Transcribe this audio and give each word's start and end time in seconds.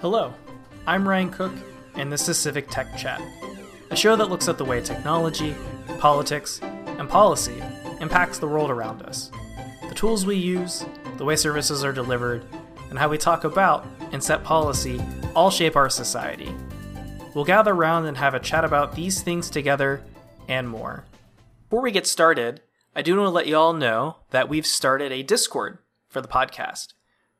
Hello, 0.00 0.32
I'm 0.86 1.06
Ryan 1.06 1.28
Cook, 1.28 1.52
and 1.94 2.10
this 2.10 2.26
is 2.26 2.38
Civic 2.38 2.70
Tech 2.70 2.96
Chat, 2.96 3.20
a 3.90 3.96
show 3.96 4.16
that 4.16 4.30
looks 4.30 4.48
at 4.48 4.56
the 4.56 4.64
way 4.64 4.80
technology, 4.80 5.54
politics, 5.98 6.58
and 6.62 7.06
policy 7.06 7.62
impacts 8.00 8.38
the 8.38 8.48
world 8.48 8.70
around 8.70 9.02
us. 9.02 9.30
The 9.90 9.94
tools 9.94 10.24
we 10.24 10.36
use, 10.36 10.86
the 11.18 11.26
way 11.26 11.36
services 11.36 11.84
are 11.84 11.92
delivered, 11.92 12.42
and 12.88 12.98
how 12.98 13.10
we 13.10 13.18
talk 13.18 13.44
about 13.44 13.86
and 14.10 14.24
set 14.24 14.42
policy 14.42 15.02
all 15.36 15.50
shape 15.50 15.76
our 15.76 15.90
society. 15.90 16.54
We'll 17.34 17.44
gather 17.44 17.74
around 17.74 18.06
and 18.06 18.16
have 18.16 18.32
a 18.32 18.40
chat 18.40 18.64
about 18.64 18.94
these 18.94 19.20
things 19.20 19.50
together 19.50 20.02
and 20.48 20.66
more. 20.66 21.04
Before 21.68 21.82
we 21.82 21.90
get 21.90 22.06
started, 22.06 22.62
I 22.96 23.02
do 23.02 23.14
want 23.18 23.26
to 23.26 23.30
let 23.32 23.48
you 23.48 23.56
all 23.58 23.74
know 23.74 24.16
that 24.30 24.48
we've 24.48 24.66
started 24.66 25.12
a 25.12 25.22
Discord 25.22 25.76
for 26.08 26.22
the 26.22 26.26
podcast. 26.26 26.94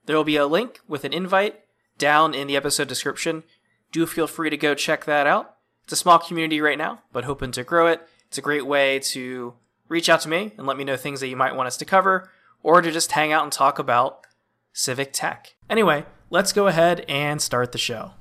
There 0.05 0.15
will 0.15 0.25
be 0.25 0.37
a 0.37 0.47
link 0.47 0.81
with 0.87 1.05
an 1.05 1.15
invite 1.15 1.61
down 2.01 2.35
in 2.35 2.49
the 2.49 2.57
episode 2.57 2.89
description. 2.89 3.45
Do 3.93 4.07
feel 4.07 4.27
free 4.27 4.51
to 4.51 4.57
go 4.57 4.75
check 4.75 5.05
that 5.05 5.29
out. 5.29 5.55
It's 5.85 5.93
a 5.93 5.97
small 5.97 6.19
community 6.19 6.61
right 6.61 6.79
now, 6.79 7.03
but 7.13 7.25
hoping 7.25 7.53
to 7.53 7.63
grow 7.63 7.87
it. 7.87 8.05
It's 8.27 8.39
a 8.39 8.43
great 8.43 8.67
way 8.67 8.99
to 8.99 9.55
reach 9.89 10.09
out 10.09 10.21
to 10.23 10.29
me 10.29 10.53
and 10.57 10.67
let 10.67 10.77
me 10.77 10.85
know 10.85 10.97
things 10.97 11.21
that 11.21 11.29
you 11.29 11.37
might 11.37 11.55
want 11.55 11.69
us 11.69 11.77
to 11.77 11.85
cover, 11.85 12.29
or 12.63 12.81
to 12.81 12.91
just 12.91 13.13
hang 13.13 13.33
out 13.33 13.45
and 13.45 13.53
talk 13.53 13.79
about 13.79 14.27
civic 14.73 15.13
tech. 15.13 15.55
Anyway, 15.69 16.05
let's 16.31 16.53
go 16.53 16.67
ahead 16.67 17.05
and 17.09 17.41
start 17.41 17.73
the 17.73 17.79
show. 17.79 18.13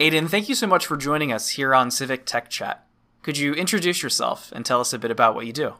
Aiden, 0.00 0.28
thank 0.28 0.48
you 0.48 0.54
so 0.54 0.66
much 0.66 0.86
for 0.86 0.96
joining 0.96 1.32
us 1.32 1.50
here 1.50 1.74
on 1.74 1.90
Civic 1.90 2.24
Tech 2.24 2.48
Chat. 2.48 2.86
Could 3.22 3.36
you 3.36 3.52
introduce 3.52 4.02
yourself 4.02 4.52
and 4.54 4.64
tell 4.64 4.80
us 4.80 4.92
a 4.92 4.98
bit 4.98 5.10
about 5.10 5.34
what 5.34 5.46
you 5.46 5.52
do? 5.52 5.74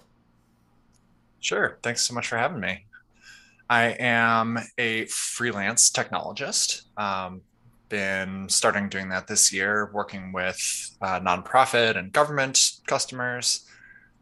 Sure. 1.38 1.78
Thanks 1.82 2.02
so 2.02 2.12
much 2.14 2.26
for 2.26 2.36
having 2.36 2.60
me. 2.60 2.84
I 3.70 3.96
am 3.98 4.58
a 4.78 5.04
freelance 5.06 5.90
technologist. 5.90 6.82
Um, 6.96 7.42
been 7.88 8.48
starting 8.48 8.88
doing 8.88 9.08
that 9.10 9.26
this 9.26 9.52
year, 9.52 9.90
working 9.92 10.32
with 10.32 10.96
uh, 11.00 11.20
nonprofit 11.20 11.96
and 11.96 12.12
government 12.12 12.72
customers. 12.86 13.66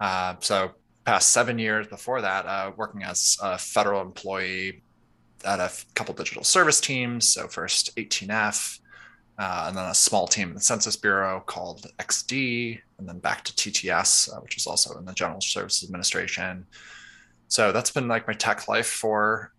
Uh, 0.01 0.34
so, 0.41 0.73
past 1.05 1.33
seven 1.33 1.59
years 1.59 1.87
before 1.87 2.21
that, 2.21 2.47
uh, 2.47 2.73
working 2.77 3.03
as 3.05 3.37
a 3.43 3.56
federal 3.56 4.03
employee 4.03 4.83
at 5.45 5.61
a 5.61 5.71
couple 5.95 6.15
digital 6.15 6.45
service 6.45 6.81
teams. 6.81 7.28
So, 7.28 7.47
first 7.49 7.95
18F, 7.97 8.81
uh, 9.39 9.67
and 9.69 9.77
then 9.77 9.84
a 9.84 9.95
small 9.95 10.27
team 10.27 10.49
in 10.49 10.55
the 10.55 10.61
Census 10.61 10.97
Bureau 10.97 11.41
called 11.47 11.87
XD, 11.99 12.81
and 12.99 13.09
then 13.09 13.19
back 13.19 13.45
to 13.45 13.53
TTS, 13.53 14.33
uh, 14.33 14.41
which 14.41 14.56
is 14.56 14.67
also 14.67 14.99
in 14.99 15.05
the 15.05 15.12
General 15.12 15.41
Services 15.41 15.84
Administration. 15.84 16.67
So 17.49 17.73
that's 17.73 17.91
been 17.91 18.09
like 18.09 18.27
my 18.27 18.35
tech 18.35 18.69
life 18.69 18.87
for 18.87 19.53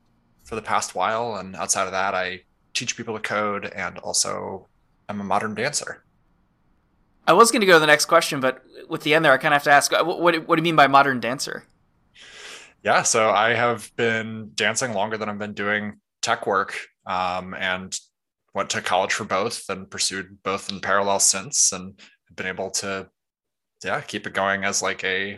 for 0.43 0.55
the 0.55 0.61
past 0.61 0.95
while. 0.95 1.35
And 1.35 1.55
outside 1.55 1.85
of 1.85 1.91
that, 1.91 2.13
I 2.13 2.41
teach 2.73 2.95
people 2.95 3.15
to 3.15 3.21
code 3.21 3.65
and 3.65 3.97
also 3.99 4.67
I'm 5.09 5.21
a 5.21 5.23
modern 5.23 5.55
dancer. 5.55 6.03
I 7.27 7.33
was 7.33 7.51
going 7.51 7.59
to 7.59 7.67
go 7.67 7.73
to 7.73 7.79
the 7.79 7.87
next 7.87 8.05
question, 8.05 8.39
but 8.39 8.63
with 8.87 9.03
the 9.03 9.13
end 9.13 9.25
there, 9.25 9.33
I 9.33 9.37
kind 9.37 9.53
of 9.53 9.57
have 9.57 9.63
to 9.63 9.71
ask, 9.71 9.91
what, 9.91 10.21
what, 10.21 10.47
what 10.47 10.55
do 10.55 10.59
you 10.59 10.63
mean 10.63 10.77
by 10.77 10.87
modern 10.87 11.19
dancer? 11.19 11.65
Yeah, 12.83 13.01
so 13.01 13.31
I 13.31 13.53
have 13.53 13.91
been 13.97 14.51
dancing 14.55 14.93
longer 14.93 15.17
than 15.17 15.27
I've 15.27 15.37
been 15.37 15.53
doing 15.53 15.99
tech 16.21 16.47
work, 16.47 16.79
um, 17.05 17.53
and 17.53 17.97
went 18.53 18.69
to 18.69 18.81
college 18.81 19.11
for 19.11 19.25
both, 19.25 19.67
and 19.67 19.89
pursued 19.89 20.41
both 20.43 20.71
in 20.71 20.79
parallel 20.79 21.19
since, 21.19 21.73
and 21.73 21.99
been 22.33 22.47
able 22.47 22.69
to, 22.71 23.09
yeah, 23.83 23.99
keep 23.99 24.25
it 24.25 24.33
going 24.33 24.63
as 24.63 24.81
like 24.81 25.03
a, 25.03 25.37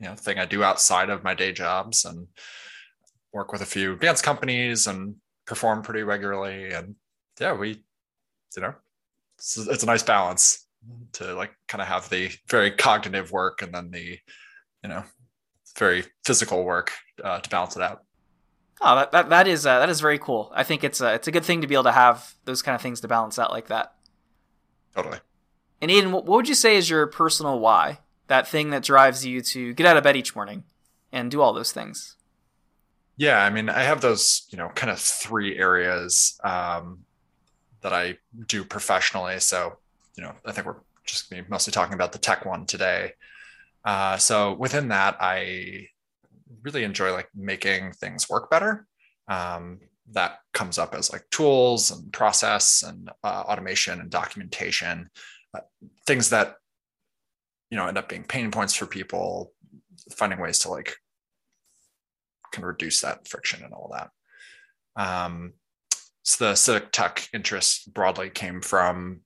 you 0.00 0.06
know, 0.08 0.14
thing 0.14 0.38
I 0.38 0.46
do 0.46 0.62
outside 0.62 1.10
of 1.10 1.24
my 1.24 1.34
day 1.34 1.52
jobs, 1.52 2.04
and 2.04 2.26
work 3.32 3.52
with 3.52 3.62
a 3.62 3.66
few 3.66 3.96
dance 3.96 4.22
companies 4.22 4.86
and 4.86 5.16
perform 5.46 5.82
pretty 5.82 6.02
regularly. 6.02 6.70
And 6.72 6.94
yeah, 7.40 7.54
we, 7.54 7.82
you 8.56 8.62
know, 8.62 8.74
it's, 9.36 9.56
it's 9.56 9.82
a 9.82 9.86
nice 9.86 10.02
balance 10.02 10.66
to 11.12 11.34
like 11.34 11.52
kind 11.66 11.82
of 11.82 11.88
have 11.88 12.08
the 12.08 12.30
very 12.48 12.70
cognitive 12.70 13.32
work 13.32 13.62
and 13.62 13.74
then 13.74 13.90
the, 13.90 14.18
you 14.82 14.88
know, 14.88 15.02
very 15.76 16.04
physical 16.24 16.64
work 16.64 16.92
uh, 17.22 17.40
to 17.40 17.50
balance 17.50 17.76
it 17.76 17.82
out. 17.82 18.02
Oh, 18.80 18.94
that 18.94 19.12
that, 19.12 19.28
that 19.30 19.48
is 19.48 19.66
uh, 19.66 19.80
that 19.80 19.88
is 19.88 20.00
very 20.00 20.18
cool. 20.18 20.52
I 20.54 20.62
think 20.62 20.84
it's 20.84 21.00
a 21.00 21.14
it's 21.14 21.26
a 21.26 21.32
good 21.32 21.44
thing 21.44 21.60
to 21.62 21.66
be 21.66 21.74
able 21.74 21.84
to 21.84 21.92
have 21.92 22.34
those 22.44 22.62
kind 22.62 22.74
of 22.74 22.80
things 22.80 23.00
to 23.00 23.08
balance 23.08 23.38
out 23.38 23.50
like 23.50 23.66
that. 23.68 23.94
Totally. 24.94 25.18
And 25.80 25.90
Aiden, 25.90 26.12
what 26.12 26.26
would 26.26 26.48
you 26.48 26.54
say 26.54 26.76
is 26.76 26.88
your 26.88 27.06
personal 27.06 27.58
why? 27.58 27.98
That 28.28 28.46
thing 28.46 28.70
that 28.70 28.82
drives 28.82 29.26
you 29.26 29.40
to 29.40 29.74
get 29.74 29.86
out 29.86 29.96
of 29.96 30.04
bed 30.04 30.16
each 30.16 30.34
morning 30.34 30.64
and 31.12 31.30
do 31.30 31.40
all 31.40 31.52
those 31.52 31.72
things. 31.72 32.16
Yeah, 33.16 33.42
I 33.42 33.50
mean, 33.50 33.68
I 33.68 33.82
have 33.82 34.00
those, 34.00 34.46
you 34.50 34.58
know, 34.58 34.68
kind 34.68 34.90
of 34.90 35.00
three 35.00 35.58
areas 35.58 36.38
um, 36.44 37.00
that 37.80 37.92
I 37.92 38.18
do 38.46 38.64
professionally. 38.64 39.40
So, 39.40 39.78
you 40.16 40.22
know, 40.22 40.32
I 40.46 40.52
think 40.52 40.66
we're 40.66 40.76
just 41.04 41.30
be 41.30 41.42
mostly 41.48 41.72
talking 41.72 41.94
about 41.94 42.12
the 42.12 42.18
tech 42.18 42.44
one 42.44 42.64
today. 42.66 43.14
Uh, 43.84 44.18
so 44.18 44.54
within 44.54 44.88
that, 44.88 45.16
I 45.20 45.88
really 46.62 46.84
enjoy 46.84 47.12
like 47.12 47.28
making 47.34 47.92
things 47.92 48.28
work 48.28 48.50
better. 48.50 48.86
Um, 49.26 49.80
that 50.12 50.38
comes 50.54 50.78
up 50.78 50.94
as 50.94 51.12
like 51.12 51.28
tools 51.30 51.90
and 51.90 52.12
process 52.12 52.82
and 52.82 53.10
uh, 53.22 53.44
automation 53.46 54.00
and 54.00 54.10
documentation, 54.10 55.10
uh, 55.54 55.60
things 56.06 56.30
that 56.30 56.56
you 57.70 57.76
know 57.76 57.86
end 57.86 57.98
up 57.98 58.08
being 58.08 58.24
pain 58.24 58.50
points 58.50 58.74
for 58.74 58.86
people. 58.86 59.52
Finding 60.16 60.40
ways 60.40 60.60
to 60.60 60.70
like 60.70 60.96
can 62.52 62.64
reduce 62.64 63.00
that 63.02 63.28
friction 63.28 63.62
and 63.62 63.74
all 63.74 63.92
that. 63.92 64.10
Um, 64.96 65.52
so 66.22 66.44
the 66.44 66.54
civic 66.54 66.92
tech 66.92 67.28
interest 67.32 67.92
broadly 67.92 68.30
came 68.30 68.60
from 68.60 69.20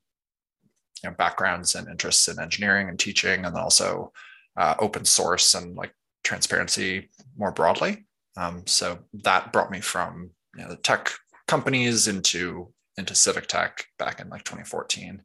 you 1.03 1.11
know, 1.11 1.17
backgrounds 1.17 1.75
and 1.75 1.89
interests 1.89 2.29
in 2.29 2.41
engineering 2.41 2.89
and 2.89 2.99
teaching, 2.99 3.45
and 3.45 3.57
also 3.57 4.13
uh, 4.57 4.75
open 4.79 5.05
source 5.05 5.55
and 5.55 5.77
like 5.77 5.93
transparency 6.25 7.11
more 7.37 7.53
broadly. 7.53 8.07
Um, 8.37 8.67
so 8.67 8.99
that 9.25 9.53
brought 9.53 9.71
me 9.71 9.81
from 9.81 10.31
you 10.57 10.63
know, 10.63 10.71
the 10.71 10.77
tech 10.77 11.11
companies 11.47 12.09
into 12.09 12.73
into 12.97 13.15
civic 13.15 13.47
tech 13.47 13.87
back 13.99 14.21
in 14.21 14.29
like 14.29 14.45
2014. 14.45 15.23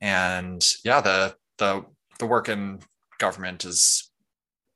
And 0.00 0.66
yeah, 0.84 1.00
the 1.00 1.34
the 1.58 1.84
the 2.20 2.26
work 2.26 2.48
in 2.48 2.80
government 3.18 3.64
is 3.64 4.10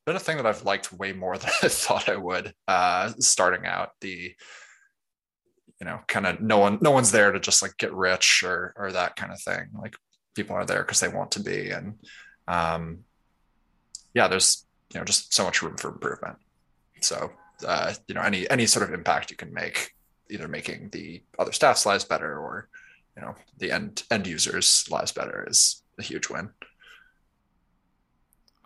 been 0.04 0.16
a 0.16 0.20
thing 0.20 0.36
that 0.36 0.46
I've 0.46 0.64
liked 0.64 0.92
way 0.92 1.12
more 1.12 1.38
than 1.38 1.50
I 1.62 1.68
thought 1.68 2.08
I 2.08 2.16
would. 2.16 2.52
Uh, 2.68 3.12
starting 3.18 3.66
out, 3.66 3.90
the 4.00 4.34
you 5.80 5.86
know, 5.86 6.00
kind 6.06 6.26
of 6.26 6.40
no 6.40 6.58
one, 6.58 6.78
no 6.80 6.92
one's 6.92 7.10
there 7.10 7.32
to 7.32 7.40
just 7.40 7.60
like 7.60 7.76
get 7.78 7.92
rich 7.92 8.42
or 8.44 8.72
or 8.76 8.92
that 8.92 9.16
kind 9.16 9.32
of 9.32 9.40
thing. 9.40 9.68
Like 9.78 9.94
people 10.34 10.56
are 10.56 10.64
there 10.64 10.82
because 10.82 11.00
they 11.00 11.08
want 11.08 11.32
to 11.32 11.40
be, 11.40 11.70
and 11.70 11.94
um, 12.48 13.00
yeah, 14.14 14.28
there's 14.28 14.66
you 14.92 15.00
know 15.00 15.04
just 15.04 15.34
so 15.34 15.44
much 15.44 15.62
room 15.62 15.76
for 15.76 15.88
improvement. 15.88 16.36
So 17.00 17.32
uh, 17.66 17.94
you 18.06 18.14
know, 18.14 18.22
any 18.22 18.48
any 18.50 18.66
sort 18.66 18.88
of 18.88 18.94
impact 18.94 19.30
you 19.30 19.36
can 19.36 19.52
make, 19.52 19.92
either 20.30 20.48
making 20.48 20.90
the 20.90 21.22
other 21.38 21.52
staff's 21.52 21.86
lives 21.86 22.04
better 22.04 22.38
or 22.38 22.68
you 23.16 23.22
know 23.22 23.34
the 23.58 23.72
end 23.72 24.04
end 24.10 24.26
users' 24.26 24.86
lives 24.90 25.12
better, 25.12 25.46
is 25.48 25.82
a 25.98 26.02
huge 26.02 26.28
win. 26.30 26.50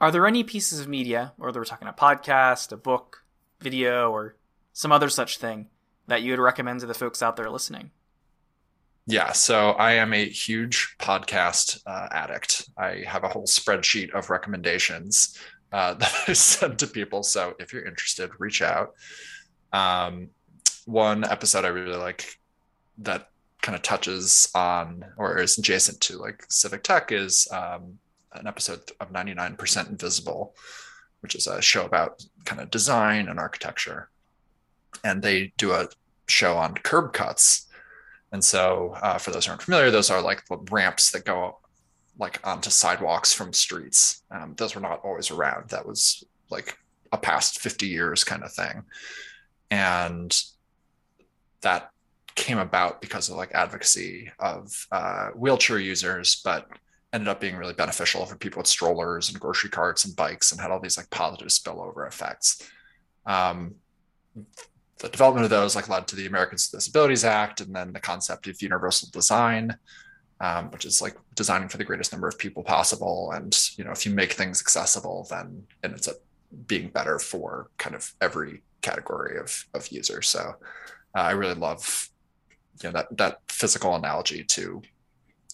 Are 0.00 0.12
there 0.12 0.26
any 0.26 0.44
pieces 0.44 0.78
of 0.78 0.88
media, 0.88 1.32
whether 1.36 1.58
we're 1.58 1.64
talking 1.64 1.88
a 1.88 1.92
podcast, 1.92 2.70
a 2.70 2.76
book, 2.76 3.24
video, 3.60 4.12
or 4.12 4.36
some 4.72 4.92
other 4.92 5.08
such 5.08 5.38
thing, 5.38 5.66
that 6.06 6.22
you 6.22 6.32
would 6.32 6.40
recommend 6.40 6.80
to 6.80 6.86
the 6.86 6.94
folks 6.94 7.22
out 7.22 7.36
there 7.36 7.50
listening? 7.50 7.90
Yeah, 9.06 9.32
so 9.32 9.70
I 9.70 9.92
am 9.94 10.12
a 10.12 10.28
huge 10.28 10.94
podcast 11.00 11.80
uh, 11.86 12.08
addict. 12.12 12.68
I 12.76 13.04
have 13.06 13.24
a 13.24 13.28
whole 13.28 13.46
spreadsheet 13.46 14.10
of 14.12 14.30
recommendations 14.30 15.36
uh, 15.72 15.94
that 15.94 16.14
I 16.28 16.32
send 16.34 16.78
to 16.80 16.86
people. 16.86 17.22
So 17.22 17.54
if 17.58 17.72
you're 17.72 17.86
interested, 17.86 18.30
reach 18.38 18.62
out. 18.62 18.94
Um, 19.72 20.28
one 20.84 21.24
episode 21.24 21.64
I 21.64 21.68
really 21.68 21.96
like 21.96 22.38
that 22.98 23.30
kind 23.62 23.74
of 23.74 23.82
touches 23.82 24.48
on 24.54 25.04
or 25.16 25.38
is 25.38 25.58
adjacent 25.58 26.00
to 26.02 26.18
like 26.18 26.44
civic 26.48 26.84
tech 26.84 27.10
is 27.10 27.48
um, 27.50 27.98
an 28.32 28.46
episode 28.46 28.80
of 29.00 29.12
99% 29.12 29.90
Invisible, 29.90 30.54
which 31.20 31.34
is 31.34 31.46
a 31.46 31.62
show 31.62 31.84
about 31.84 32.22
kind 32.44 32.60
of 32.60 32.70
design 32.70 33.28
and 33.28 33.38
architecture. 33.38 34.08
And 35.04 35.22
they 35.22 35.52
do 35.56 35.72
a 35.72 35.88
show 36.28 36.56
on 36.56 36.74
curb 36.74 37.12
cuts. 37.12 37.66
And 38.32 38.44
so, 38.44 38.94
uh, 39.02 39.18
for 39.18 39.30
those 39.30 39.46
who 39.46 39.50
aren't 39.50 39.62
familiar, 39.62 39.90
those 39.90 40.10
are 40.10 40.20
like 40.20 40.46
the 40.46 40.58
ramps 40.70 41.10
that 41.12 41.24
go 41.24 41.58
like 42.18 42.40
onto 42.46 42.70
sidewalks 42.70 43.32
from 43.32 43.52
streets. 43.52 44.22
Um, 44.30 44.54
those 44.56 44.74
were 44.74 44.80
not 44.80 45.00
always 45.04 45.30
around. 45.30 45.70
That 45.70 45.86
was 45.86 46.24
like 46.50 46.76
a 47.12 47.18
past 47.18 47.60
50 47.60 47.86
years 47.86 48.24
kind 48.24 48.42
of 48.42 48.52
thing. 48.52 48.82
And 49.70 50.36
that 51.60 51.90
came 52.34 52.58
about 52.58 53.00
because 53.00 53.28
of 53.28 53.36
like 53.36 53.52
advocacy 53.52 54.30
of 54.38 54.86
uh, 54.92 55.28
wheelchair 55.30 55.78
users, 55.78 56.40
but 56.44 56.68
ended 57.12 57.28
up 57.28 57.40
being 57.40 57.56
really 57.56 57.74
beneficial 57.74 58.26
for 58.26 58.36
people 58.36 58.60
with 58.60 58.66
strollers 58.66 59.30
and 59.30 59.40
grocery 59.40 59.70
carts 59.70 60.04
and 60.04 60.14
bikes 60.14 60.52
and 60.52 60.60
had 60.60 60.70
all 60.70 60.80
these 60.80 60.96
like 60.96 61.08
positive 61.10 61.48
spillover 61.48 62.06
effects. 62.06 62.68
Um, 63.26 63.76
the 64.98 65.08
development 65.08 65.44
of 65.44 65.50
those 65.50 65.76
like 65.76 65.88
led 65.88 66.06
to 66.08 66.16
the 66.16 66.26
Americans 66.26 66.68
with 66.70 66.80
Disabilities 66.80 67.24
Act, 67.24 67.60
and 67.60 67.74
then 67.74 67.92
the 67.92 68.00
concept 68.00 68.46
of 68.48 68.60
universal 68.60 69.08
design, 69.12 69.76
um, 70.40 70.70
which 70.70 70.84
is 70.84 71.00
like 71.00 71.16
designing 71.34 71.68
for 71.68 71.78
the 71.78 71.84
greatest 71.84 72.12
number 72.12 72.28
of 72.28 72.38
people 72.38 72.62
possible. 72.62 73.30
And 73.32 73.56
you 73.76 73.84
know, 73.84 73.92
if 73.92 74.04
you 74.04 74.12
make 74.12 74.32
things 74.32 74.60
accessible, 74.60 75.26
then 75.30 75.64
it 75.82 75.90
ends 75.90 76.08
up 76.08 76.16
being 76.66 76.88
better 76.88 77.18
for 77.18 77.70
kind 77.78 77.94
of 77.94 78.12
every 78.20 78.62
category 78.82 79.38
of 79.38 79.64
of 79.72 79.88
users. 79.88 80.28
So 80.28 80.54
uh, 81.16 81.20
I 81.20 81.30
really 81.32 81.54
love 81.54 82.10
you 82.82 82.88
know 82.88 82.92
that 82.92 83.16
that 83.16 83.40
physical 83.48 83.94
analogy 83.94 84.44
to 84.44 84.82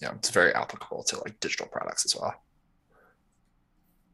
you 0.01 0.09
know 0.09 0.15
it's 0.15 0.31
very 0.31 0.53
applicable 0.55 1.03
to 1.05 1.17
like 1.21 1.41
digital 1.41 1.67
products 1.67 2.05
as 2.05 2.17
well. 2.17 2.35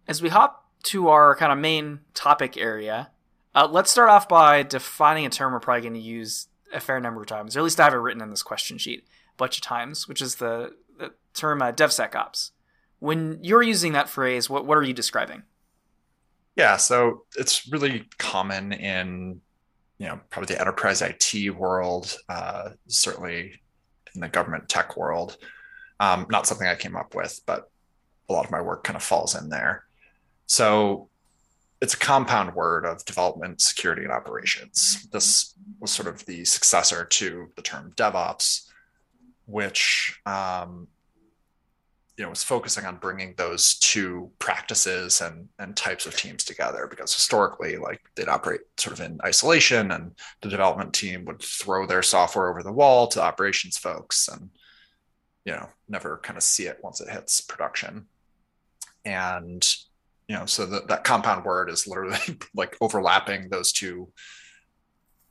As 0.07 0.23
we 0.23 0.29
hop 0.29 0.69
to 0.85 1.09
our 1.09 1.37
kind 1.37 1.53
of 1.53 1.59
main 1.59 2.01
topic 2.15 2.57
area, 2.57 3.11
uh, 3.55 3.69
let's 3.71 3.91
start 3.91 4.09
off 4.09 4.29
by 4.29 4.63
defining 4.63 5.27
a 5.27 5.31
term 5.31 5.53
we're 5.53 5.61
probably 5.61 5.83
going 5.83 5.95
to 5.95 6.01
use 6.01 6.49
a 6.73 6.81
fair 6.81 7.01
number 7.01 7.21
of 7.21 7.27
times, 7.27 7.57
or 7.57 7.61
at 7.61 7.65
least 7.65 7.81
I 7.81 7.85
have 7.85 7.95
it 7.95 7.99
written 7.99 8.23
in 8.23 8.31
this 8.31 8.43
question 8.43 8.79
sheet 8.79 9.05
a 9.35 9.37
bunch 9.37 9.57
of 9.57 9.63
times, 9.63 10.07
which 10.09 10.23
is 10.23 10.37
the, 10.37 10.73
the 10.99 11.13
term 11.35 11.63
uh, 11.63 11.73
DevSecOps. 11.73 12.51
When 13.01 13.39
you're 13.43 13.63
using 13.63 13.93
that 13.93 14.09
phrase, 14.09 14.49
what, 14.49 14.67
what 14.67 14.79
are 14.79 14.83
you 14.83 14.93
describing? 14.93 15.43
Yeah, 16.57 16.77
so 16.77 17.25
it's 17.37 17.69
really 17.69 18.07
common 18.19 18.73
in 18.73 19.41
you 19.99 20.07
know 20.07 20.21
probably 20.31 20.55
the 20.55 20.61
enterprise 20.61 21.03
IT 21.03 21.57
world, 21.57 22.17
uh, 22.29 22.71
certainly 22.89 23.61
in 24.15 24.21
the 24.21 24.29
government 24.29 24.69
tech 24.69 24.97
world. 24.97 25.37
Um, 26.01 26.27
not 26.31 26.47
something 26.47 26.67
I 26.67 26.75
came 26.75 26.97
up 26.97 27.15
with, 27.15 27.41
but 27.47 27.71
a 28.29 28.33
lot 28.33 28.45
of 28.45 28.51
my 28.51 28.61
work 28.61 28.83
kind 28.85 28.97
of 28.97 29.03
falls 29.03 29.41
in 29.41 29.49
there. 29.49 29.85
So 30.47 31.09
it's 31.81 31.95
a 31.95 31.99
compound 31.99 32.55
word 32.55 32.85
of 32.85 33.05
development, 33.05 33.61
security, 33.61 34.03
and 34.03 34.13
operations. 34.13 35.07
This 35.13 35.55
was 35.79 35.91
sort 35.91 36.09
of 36.09 36.25
the 36.27 36.45
successor 36.45 37.05
to 37.05 37.51
the 37.57 37.63
term 37.63 37.93
DevOps, 37.97 38.67
which 39.47 40.21
um, 40.27 40.89
you 42.21 42.27
know 42.27 42.31
was 42.31 42.43
focusing 42.43 42.85
on 42.85 42.97
bringing 42.97 43.33
those 43.39 43.77
two 43.79 44.31
practices 44.39 45.23
and 45.23 45.49
and 45.59 45.75
types 45.75 46.05
of 46.05 46.15
teams 46.15 46.45
together 46.45 46.87
because 46.87 47.15
historically 47.15 47.79
like 47.79 48.03
they'd 48.15 48.29
operate 48.29 48.61
sort 48.77 48.93
of 48.93 49.05
in 49.05 49.19
isolation 49.25 49.91
and 49.91 50.13
the 50.43 50.51
development 50.51 50.93
team 50.93 51.25
would 51.25 51.41
throw 51.41 51.87
their 51.87 52.03
software 52.03 52.51
over 52.51 52.63
the 52.63 52.71
wall 52.71 53.07
to 53.07 53.23
operations 53.23 53.79
folks 53.79 54.29
and 54.29 54.51
you 55.45 55.53
know 55.53 55.69
never 55.89 56.19
kind 56.23 56.37
of 56.37 56.43
see 56.43 56.67
it 56.67 56.79
once 56.83 57.01
it 57.01 57.09
hits 57.09 57.41
production 57.41 58.07
and 59.05 59.77
you 60.29 60.37
know 60.37 60.47
so 60.47 60.67
that, 60.67 60.89
that 60.89 61.05
compound 61.05 61.45
word 61.45 61.71
is 61.71 61.87
literally 61.87 62.19
like 62.55 62.77
overlapping 62.81 63.49
those 63.49 63.73
two 63.73 64.09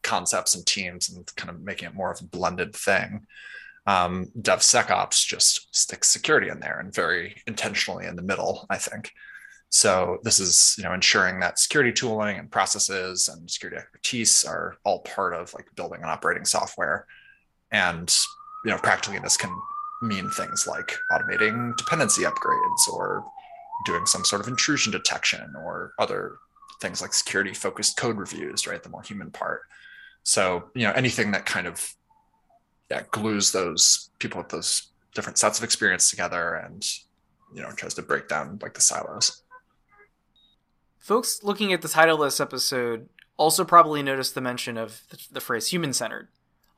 concepts 0.02 0.56
and 0.56 0.66
teams 0.66 1.10
and 1.10 1.34
kind 1.36 1.50
of 1.50 1.62
making 1.62 1.88
it 1.88 1.96
more 1.96 2.12
of 2.12 2.22
a 2.22 2.26
blended 2.26 2.76
thing 2.76 3.26
um, 3.90 4.28
DevSecOps 4.40 5.26
just 5.26 5.76
sticks 5.76 6.10
security 6.10 6.50
in 6.50 6.60
there 6.60 6.80
and 6.80 6.94
very 6.94 7.42
intentionally 7.48 8.06
in 8.06 8.16
the 8.16 8.22
middle, 8.22 8.68
I 8.70 8.78
think. 8.78 9.12
So 9.70 10.20
this 10.24 10.40
is, 10.40 10.76
you 10.78 10.84
know, 10.84 10.94
ensuring 10.94 11.40
that 11.40 11.58
security 11.58 11.92
tooling 11.92 12.38
and 12.38 12.52
processes 12.52 13.30
and 13.30 13.50
security 13.50 13.78
expertise 13.78 14.46
are 14.46 14.76
all 14.84 15.00
part 15.00 15.34
of 15.34 15.54
like 15.56 15.68
building 15.76 16.02
and 16.02 16.10
operating 16.10 16.46
software. 16.46 17.08
And, 17.72 18.16
you 18.64 18.72
know, 18.72 18.78
practically 18.78 19.20
this 19.20 19.38
can 19.38 19.56
mean 20.02 20.30
things 20.30 20.68
like 20.68 20.96
automating 21.12 21.76
dependency 21.78 22.24
upgrades 22.24 22.88
or 22.92 23.24
doing 23.86 24.06
some 24.06 24.24
sort 24.26 24.42
of 24.42 24.48
intrusion 24.48 24.92
detection 24.92 25.54
or 25.56 25.94
other 26.00 26.38
things 26.82 27.02
like 27.02 27.14
security 27.14 27.54
focused 27.54 27.98
code 27.98 28.18
reviews, 28.18 28.68
right? 28.68 28.82
The 28.82 28.90
more 28.90 29.02
human 29.02 29.32
part. 29.32 29.62
So, 30.24 30.70
you 30.76 30.86
know, 30.86 30.94
anything 30.94 31.32
that 31.32 31.46
kind 31.46 31.68
of 31.68 31.96
yeah, 32.90 33.04
glues 33.12 33.52
those 33.52 34.10
people 34.20 34.40
with 34.40 34.50
those 34.50 34.88
different 35.14 35.38
sets 35.38 35.58
of 35.58 35.64
experience 35.64 36.10
together 36.10 36.56
and, 36.56 36.86
you 37.54 37.62
know, 37.62 37.72
tries 37.72 37.94
to 37.96 38.02
break 38.02 38.28
down 38.28 38.60
like 38.62 38.74
the 38.74 38.82
silos. 38.82 39.44
Folks 40.98 41.44
looking 41.44 41.74
at 41.74 41.82
the 41.82 41.88
title 41.88 42.22
of 42.22 42.28
this 42.28 42.40
episode 42.40 43.10
also 43.38 43.64
probably 43.64 44.04
noticed 44.04 44.36
the 44.36 44.42
mention 44.42 44.78
of 44.78 45.02
the, 45.10 45.18
the 45.32 45.42
phrase 45.42 45.68
human 45.68 45.94
centered. 45.94 46.28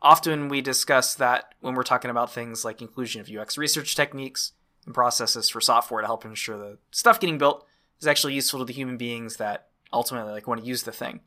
Often 0.01 0.49
we 0.49 0.61
discuss 0.61 1.13
that 1.15 1.53
when 1.59 1.75
we're 1.75 1.83
talking 1.83 2.09
about 2.09 2.33
things 2.33 2.65
like 2.65 2.81
inclusion 2.81 3.21
of 3.21 3.29
UX 3.29 3.57
research 3.57 3.95
techniques 3.95 4.53
and 4.85 4.95
processes 4.95 5.49
for 5.49 5.61
software 5.61 6.01
to 6.01 6.07
help 6.07 6.25
ensure 6.25 6.57
the 6.57 6.77
stuff 6.91 7.19
getting 7.19 7.37
built 7.37 7.65
is 7.99 8.07
actually 8.07 8.33
useful 8.33 8.59
to 8.59 8.65
the 8.65 8.73
human 8.73 8.97
beings 8.97 9.37
that 9.37 9.67
ultimately 9.93 10.31
like 10.31 10.47
want 10.47 10.61
to 10.61 10.67
use 10.67 10.83
the 10.83 10.91
thing. 10.91 11.19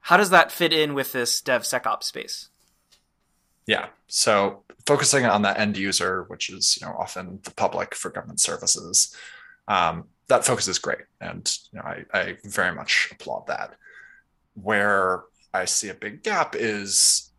How 0.00 0.16
does 0.16 0.30
that 0.30 0.50
fit 0.50 0.72
in 0.72 0.94
with 0.94 1.12
this 1.12 1.42
DevSecOps 1.42 2.04
space? 2.04 2.48
Yeah. 3.66 3.88
So 4.08 4.62
focusing 4.86 5.26
on 5.26 5.42
the 5.42 5.58
end 5.58 5.76
user, 5.76 6.24
which 6.28 6.48
is 6.48 6.78
you 6.80 6.86
know 6.86 6.94
often 6.94 7.40
the 7.44 7.50
public 7.52 7.94
for 7.94 8.10
government 8.10 8.40
services, 8.40 9.14
um, 9.68 10.04
that 10.28 10.44
focus 10.44 10.68
is 10.68 10.78
great, 10.78 11.04
and 11.20 11.56
you 11.72 11.78
know 11.78 11.84
I, 11.84 12.04
I 12.12 12.36
very 12.44 12.74
much 12.74 13.08
applaud 13.12 13.46
that. 13.48 13.76
Where 14.54 15.22
I 15.52 15.66
see 15.66 15.88
a 15.88 15.94
big 15.94 16.22
gap 16.22 16.56
is 16.56 17.29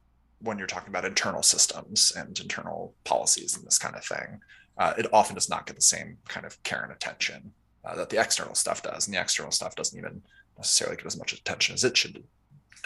when 0.41 0.57
you're 0.57 0.67
talking 0.67 0.89
about 0.89 1.05
internal 1.05 1.43
systems 1.43 2.13
and 2.15 2.39
internal 2.39 2.93
policies 3.03 3.55
and 3.55 3.65
this 3.65 3.77
kind 3.77 3.95
of 3.95 4.03
thing 4.03 4.41
uh, 4.77 4.93
it 4.97 5.05
often 5.13 5.35
does 5.35 5.49
not 5.49 5.65
get 5.65 5.75
the 5.75 5.81
same 5.81 6.17
kind 6.27 6.45
of 6.45 6.61
care 6.63 6.83
and 6.83 6.91
attention 6.91 7.51
uh, 7.85 7.95
that 7.95 8.09
the 8.09 8.19
external 8.19 8.55
stuff 8.55 8.81
does. 8.81 9.07
And 9.07 9.15
the 9.15 9.21
external 9.21 9.51
stuff 9.51 9.75
doesn't 9.75 9.97
even 9.97 10.21
necessarily 10.57 10.97
get 10.97 11.05
as 11.05 11.17
much 11.17 11.33
attention 11.33 11.75
as 11.75 11.83
it 11.83 11.97
should 11.97 12.23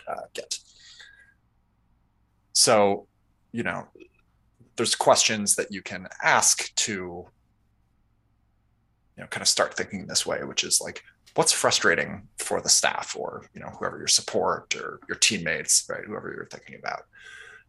uh, 0.08 0.28
get. 0.34 0.60
So, 2.54 3.08
you 3.52 3.64
know, 3.64 3.88
there's 4.76 4.96
questions 4.96 5.56
that 5.56 5.72
you 5.72 5.82
can 5.82 6.08
ask 6.22 6.74
to, 6.76 6.92
you 6.92 7.28
know, 9.18 9.28
kind 9.28 9.42
of 9.42 9.48
start 9.48 9.76
thinking 9.76 10.08
this 10.08 10.26
way, 10.26 10.44
which 10.44 10.64
is 10.64 10.82
like, 10.82 11.04
what's 11.36 11.52
frustrating 11.52 12.28
for 12.40 12.62
the 12.62 12.70
staff 12.70 13.16
or, 13.18 13.46
you 13.54 13.62
know, 13.62 13.68
whoever 13.68 13.98
your 13.98 14.08
support 14.08 14.74
or 14.76 15.00
your 15.08 15.18
teammates, 15.18 15.86
right? 15.90 16.04
Whoever 16.06 16.34
you're 16.34 16.48
thinking 16.48 16.76
about. 16.80 17.04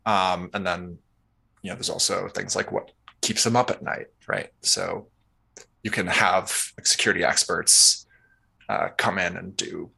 Um, 0.07 0.51
and 0.55 0.65
then, 0.67 0.99
you 1.63 1.71
know, 1.71 1.77
there's 1.77 1.91
also 1.91 2.29
things 2.29 2.57
like 2.57 2.73
what 2.73 2.93
keeps 3.21 3.45
them 3.45 3.57
up 3.57 3.71
at 3.71 3.83
night, 3.83 4.07
right? 4.27 4.51
So 4.63 5.09
you 5.83 5.91
can 5.91 6.07
have 6.07 6.73
security 6.85 7.25
experts 7.25 8.07
uh, 8.69 8.89
come 8.97 9.19
in 9.19 9.37
and 9.37 9.57
do, 9.57 9.91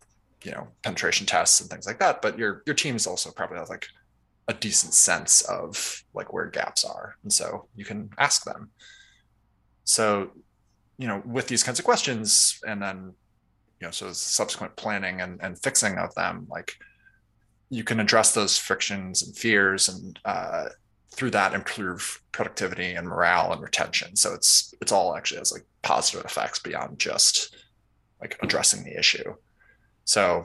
you 0.44 0.52
know, 0.52 0.68
penetration 0.82 1.26
tests 1.26 1.60
and 1.60 1.70
things 1.70 1.86
like 1.86 1.98
that. 2.00 2.22
But 2.22 2.38
your 2.38 2.62
your 2.66 2.74
team 2.74 2.96
is 2.96 3.06
also 3.06 3.30
probably 3.30 3.58
have 3.58 3.68
like 3.68 3.86
a 4.48 4.54
decent 4.54 4.94
sense 4.94 5.42
of 5.42 6.02
like 6.14 6.32
where 6.32 6.46
gaps 6.46 6.84
are, 6.84 7.16
and 7.22 7.32
so 7.32 7.68
you 7.76 7.84
can 7.84 8.10
ask 8.18 8.44
them. 8.44 8.70
So, 9.84 10.30
you 10.98 11.06
know, 11.06 11.22
with 11.24 11.48
these 11.48 11.62
kinds 11.62 11.78
of 11.78 11.84
questions, 11.84 12.60
and 12.66 12.82
then 12.82 13.14
you 13.80 13.86
know, 13.86 13.90
so 13.90 14.12
subsequent 14.12 14.76
planning 14.76 15.20
and, 15.20 15.40
and 15.42 15.58
fixing 15.58 15.98
of 15.98 16.14
them, 16.14 16.46
like 16.50 16.72
you 17.70 17.84
can 17.84 18.00
address 18.00 18.32
those 18.32 18.56
frictions 18.56 19.22
and 19.22 19.36
fears 19.36 19.88
and 19.88 20.18
uh, 20.24 20.66
through 21.12 21.30
that 21.30 21.54
improve 21.54 22.22
productivity 22.32 22.92
and 22.92 23.06
morale 23.06 23.52
and 23.52 23.60
retention. 23.60 24.16
So 24.16 24.34
it's 24.34 24.74
it's 24.80 24.92
all 24.92 25.16
actually 25.16 25.38
has 25.38 25.52
like 25.52 25.66
positive 25.82 26.24
effects 26.24 26.60
beyond 26.60 26.98
just 26.98 27.56
like 28.20 28.38
addressing 28.42 28.84
the 28.84 28.98
issue. 28.98 29.34
So 30.04 30.44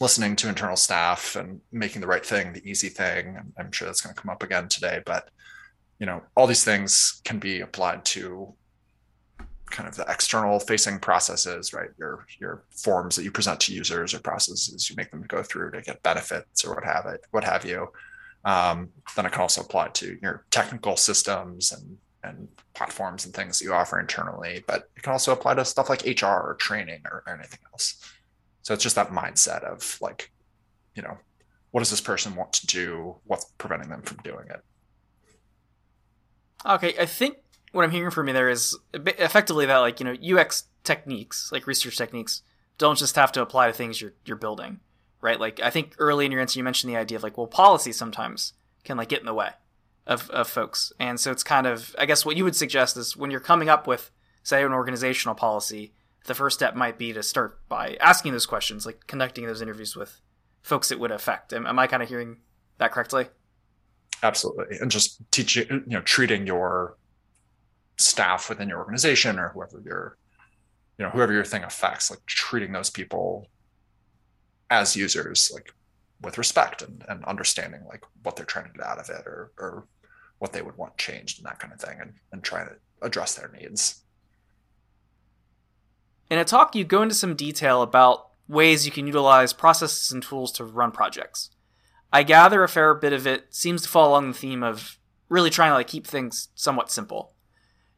listening 0.00 0.36
to 0.36 0.48
internal 0.48 0.76
staff 0.76 1.36
and 1.36 1.60
making 1.72 2.00
the 2.00 2.06
right 2.06 2.24
thing 2.24 2.52
the 2.52 2.68
easy 2.68 2.88
thing. 2.88 3.38
I'm 3.58 3.72
sure 3.72 3.86
that's 3.86 4.00
going 4.00 4.14
to 4.14 4.20
come 4.20 4.30
up 4.30 4.42
again 4.42 4.68
today, 4.68 5.02
but 5.04 5.30
you 5.98 6.06
know, 6.06 6.22
all 6.36 6.46
these 6.46 6.64
things 6.64 7.20
can 7.24 7.38
be 7.38 7.60
applied 7.60 8.04
to 8.04 8.54
kind 9.70 9.88
of 9.88 9.96
the 9.96 10.04
external 10.08 10.58
facing 10.60 10.98
processes, 10.98 11.72
right? 11.72 11.90
Your 11.98 12.26
your 12.40 12.64
forms 12.70 13.16
that 13.16 13.24
you 13.24 13.30
present 13.30 13.60
to 13.60 13.74
users 13.74 14.14
or 14.14 14.20
processes 14.20 14.88
you 14.88 14.96
make 14.96 15.10
them 15.10 15.24
go 15.28 15.42
through 15.42 15.72
to 15.72 15.82
get 15.82 16.02
benefits 16.02 16.64
or 16.64 16.74
what 16.74 16.84
have 16.84 17.06
it, 17.06 17.20
what 17.30 17.44
have 17.44 17.64
you. 17.64 17.88
Um, 18.44 18.90
then 19.16 19.26
it 19.26 19.32
can 19.32 19.42
also 19.42 19.60
apply 19.60 19.88
to 19.88 20.18
your 20.22 20.44
technical 20.50 20.96
systems 20.96 21.72
and 21.72 21.98
and 22.24 22.48
platforms 22.74 23.24
and 23.24 23.34
things 23.34 23.58
that 23.58 23.64
you 23.64 23.72
offer 23.72 23.98
internally, 23.98 24.64
but 24.66 24.90
it 24.96 25.02
can 25.02 25.12
also 25.12 25.32
apply 25.32 25.54
to 25.54 25.64
stuff 25.64 25.88
like 25.88 26.04
HR 26.04 26.26
or 26.26 26.56
training 26.58 27.00
or, 27.04 27.22
or 27.26 27.34
anything 27.34 27.60
else. 27.72 27.96
So 28.62 28.74
it's 28.74 28.82
just 28.82 28.96
that 28.96 29.10
mindset 29.10 29.64
of 29.64 29.98
like, 30.00 30.30
you 30.94 31.02
know, 31.02 31.16
what 31.70 31.80
does 31.80 31.90
this 31.90 32.00
person 32.00 32.34
want 32.34 32.52
to 32.54 32.66
do? 32.66 33.16
What's 33.24 33.46
preventing 33.58 33.88
them 33.88 34.02
from 34.02 34.18
doing 34.18 34.46
it? 34.50 34.62
Okay, 36.66 36.94
I 36.98 37.06
think 37.06 37.36
what 37.72 37.84
I'm 37.84 37.90
hearing 37.90 38.10
from 38.10 38.28
you 38.28 38.34
there 38.34 38.48
is 38.48 38.76
effectively 38.94 39.66
that 39.66 39.78
like 39.78 40.00
you 40.00 40.06
know 40.06 40.38
UX 40.38 40.64
techniques, 40.84 41.50
like 41.52 41.66
research 41.66 41.96
techniques, 41.96 42.42
don't 42.78 42.98
just 42.98 43.16
have 43.16 43.32
to 43.32 43.42
apply 43.42 43.66
to 43.66 43.72
things 43.72 44.00
you're 44.00 44.14
you're 44.24 44.36
building 44.36 44.80
right? 45.20 45.40
Like 45.40 45.60
I 45.60 45.70
think 45.70 45.94
early 45.98 46.26
in 46.26 46.32
your 46.32 46.40
answer 46.40 46.58
you 46.58 46.64
mentioned 46.64 46.92
the 46.92 46.96
idea 46.96 47.16
of 47.16 47.22
like, 47.22 47.36
well, 47.36 47.46
policy 47.46 47.92
sometimes 47.92 48.52
can 48.84 48.96
like 48.96 49.08
get 49.08 49.20
in 49.20 49.26
the 49.26 49.34
way 49.34 49.50
of, 50.06 50.30
of 50.30 50.48
folks. 50.48 50.92
And 50.98 51.18
so 51.18 51.30
it's 51.30 51.42
kind 51.42 51.66
of 51.66 51.94
I 51.98 52.06
guess 52.06 52.24
what 52.24 52.36
you 52.36 52.44
would 52.44 52.56
suggest 52.56 52.96
is 52.96 53.16
when 53.16 53.30
you're 53.30 53.40
coming 53.40 53.68
up 53.68 53.86
with, 53.86 54.10
say, 54.42 54.62
an 54.62 54.72
organizational 54.72 55.34
policy, 55.34 55.92
the 56.26 56.34
first 56.34 56.58
step 56.58 56.74
might 56.74 56.98
be 56.98 57.12
to 57.12 57.22
start 57.22 57.66
by 57.68 57.96
asking 58.00 58.32
those 58.32 58.46
questions, 58.46 58.86
like 58.86 59.06
conducting 59.06 59.46
those 59.46 59.62
interviews 59.62 59.96
with 59.96 60.20
folks 60.62 60.90
it 60.90 61.00
would 61.00 61.10
affect. 61.10 61.52
Am, 61.52 61.66
am 61.66 61.78
I 61.78 61.86
kind 61.86 62.02
of 62.02 62.08
hearing 62.08 62.38
that 62.78 62.92
correctly? 62.92 63.26
Absolutely, 64.22 64.78
and 64.80 64.90
just 64.90 65.18
teaching, 65.30 65.66
you 65.70 65.96
know, 65.96 66.00
treating 66.00 66.44
your 66.46 66.96
staff 67.98 68.48
within 68.48 68.68
your 68.68 68.78
organization 68.78 69.38
or 69.38 69.50
whoever 69.50 69.82
your, 69.84 70.16
you 70.98 71.04
know, 71.04 71.10
whoever 71.10 71.32
your 71.32 71.44
thing 71.44 71.64
affects, 71.64 72.10
like 72.10 72.24
treating 72.26 72.72
those 72.72 72.90
people 72.90 73.48
as 74.70 74.96
users, 74.96 75.50
like 75.52 75.72
with 76.20 76.38
respect 76.38 76.82
and, 76.82 77.04
and 77.08 77.24
understanding 77.24 77.82
like 77.88 78.04
what 78.22 78.36
they're 78.36 78.44
trying 78.44 78.66
to 78.66 78.72
get 78.72 78.86
out 78.86 78.98
of 78.98 79.08
it 79.08 79.26
or 79.26 79.52
or 79.58 79.86
what 80.38 80.52
they 80.52 80.62
would 80.62 80.76
want 80.76 80.96
changed 80.96 81.38
and 81.38 81.46
that 81.46 81.58
kind 81.58 81.72
of 81.72 81.80
thing 81.80 81.98
and, 82.00 82.14
and 82.32 82.42
trying 82.42 82.68
to 82.68 82.74
address 83.02 83.34
their 83.34 83.50
needs. 83.60 84.02
In 86.30 86.38
a 86.38 86.44
talk, 86.44 86.74
you 86.74 86.84
go 86.84 87.02
into 87.02 87.14
some 87.14 87.34
detail 87.34 87.82
about 87.82 88.28
ways 88.46 88.86
you 88.86 88.92
can 88.92 89.06
utilize 89.06 89.52
processes 89.52 90.12
and 90.12 90.22
tools 90.22 90.52
to 90.52 90.64
run 90.64 90.92
projects. 90.92 91.50
I 92.12 92.22
gather 92.22 92.62
a 92.62 92.68
fair 92.68 92.94
bit 92.94 93.12
of 93.12 93.26
it 93.26 93.54
seems 93.54 93.82
to 93.82 93.88
fall 93.88 94.10
along 94.10 94.28
the 94.28 94.38
theme 94.38 94.62
of 94.62 94.98
really 95.28 95.50
trying 95.50 95.70
to 95.70 95.74
like 95.74 95.88
keep 95.88 96.06
things 96.06 96.48
somewhat 96.54 96.90
simple. 96.90 97.32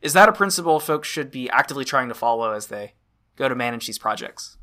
Is 0.03 0.13
that 0.15 0.29
a 0.29 0.33
principle 0.33 0.81
folks 0.81 1.09
should 1.09 1.31
be 1.31 1.51
actively 1.51 1.85
trying 1.85 2.09
to 2.09 2.15
follow 2.15 2.53
as 2.53 2.67
they 2.69 2.95
go 3.37 3.49
to 3.49 3.55
manage 3.55 3.87
these 3.87 3.99
projects? 3.99 4.57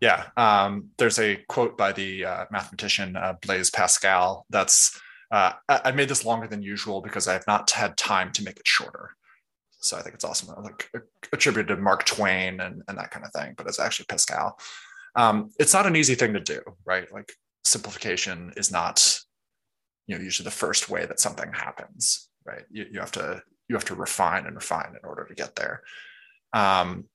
Yeah, 0.00 0.24
um, 0.36 0.90
there's 0.98 1.18
a 1.18 1.36
quote 1.48 1.78
by 1.78 1.92
the 1.92 2.24
uh, 2.24 2.44
mathematician 2.50 3.14
uh, 3.16 3.34
Blaise 3.40 3.70
Pascal 3.70 4.46
that's 4.50 5.00
uh, 5.30 5.52
I 5.68 5.92
made 5.92 6.08
this 6.08 6.26
longer 6.26 6.46
than 6.46 6.62
usual 6.62 7.00
because 7.00 7.26
I 7.26 7.32
have 7.32 7.46
not 7.46 7.70
had 7.70 7.96
time 7.96 8.32
to 8.32 8.44
make 8.44 8.58
it 8.58 8.66
shorter. 8.66 9.10
So 9.80 9.96
I 9.96 10.02
think 10.02 10.14
it's 10.14 10.24
awesome, 10.24 10.54
like 10.62 10.90
attributed 11.32 11.68
to 11.68 11.82
Mark 11.82 12.04
Twain 12.04 12.60
and, 12.60 12.82
and 12.86 12.98
that 12.98 13.10
kind 13.10 13.24
of 13.24 13.32
thing, 13.32 13.54
but 13.56 13.66
it's 13.66 13.80
actually 13.80 14.06
Pascal. 14.06 14.58
Um, 15.16 15.50
it's 15.58 15.72
not 15.72 15.86
an 15.86 15.96
easy 15.96 16.14
thing 16.14 16.34
to 16.34 16.40
do, 16.40 16.60
right? 16.84 17.10
Like 17.12 17.32
simplification 17.64 18.52
is 18.56 18.70
not, 18.70 19.18
you 20.06 20.16
know, 20.16 20.22
usually 20.22 20.44
the 20.44 20.50
first 20.50 20.90
way 20.90 21.06
that 21.06 21.18
something 21.18 21.50
happens, 21.52 22.28
right? 22.44 22.64
You, 22.70 22.86
you 22.92 23.00
have 23.00 23.12
to 23.12 23.42
you 23.72 23.76
have 23.76 23.86
to 23.86 23.94
refine 23.94 24.44
and 24.44 24.54
refine 24.54 24.90
in 24.90 25.08
order 25.08 25.24
to 25.24 25.34
get 25.34 25.56
there. 25.56 25.82
Um, 26.52 27.06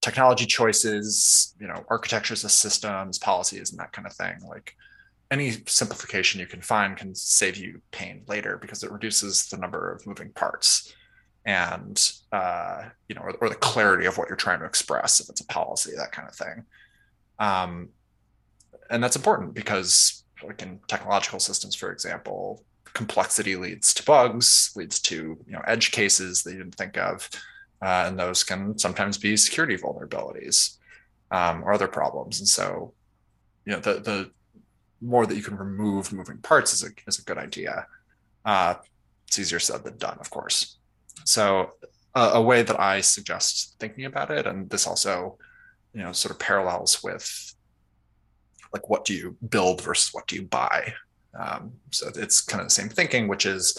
technology 0.00 0.46
choices, 0.46 1.52
you 1.58 1.66
know, 1.66 1.84
architectures 1.88 2.44
of 2.44 2.52
systems, 2.52 3.18
policies, 3.18 3.72
and 3.72 3.80
that 3.80 3.92
kind 3.92 4.06
of 4.06 4.12
thing. 4.12 4.36
Like 4.48 4.76
any 5.32 5.50
simplification 5.66 6.38
you 6.38 6.46
can 6.46 6.62
find 6.62 6.96
can 6.96 7.12
save 7.12 7.56
you 7.56 7.82
pain 7.90 8.22
later 8.28 8.56
because 8.56 8.84
it 8.84 8.92
reduces 8.92 9.48
the 9.48 9.56
number 9.56 9.90
of 9.90 10.06
moving 10.06 10.30
parts 10.30 10.94
and 11.44 12.12
uh, 12.30 12.84
you 13.08 13.16
know 13.16 13.22
or, 13.22 13.32
or, 13.40 13.48
the 13.48 13.56
clarity 13.56 14.06
of 14.06 14.16
what 14.16 14.28
you're 14.28 14.36
trying 14.36 14.60
to 14.60 14.64
express 14.64 15.18
if 15.18 15.28
it's 15.28 15.40
a 15.40 15.46
policy 15.46 15.90
that 15.96 16.12
kind 16.12 16.28
of 16.28 16.34
thing 16.36 16.64
um, 17.40 17.88
and 18.90 19.02
that's 19.02 19.16
important 19.16 19.54
because 19.54 20.24
like 20.46 20.62
in 20.62 20.78
technological 20.86 21.40
systems 21.40 21.74
for 21.74 21.90
example 21.90 22.62
complexity 22.94 23.56
leads 23.56 23.92
to 23.92 24.04
bugs 24.04 24.72
leads 24.76 25.00
to 25.00 25.36
you 25.46 25.52
know 25.52 25.62
edge 25.66 25.90
cases 25.90 26.42
that 26.42 26.52
you 26.52 26.58
didn't 26.58 26.74
think 26.76 26.96
of 26.96 27.28
uh, 27.82 28.04
and 28.06 28.18
those 28.18 28.44
can 28.44 28.78
sometimes 28.78 29.18
be 29.18 29.36
security 29.36 29.76
vulnerabilities 29.76 30.76
um, 31.30 31.62
or 31.64 31.72
other 31.72 31.88
problems 31.88 32.38
and 32.38 32.48
so 32.48 32.94
you 33.66 33.72
know 33.72 33.80
the 33.80 33.94
the 33.94 34.30
more 35.04 35.26
that 35.26 35.36
you 35.36 35.42
can 35.42 35.56
remove 35.56 36.12
moving 36.12 36.38
parts 36.38 36.72
is 36.72 36.82
a, 36.82 36.88
is 37.06 37.18
a 37.18 37.24
good 37.24 37.38
idea. 37.38 37.86
Uh, 38.44 38.74
it's 39.26 39.38
easier 39.38 39.58
said 39.58 39.84
than 39.84 39.96
done, 39.98 40.16
of 40.20 40.30
course. 40.30 40.78
So 41.24 41.72
a 42.14 42.40
way 42.40 42.62
that 42.62 42.78
I 42.78 43.00
suggest 43.00 43.76
thinking 43.80 44.04
about 44.04 44.30
it, 44.30 44.46
and 44.46 44.70
this 44.70 44.86
also, 44.86 45.38
you 45.92 46.02
know, 46.02 46.12
sort 46.12 46.32
of 46.32 46.38
parallels 46.38 47.02
with 47.02 47.54
like 48.72 48.88
what 48.88 49.04
do 49.04 49.14
you 49.14 49.36
build 49.48 49.80
versus 49.82 50.12
what 50.12 50.26
do 50.26 50.36
you 50.36 50.42
buy. 50.42 50.94
Um, 51.38 51.72
so 51.90 52.10
it's 52.14 52.40
kind 52.40 52.60
of 52.60 52.66
the 52.66 52.74
same 52.74 52.88
thinking, 52.88 53.28
which 53.28 53.46
is 53.46 53.76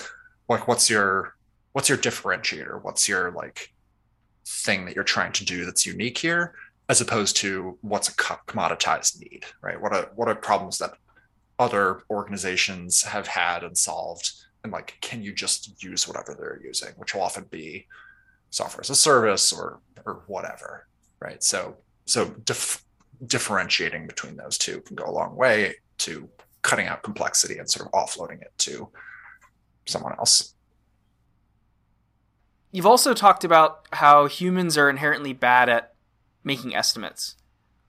like 0.49 0.67
what's 0.67 0.89
your 0.89 1.35
what's 1.73 1.89
your 1.89 1.97
differentiator? 1.97 2.83
What's 2.83 3.07
your 3.07 3.31
like 3.31 3.73
thing 4.45 4.85
that 4.85 4.95
you're 4.95 5.03
trying 5.03 5.31
to 5.33 5.45
do 5.45 5.65
that's 5.65 5.85
unique 5.85 6.17
here, 6.17 6.55
as 6.89 7.01
opposed 7.01 7.37
to 7.37 7.77
what's 7.81 8.09
a 8.09 8.13
commoditized 8.13 9.19
need, 9.19 9.43
right? 9.61 9.79
What 9.79 9.93
are 9.93 10.09
what 10.15 10.27
are 10.27 10.35
problems 10.35 10.77
that 10.79 10.93
other 11.57 12.03
organizations 12.09 13.03
have 13.03 13.27
had 13.27 13.63
and 13.63 13.77
solved 13.77 14.31
and 14.63 14.73
like 14.73 14.97
can 14.99 15.21
you 15.23 15.31
just 15.31 15.81
use 15.81 16.07
whatever 16.07 16.35
they're 16.37 16.59
using 16.63 16.89
which 16.97 17.13
will 17.13 17.21
often 17.21 17.45
be 17.45 17.85
software 18.49 18.81
as 18.81 18.89
a 18.89 18.95
service 18.95 19.53
or 19.53 19.79
or 20.05 20.23
whatever 20.27 20.87
right 21.21 21.43
so 21.43 21.77
so 22.05 22.25
dif- 22.43 22.83
differentiating 23.25 24.05
between 24.05 24.35
those 24.35 24.57
two 24.57 24.81
can 24.81 24.95
go 24.95 25.05
a 25.05 25.11
long 25.11 25.35
way 25.35 25.75
to 25.97 26.27
cutting 26.65 26.87
out 26.87 27.03
complexity 27.03 27.57
and 27.57 27.69
sort 27.69 27.87
of 27.87 27.91
offloading 27.93 28.41
it 28.41 28.51
to 28.57 28.89
someone 29.85 30.13
else 30.17 30.53
you've 32.71 32.85
also 32.85 33.13
talked 33.13 33.43
about 33.43 33.87
how 33.93 34.27
humans 34.27 34.77
are 34.77 34.89
inherently 34.89 35.33
bad 35.33 35.69
at 35.69 35.93
making 36.43 36.75
estimates 36.75 37.35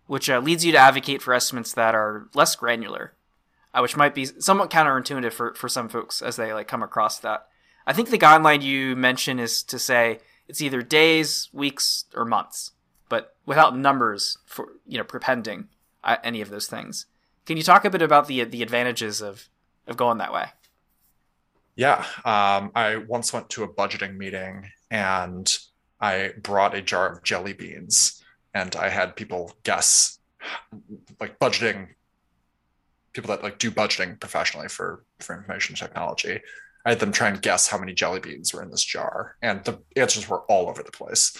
which 0.06 0.30
uh, 0.30 0.38
leads 0.38 0.64
you 0.64 0.72
to 0.72 0.78
advocate 0.78 1.20
for 1.20 1.34
estimates 1.34 1.72
that 1.72 1.94
are 1.94 2.28
less 2.34 2.54
granular 2.54 3.16
uh, 3.76 3.80
which 3.80 3.96
might 3.96 4.14
be 4.14 4.24
somewhat 4.24 4.70
counterintuitive 4.70 5.32
for, 5.32 5.54
for 5.54 5.68
some 5.68 5.88
folks 5.88 6.22
as 6.22 6.36
they 6.36 6.52
like 6.52 6.66
come 6.66 6.82
across 6.82 7.18
that. 7.18 7.46
I 7.86 7.92
think 7.92 8.08
the 8.08 8.18
guideline 8.18 8.62
you 8.62 8.96
mention 8.96 9.38
is 9.38 9.62
to 9.64 9.78
say 9.78 10.18
it's 10.48 10.62
either 10.62 10.80
days, 10.80 11.50
weeks, 11.52 12.06
or 12.14 12.24
months, 12.24 12.72
but 13.08 13.36
without 13.44 13.76
numbers 13.76 14.38
for 14.46 14.68
you 14.86 14.96
know 14.96 15.04
prepending 15.04 15.68
uh, 16.02 16.16
any 16.24 16.40
of 16.40 16.48
those 16.48 16.66
things. 16.66 17.06
Can 17.46 17.56
you 17.56 17.62
talk 17.62 17.84
a 17.84 17.90
bit 17.90 18.02
about 18.02 18.26
the 18.26 18.44
the 18.44 18.62
advantages 18.62 19.22
of 19.22 19.48
of 19.86 19.96
going 19.96 20.18
that 20.18 20.32
way? 20.32 20.46
Yeah, 21.76 22.04
um, 22.24 22.72
I 22.74 22.96
once 22.96 23.32
went 23.32 23.50
to 23.50 23.62
a 23.62 23.68
budgeting 23.68 24.16
meeting 24.16 24.70
and 24.90 25.56
I 26.00 26.32
brought 26.42 26.74
a 26.74 26.82
jar 26.82 27.08
of 27.10 27.22
jelly 27.22 27.52
beans, 27.52 28.22
and 28.54 28.74
I 28.76 28.88
had 28.88 29.16
people 29.16 29.54
guess 29.62 30.18
like 31.20 31.38
budgeting 31.38 31.88
people 33.12 33.28
that 33.28 33.42
like 33.42 33.58
do 33.58 33.70
budgeting 33.70 34.20
professionally 34.20 34.68
for 34.68 35.04
for 35.20 35.36
information 35.36 35.74
technology. 35.74 36.40
I 36.84 36.90
had 36.90 37.00
them 37.00 37.12
try 37.12 37.28
and 37.28 37.42
guess 37.42 37.66
how 37.66 37.78
many 37.78 37.94
jelly 37.94 38.20
beans 38.20 38.52
were 38.52 38.62
in 38.62 38.70
this 38.70 38.84
jar, 38.84 39.36
and 39.42 39.64
the 39.64 39.80
answers 39.96 40.28
were 40.28 40.42
all 40.42 40.68
over 40.68 40.82
the 40.82 40.92
place. 40.92 41.36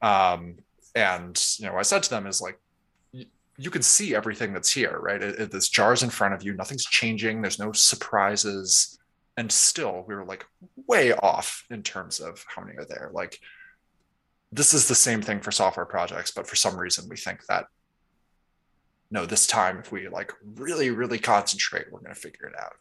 Um, 0.00 0.56
and 0.94 1.40
you 1.58 1.66
know, 1.66 1.72
what 1.72 1.80
I 1.80 1.82
said 1.82 2.02
to 2.02 2.10
them 2.10 2.26
is 2.26 2.40
like, 2.40 2.58
you 3.62 3.70
can 3.70 3.82
see 3.82 4.14
everything 4.14 4.52
that's 4.52 4.72
here, 4.72 4.98
right? 5.00 5.22
It, 5.22 5.38
it, 5.38 5.50
this 5.52 5.68
jar's 5.68 6.02
in 6.02 6.10
front 6.10 6.34
of 6.34 6.42
you. 6.42 6.54
Nothing's 6.54 6.84
changing. 6.84 7.40
There's 7.40 7.58
no 7.58 7.72
surprises, 7.72 8.98
and 9.36 9.50
still, 9.50 10.04
we 10.06 10.14
were 10.14 10.24
like 10.24 10.44
way 10.88 11.12
off 11.12 11.64
in 11.70 11.82
terms 11.82 12.18
of 12.18 12.44
how 12.48 12.62
many 12.62 12.76
are 12.76 12.84
there. 12.84 13.10
Like, 13.12 13.38
this 14.50 14.74
is 14.74 14.88
the 14.88 14.94
same 14.94 15.22
thing 15.22 15.40
for 15.40 15.52
software 15.52 15.86
projects, 15.86 16.32
but 16.32 16.46
for 16.46 16.56
some 16.56 16.76
reason, 16.76 17.08
we 17.08 17.16
think 17.16 17.46
that 17.46 17.66
no, 19.12 19.26
this 19.26 19.46
time 19.46 19.78
if 19.78 19.92
we 19.92 20.08
like 20.08 20.32
really, 20.56 20.90
really 20.90 21.18
concentrate, 21.18 21.86
we're 21.92 22.00
going 22.00 22.14
to 22.14 22.20
figure 22.20 22.46
it 22.46 22.58
out. 22.58 22.72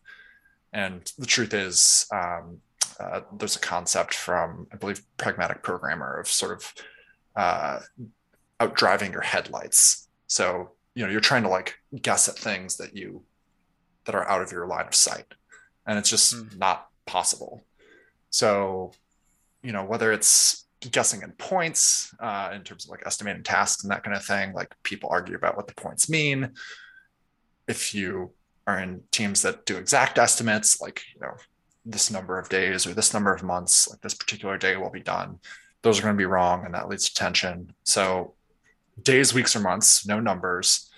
And 0.74 1.12
the 1.18 1.26
truth 1.26 1.54
is, 1.54 2.08
um, 2.14 2.60
uh, 3.00 3.22
there's 3.38 3.58
a 3.58 3.60
concept 3.60 4.14
from 4.14 4.68
I 4.72 4.78
believe 4.78 5.02
pragmatic 5.18 5.62
programmer 5.62 6.20
of 6.20 6.28
sort 6.28 6.54
of 6.54 6.74
uh, 7.36 7.80
out 8.60 8.76
driving 8.76 9.12
your 9.12 9.22
headlights. 9.22 10.08
So 10.32 10.72
you 10.96 11.04
know 11.04 11.12
you're 11.12 11.20
trying 11.20 11.44
to 11.44 11.50
like 11.50 11.78
guess 12.02 12.30
at 12.30 12.36
things 12.36 12.78
that 12.78 12.96
you 12.96 13.24
that 14.06 14.16
are 14.16 14.26
out 14.30 14.42
of 14.42 14.54
your 14.54 14.66
line 14.66 14.88
of 14.88 14.96
sight, 14.96 15.26
and 15.86 16.00
it's 16.00 16.10
just 16.10 16.34
mm. 16.34 16.58
not 16.58 16.88
possible. 17.06 17.62
So 18.30 18.94
you 19.62 19.74
know 19.74 19.84
whether 19.84 20.14
it's 20.14 20.66
guessing 20.90 21.22
in 21.22 21.34
points 21.34 22.16
uh, 22.22 22.52
in 22.54 22.64
terms 22.64 22.86
of 22.86 22.92
like 22.92 23.04
estimating 23.06 23.44
tasks 23.44 23.84
and 23.84 23.92
that 23.92 24.06
kind 24.06 24.16
of 24.16 24.24
thing. 24.24 24.54
Like 24.54 24.74
people 24.84 25.10
argue 25.12 25.36
about 25.36 25.58
what 25.58 25.68
the 25.68 25.76
points 25.76 26.10
mean. 26.10 26.52
If 27.68 27.94
you 27.94 28.32
are 28.66 28.80
in 28.80 29.02
teams 29.12 29.42
that 29.42 29.66
do 29.66 29.76
exact 29.76 30.18
estimates, 30.18 30.80
like 30.80 31.02
you 31.14 31.20
know 31.20 31.36
this 31.84 32.10
number 32.10 32.40
of 32.40 32.48
days 32.48 32.88
or 32.88 32.94
this 32.94 33.14
number 33.14 33.34
of 33.34 33.44
months, 33.44 33.90
like 33.90 34.00
this 34.00 34.14
particular 34.14 34.58
day 34.58 34.78
will 34.78 34.92
be 34.92 35.02
done, 35.02 35.40
those 35.82 36.00
are 36.00 36.04
going 36.04 36.16
to 36.16 36.18
be 36.18 36.26
wrong, 36.26 36.64
and 36.64 36.74
that 36.74 36.88
leads 36.88 37.10
to 37.10 37.16
tension. 37.16 37.74
So 37.84 38.36
days, 39.02 39.34
weeks, 39.34 39.56
or 39.56 39.60
months, 39.60 40.06
no 40.06 40.20
numbers, 40.20 40.90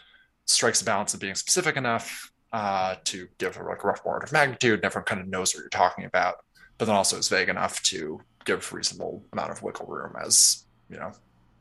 strikes 0.46 0.82
a 0.82 0.86
balance 0.86 1.14
of 1.14 1.20
being 1.20 1.36
specific 1.36 1.78
enough 1.78 2.32
uh, 2.52 2.96
to 3.04 3.28
give 3.40 3.58
a, 3.58 3.64
like 3.64 3.84
a 3.84 3.88
rough 3.88 4.02
order 4.04 4.26
of 4.26 4.32
magnitude, 4.32 4.76
and 4.76 4.86
everyone 4.86 5.06
kind 5.06 5.22
of 5.22 5.28
knows 5.28 5.54
what 5.54 5.62
you're 5.62 5.70
talking 5.70 6.06
about, 6.06 6.44
but 6.78 6.86
then 6.86 6.96
also 6.96 7.18
is 7.18 7.28
vague 7.28 7.50
enough 7.50 7.82
to 7.84 8.22
give 8.46 8.72
reasonable 8.74 9.24
amount 9.34 9.52
of 9.52 9.64
wiggle 9.64 9.86
room 9.86 10.14
as 10.24 10.66
you 10.90 10.98
know 10.98 11.12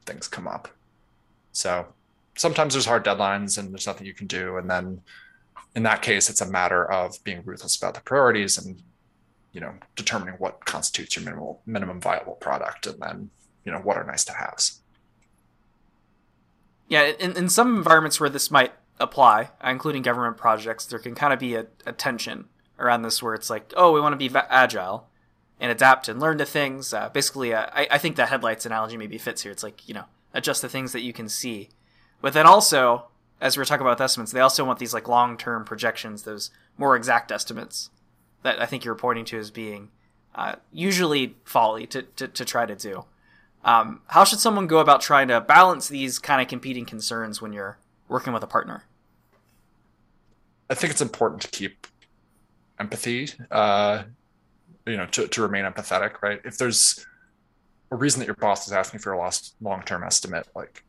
things 0.04 0.28
come 0.28 0.46
up. 0.46 0.68
So 1.52 1.86
sometimes 2.36 2.74
there's 2.74 2.86
hard 2.86 3.04
deadlines 3.04 3.58
and 3.58 3.72
there's 3.72 3.86
nothing 3.86 4.06
you 4.06 4.14
can 4.14 4.26
do, 4.26 4.58
and 4.58 4.70
then 4.70 5.00
in 5.74 5.82
that 5.84 6.02
case, 6.02 6.28
it's 6.28 6.42
a 6.42 6.50
matter 6.50 6.90
of 6.90 7.22
being 7.24 7.42
ruthless 7.44 7.76
about 7.76 7.94
the 7.94 8.00
priorities 8.02 8.58
and 8.58 8.82
you 9.52 9.60
know 9.60 9.72
determining 9.96 10.34
what 10.34 10.64
constitutes 10.64 11.16
your 11.16 11.24
minimal 11.24 11.62
minimum 11.64 12.00
viable 12.00 12.34
product, 12.34 12.86
and 12.86 13.00
then 13.00 13.30
you 13.64 13.72
know 13.72 13.78
what 13.78 13.96
are 13.96 14.04
nice 14.04 14.24
to 14.26 14.32
haves. 14.32 14.81
Yeah, 16.92 17.04
in, 17.18 17.34
in 17.38 17.48
some 17.48 17.74
environments 17.74 18.20
where 18.20 18.28
this 18.28 18.50
might 18.50 18.74
apply, 19.00 19.48
including 19.64 20.02
government 20.02 20.36
projects, 20.36 20.84
there 20.84 20.98
can 20.98 21.14
kind 21.14 21.32
of 21.32 21.38
be 21.38 21.54
a, 21.54 21.64
a 21.86 21.92
tension 21.92 22.50
around 22.78 23.00
this 23.00 23.22
where 23.22 23.32
it's 23.32 23.48
like, 23.48 23.72
oh, 23.78 23.92
we 23.92 24.00
want 24.02 24.12
to 24.12 24.18
be 24.18 24.28
va- 24.28 24.46
agile 24.50 25.08
and 25.58 25.72
adapt 25.72 26.06
and 26.06 26.20
learn 26.20 26.36
to 26.36 26.44
things. 26.44 26.92
Uh, 26.92 27.08
basically, 27.08 27.54
uh, 27.54 27.64
I, 27.72 27.88
I 27.92 27.96
think 27.96 28.16
the 28.16 28.26
headlights 28.26 28.66
analogy 28.66 28.98
maybe 28.98 29.16
fits 29.16 29.40
here. 29.40 29.50
It's 29.50 29.62
like, 29.62 29.88
you 29.88 29.94
know, 29.94 30.04
adjust 30.34 30.60
the 30.60 30.68
things 30.68 30.92
that 30.92 31.00
you 31.00 31.14
can 31.14 31.30
see. 31.30 31.70
But 32.20 32.34
then 32.34 32.44
also, 32.44 33.06
as 33.40 33.56
we 33.56 33.62
were 33.62 33.64
talking 33.64 33.86
about 33.86 33.98
estimates, 33.98 34.32
they 34.32 34.40
also 34.40 34.62
want 34.62 34.78
these 34.78 34.92
like 34.92 35.08
long 35.08 35.38
term 35.38 35.64
projections, 35.64 36.24
those 36.24 36.50
more 36.76 36.94
exact 36.94 37.32
estimates 37.32 37.88
that 38.42 38.60
I 38.60 38.66
think 38.66 38.84
you're 38.84 38.94
pointing 38.94 39.24
to 39.24 39.38
as 39.38 39.50
being 39.50 39.88
uh, 40.34 40.56
usually 40.70 41.36
folly 41.44 41.86
to, 41.86 42.02
to, 42.02 42.28
to, 42.28 42.44
try 42.44 42.66
to 42.66 42.76
do. 42.76 43.06
Um, 43.64 44.02
how 44.08 44.24
should 44.24 44.40
someone 44.40 44.66
go 44.66 44.78
about 44.78 45.00
trying 45.00 45.28
to 45.28 45.40
balance 45.40 45.88
these 45.88 46.18
kind 46.18 46.42
of 46.42 46.48
competing 46.48 46.84
concerns 46.84 47.40
when 47.40 47.52
you're 47.52 47.78
working 48.08 48.32
with 48.32 48.42
a 48.42 48.46
partner? 48.46 48.84
I 50.68 50.74
think 50.74 50.90
it's 50.90 51.02
important 51.02 51.42
to 51.42 51.48
keep 51.48 51.86
empathy, 52.80 53.28
uh, 53.50 54.04
you 54.86 54.96
know, 54.96 55.06
to, 55.06 55.28
to 55.28 55.42
remain 55.42 55.64
empathetic, 55.64 56.22
right? 56.22 56.40
If 56.44 56.58
there's 56.58 57.06
a 57.90 57.96
reason 57.96 58.20
that 58.20 58.26
your 58.26 58.34
boss 58.36 58.66
is 58.66 58.72
asking 58.72 59.00
for 59.00 59.12
a 59.12 59.18
lost 59.18 59.54
long-term 59.60 60.02
estimate, 60.02 60.48
like, 60.56 60.82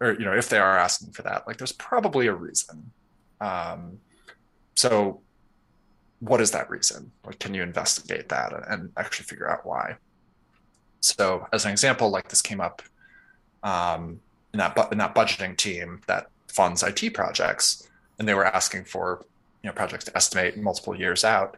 or, 0.00 0.12
you 0.12 0.24
know, 0.24 0.32
if 0.32 0.48
they 0.48 0.58
are 0.58 0.78
asking 0.78 1.12
for 1.12 1.22
that, 1.22 1.46
like 1.46 1.58
there's 1.58 1.72
probably 1.72 2.26
a 2.28 2.34
reason. 2.34 2.90
Um, 3.40 3.98
so 4.74 5.20
what 6.20 6.40
is 6.40 6.52
that 6.52 6.70
reason? 6.70 7.10
Like, 7.24 7.38
can 7.38 7.54
you 7.54 7.62
investigate 7.62 8.28
that 8.30 8.52
and 8.68 8.92
actually 8.96 9.24
figure 9.24 9.50
out 9.50 9.66
why? 9.66 9.96
So 11.06 11.46
as 11.52 11.64
an 11.64 11.70
example, 11.70 12.10
like 12.10 12.28
this 12.28 12.42
came 12.42 12.60
up 12.60 12.82
um, 13.62 14.20
in 14.52 14.58
that 14.58 14.74
bu- 14.74 14.90
in 14.92 14.98
that 14.98 15.14
budgeting 15.14 15.56
team 15.56 16.00
that 16.06 16.28
funds 16.48 16.82
IT 16.82 17.14
projects, 17.14 17.88
and 18.18 18.26
they 18.26 18.34
were 18.34 18.44
asking 18.44 18.84
for 18.84 19.24
you 19.62 19.68
know 19.68 19.74
projects 19.74 20.04
to 20.06 20.16
estimate 20.16 20.56
multiple 20.56 20.98
years 20.98 21.24
out. 21.24 21.56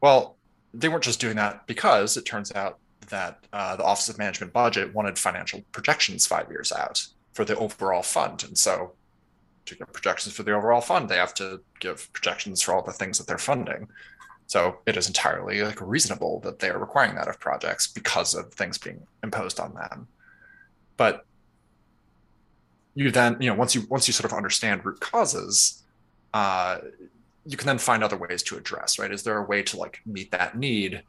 Well, 0.00 0.36
they 0.72 0.88
weren't 0.88 1.04
just 1.04 1.20
doing 1.20 1.36
that 1.36 1.66
because 1.66 2.16
it 2.16 2.24
turns 2.24 2.52
out 2.52 2.78
that 3.08 3.44
uh, 3.52 3.76
the 3.76 3.84
Office 3.84 4.08
of 4.08 4.18
Management 4.18 4.52
Budget 4.52 4.94
wanted 4.94 5.18
financial 5.18 5.62
projections 5.72 6.26
five 6.26 6.48
years 6.50 6.72
out 6.72 7.06
for 7.32 7.44
the 7.44 7.56
overall 7.56 8.02
fund, 8.02 8.44
and 8.44 8.56
so 8.56 8.92
to 9.66 9.74
get 9.74 9.92
projections 9.92 10.34
for 10.34 10.42
the 10.44 10.52
overall 10.52 10.80
fund, 10.80 11.08
they 11.08 11.16
have 11.16 11.34
to 11.34 11.60
give 11.80 12.10
projections 12.12 12.62
for 12.62 12.74
all 12.74 12.82
the 12.82 12.92
things 12.92 13.18
that 13.18 13.26
they're 13.26 13.38
funding. 13.38 13.88
So 14.48 14.78
it 14.86 14.96
is 14.96 15.06
entirely 15.06 15.62
like 15.62 15.78
reasonable 15.78 16.40
that 16.40 16.58
they 16.58 16.70
are 16.70 16.78
requiring 16.78 17.14
that 17.16 17.28
of 17.28 17.38
projects 17.38 17.86
because 17.86 18.34
of 18.34 18.52
things 18.54 18.78
being 18.78 19.06
imposed 19.22 19.60
on 19.60 19.74
them. 19.74 20.08
But 20.96 21.26
you 22.94 23.10
then, 23.10 23.36
you 23.40 23.50
know, 23.50 23.54
once 23.54 23.74
you 23.74 23.82
once 23.90 24.08
you 24.08 24.14
sort 24.14 24.24
of 24.24 24.36
understand 24.36 24.86
root 24.86 25.00
causes, 25.00 25.84
uh, 26.32 26.78
you 27.44 27.58
can 27.58 27.66
then 27.66 27.76
find 27.76 28.02
other 28.02 28.16
ways 28.16 28.42
to 28.44 28.56
address, 28.56 28.98
right? 28.98 29.12
Is 29.12 29.22
there 29.22 29.36
a 29.36 29.44
way 29.44 29.62
to 29.64 29.76
like 29.76 30.00
meet 30.06 30.30
that 30.30 30.56
need 30.56 31.02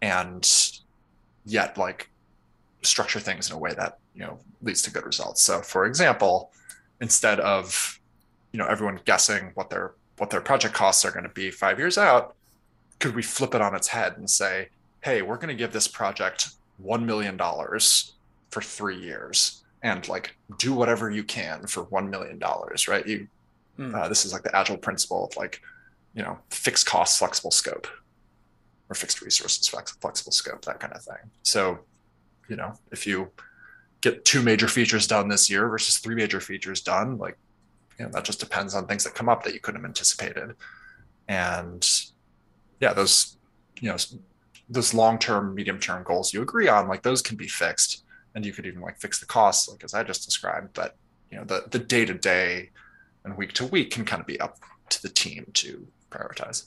and 0.00 0.50
yet 1.44 1.76
like 1.76 2.08
structure 2.80 3.20
things 3.20 3.50
in 3.50 3.54
a 3.54 3.58
way 3.58 3.74
that, 3.74 3.98
you 4.14 4.22
know, 4.22 4.38
leads 4.62 4.80
to 4.82 4.90
good 4.90 5.04
results? 5.04 5.42
So 5.42 5.60
for 5.60 5.84
example, 5.84 6.50
instead 7.02 7.38
of, 7.38 8.00
you 8.52 8.58
know, 8.58 8.66
everyone 8.66 8.98
guessing 9.04 9.50
what 9.54 9.68
their 9.68 9.92
what 10.16 10.30
their 10.30 10.40
project 10.40 10.72
costs 10.72 11.04
are 11.04 11.10
going 11.10 11.24
to 11.24 11.28
be 11.28 11.50
five 11.50 11.78
years 11.78 11.98
out, 11.98 12.34
could 13.02 13.16
we 13.16 13.22
flip 13.22 13.52
it 13.52 13.60
on 13.60 13.74
its 13.74 13.88
head 13.88 14.16
and 14.16 14.30
say, 14.30 14.68
hey, 15.00 15.22
we're 15.22 15.36
going 15.36 15.48
to 15.48 15.54
give 15.54 15.72
this 15.72 15.88
project 15.88 16.50
$1 16.82 17.04
million 17.04 17.36
for 17.36 18.62
three 18.62 18.96
years 18.96 19.64
and 19.82 20.06
like 20.08 20.36
do 20.58 20.72
whatever 20.72 21.10
you 21.10 21.24
can 21.24 21.66
for 21.66 21.84
$1 21.86 22.08
million, 22.08 22.40
right? 22.88 23.04
You, 23.04 23.26
mm. 23.76 23.92
uh, 23.92 24.08
this 24.08 24.24
is 24.24 24.32
like 24.32 24.44
the 24.44 24.56
agile 24.56 24.76
principle 24.76 25.26
of 25.26 25.36
like, 25.36 25.60
you 26.14 26.22
know, 26.22 26.38
fixed 26.50 26.86
cost, 26.86 27.18
flexible 27.18 27.50
scope 27.50 27.88
or 28.88 28.94
fixed 28.94 29.20
resources, 29.20 29.66
flexible 29.66 30.30
scope, 30.30 30.64
that 30.64 30.78
kind 30.78 30.92
of 30.92 31.02
thing. 31.02 31.30
So, 31.42 31.80
you 32.48 32.54
know, 32.54 32.74
if 32.92 33.04
you 33.04 33.32
get 34.00 34.24
two 34.24 34.42
major 34.42 34.68
features 34.68 35.08
done 35.08 35.26
this 35.26 35.50
year 35.50 35.68
versus 35.68 35.98
three 35.98 36.14
major 36.14 36.38
features 36.38 36.80
done, 36.82 37.18
like, 37.18 37.36
you 37.98 38.04
know, 38.04 38.12
that 38.12 38.24
just 38.24 38.38
depends 38.38 38.76
on 38.76 38.86
things 38.86 39.02
that 39.02 39.14
come 39.14 39.28
up 39.28 39.42
that 39.42 39.54
you 39.54 39.60
couldn't 39.60 39.80
have 39.80 39.88
anticipated. 39.88 40.54
And 41.26 41.84
yeah, 42.82 42.92
those 42.92 43.36
you 43.80 43.88
know 43.88 43.96
those 44.68 44.92
long 44.92 45.18
term, 45.18 45.54
medium 45.54 45.78
term 45.78 46.02
goals 46.02 46.34
you 46.34 46.42
agree 46.42 46.68
on, 46.68 46.88
like 46.88 47.02
those 47.02 47.22
can 47.22 47.36
be 47.36 47.46
fixed, 47.46 48.04
and 48.34 48.44
you 48.44 48.52
could 48.52 48.66
even 48.66 48.80
like 48.80 48.98
fix 48.98 49.20
the 49.20 49.26
costs, 49.26 49.68
like 49.68 49.84
as 49.84 49.94
I 49.94 50.02
just 50.02 50.24
described. 50.24 50.74
But 50.74 50.96
you 51.30 51.38
know 51.38 51.44
the 51.44 51.64
the 51.70 51.78
day 51.78 52.04
to 52.04 52.12
day 52.12 52.70
and 53.24 53.36
week 53.36 53.52
to 53.54 53.64
week 53.64 53.92
can 53.92 54.04
kind 54.04 54.20
of 54.20 54.26
be 54.26 54.38
up 54.40 54.58
to 54.90 55.00
the 55.00 55.08
team 55.08 55.46
to 55.54 55.86
prioritize. 56.10 56.66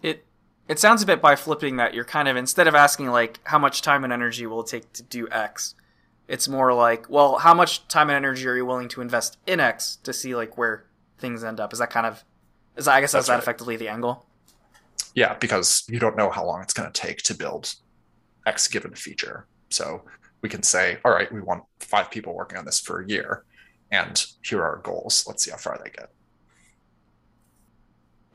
It 0.00 0.24
it 0.68 0.78
sounds 0.78 1.02
a 1.02 1.06
bit 1.06 1.20
by 1.20 1.34
flipping 1.34 1.76
that 1.76 1.92
you're 1.92 2.04
kind 2.04 2.28
of 2.28 2.36
instead 2.36 2.68
of 2.68 2.76
asking 2.76 3.08
like 3.08 3.40
how 3.44 3.58
much 3.58 3.82
time 3.82 4.04
and 4.04 4.12
energy 4.12 4.46
will 4.46 4.60
it 4.60 4.68
take 4.68 4.92
to 4.92 5.02
do 5.02 5.28
X, 5.32 5.74
it's 6.28 6.46
more 6.46 6.72
like 6.72 7.10
well 7.10 7.38
how 7.38 7.52
much 7.52 7.88
time 7.88 8.10
and 8.10 8.16
energy 8.16 8.46
are 8.46 8.54
you 8.54 8.64
willing 8.64 8.88
to 8.90 9.00
invest 9.00 9.38
in 9.44 9.58
X 9.58 9.96
to 10.04 10.12
see 10.12 10.36
like 10.36 10.56
where 10.56 10.84
things 11.18 11.42
end 11.42 11.58
up. 11.58 11.72
Is 11.72 11.80
that 11.80 11.90
kind 11.90 12.06
of 12.06 12.22
is 12.76 12.84
that, 12.84 12.94
I 12.94 13.00
guess 13.00 13.10
that's, 13.10 13.26
that's 13.26 13.38
that 13.38 13.42
effectively 13.42 13.76
the 13.76 13.88
angle? 13.88 14.24
Yeah, 15.14 15.34
because 15.34 15.84
you 15.88 15.98
don't 15.98 16.16
know 16.16 16.30
how 16.30 16.44
long 16.44 16.62
it's 16.62 16.74
going 16.74 16.90
to 16.90 17.00
take 17.00 17.22
to 17.22 17.34
build 17.34 17.74
X 18.46 18.68
given 18.68 18.94
feature. 18.94 19.46
So 19.70 20.02
we 20.42 20.48
can 20.48 20.62
say, 20.62 20.98
all 21.04 21.12
right, 21.12 21.32
we 21.32 21.40
want 21.40 21.64
five 21.80 22.10
people 22.10 22.34
working 22.34 22.58
on 22.58 22.64
this 22.64 22.80
for 22.80 23.00
a 23.00 23.08
year, 23.08 23.44
and 23.90 24.24
here 24.42 24.60
are 24.60 24.76
our 24.76 24.82
goals. 24.82 25.24
Let's 25.26 25.44
see 25.44 25.50
how 25.50 25.56
far 25.56 25.80
they 25.82 25.90
get. 25.90 26.10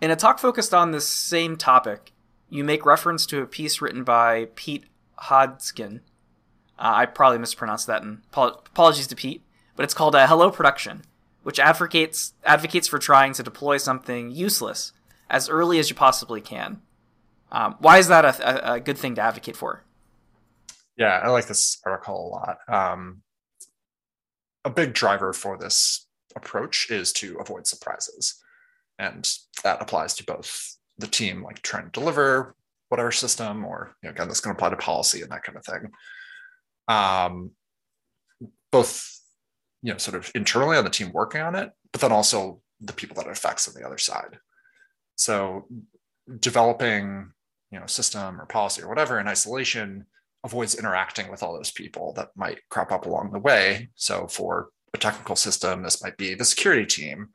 In 0.02 0.12
a 0.12 0.16
talk 0.16 0.40
focused 0.40 0.74
on 0.74 0.92
this 0.92 1.08
same 1.08 1.58
topic, 1.58 2.14
you 2.50 2.64
make 2.64 2.86
reference 2.86 3.26
to 3.28 3.42
a 3.42 3.46
piece 3.46 3.82
written 3.82 4.04
by 4.04 4.48
Pete 4.56 4.86
Hodgson. 5.16 6.02
Uh, 6.80 6.94
I 6.96 7.06
probably 7.06 7.38
mispronounced 7.38 7.88
that, 7.88 8.02
and 8.02 8.22
apologies 8.32 9.08
to 9.08 9.16
Pete, 9.16 9.44
but 9.76 9.84
it's 9.84 9.94
called 9.94 10.16
a 10.16 10.28
Hello 10.28 10.50
Production, 10.50 11.04
which 11.44 11.60
advocates 11.60 12.34
advocates 12.46 12.88
for 12.88 12.98
trying 12.98 13.34
to 13.34 13.44
deploy 13.44 13.78
something 13.78 14.32
useless 14.32 14.94
as 15.30 15.50
early 15.50 15.80
as 15.80 15.90
you 15.90 15.96
possibly 15.96 16.42
can. 16.42 16.82
Um, 17.52 17.76
why 17.80 17.98
is 17.98 18.08
that 18.08 18.26
a, 18.26 18.74
a, 18.74 18.80
good 18.80 18.98
thing 18.98 19.16
to 19.16 19.22
advocate 19.22 19.56
for? 19.56 19.84
Yeah, 20.98 21.20
I 21.24 21.30
like 21.30 21.48
this 21.48 21.80
article 21.86 22.16
a 22.16 22.30
lot. 22.30 22.58
Um, 22.68 23.22
a 24.66 24.70
big 24.70 24.94
driver 24.94 25.34
for 25.34 25.58
this 25.58 26.08
approach 26.36 26.92
is 26.92 27.12
to 27.14 27.38
avoid 27.40 27.66
surprises. 27.66 28.42
And 29.00 29.32
that 29.64 29.82
applies 29.82 30.14
to 30.16 30.26
both 30.26 30.76
the 30.98 31.08
team, 31.08 31.42
like 31.42 31.62
trying 31.62 31.86
to 31.86 32.00
deliver 32.00 32.56
whatever 32.90 33.12
system, 33.12 33.66
or 33.66 33.96
you 34.04 34.08
know, 34.08 34.14
again, 34.14 34.28
that's 34.28 34.42
going 34.42 34.56
to 34.56 34.58
apply 34.58 34.70
to 34.70 34.78
policy 34.78 35.22
and 35.22 35.32
that 35.32 35.44
kind 35.44 35.58
of 35.58 35.66
thing. 35.66 35.92
Um, 36.88 37.52
both, 38.72 39.20
you 39.82 39.92
know, 39.92 39.98
sort 39.98 40.18
of 40.18 40.32
internally 40.36 40.78
on 40.78 40.84
the 40.84 40.90
team 40.90 41.12
working 41.14 41.42
on 41.42 41.56
it, 41.56 41.72
but 41.92 42.02
then 42.02 42.12
also 42.12 42.62
the 42.82 42.94
people 42.94 43.16
that 43.16 43.28
it 43.28 43.32
affects 43.32 43.68
on 43.68 43.74
the 43.74 43.86
other 43.86 43.98
side. 43.98 44.38
So 45.20 45.68
developing, 46.40 47.32
you 47.72 47.80
know, 47.80 47.88
system 47.88 48.40
or 48.40 48.46
policy 48.46 48.82
or 48.82 48.88
whatever 48.88 49.20
in 49.20 49.28
isolation 49.28 50.06
avoids 50.46 50.76
interacting 50.76 51.30
with 51.30 51.44
all 51.44 51.54
those 51.54 51.72
people 51.72 52.14
that 52.14 52.30
might 52.38 52.60
crop 52.70 52.94
up 52.94 53.06
along 53.06 53.32
the 53.32 53.40
way. 53.40 53.90
So 53.96 54.28
for 54.28 54.70
a 54.94 54.98
technical 54.98 55.36
system, 55.36 55.84
this 55.84 56.02
might 56.02 56.16
be 56.16 56.36
the 56.36 56.46
security 56.46 56.86
team. 56.86 57.32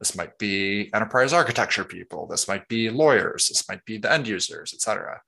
This 0.00 0.16
might 0.16 0.36
be 0.38 0.90
enterprise 0.92 1.32
architecture 1.32 1.84
people. 1.84 2.26
This 2.26 2.48
might 2.48 2.66
be 2.66 2.90
lawyers. 2.90 3.46
This 3.46 3.68
might 3.68 3.84
be 3.84 3.98
the 3.98 4.12
end 4.12 4.26
users, 4.26 4.74
et 4.74 4.80
cetera. 4.80 5.20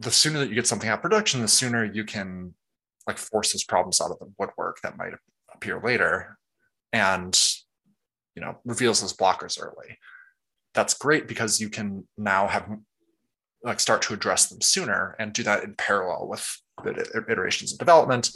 The 0.00 0.10
sooner 0.10 0.40
that 0.40 0.50
you 0.50 0.54
get 0.54 0.66
something 0.66 0.90
out 0.90 0.98
of 0.98 1.02
production, 1.02 1.40
the 1.40 1.48
sooner 1.48 1.82
you 1.82 2.04
can 2.04 2.52
like 3.06 3.16
force 3.16 3.54
those 3.54 3.64
problems 3.64 4.02
out 4.02 4.10
of 4.10 4.18
the 4.18 4.30
woodwork 4.38 4.82
that 4.82 4.98
might 4.98 5.14
appear 5.54 5.80
later 5.82 6.36
and 6.92 7.40
you 8.34 8.42
know 8.42 8.58
reveals 8.66 9.00
those 9.00 9.16
blockers 9.16 9.58
early 9.58 9.96
that's 10.76 10.94
great 10.94 11.26
because 11.26 11.58
you 11.58 11.70
can 11.70 12.06
now 12.18 12.46
have 12.46 12.68
like 13.64 13.80
start 13.80 14.02
to 14.02 14.14
address 14.14 14.46
them 14.46 14.60
sooner 14.60 15.16
and 15.18 15.32
do 15.32 15.42
that 15.42 15.64
in 15.64 15.74
parallel 15.74 16.28
with 16.28 16.60
the 16.84 17.24
iterations 17.28 17.72
of 17.72 17.78
development 17.78 18.30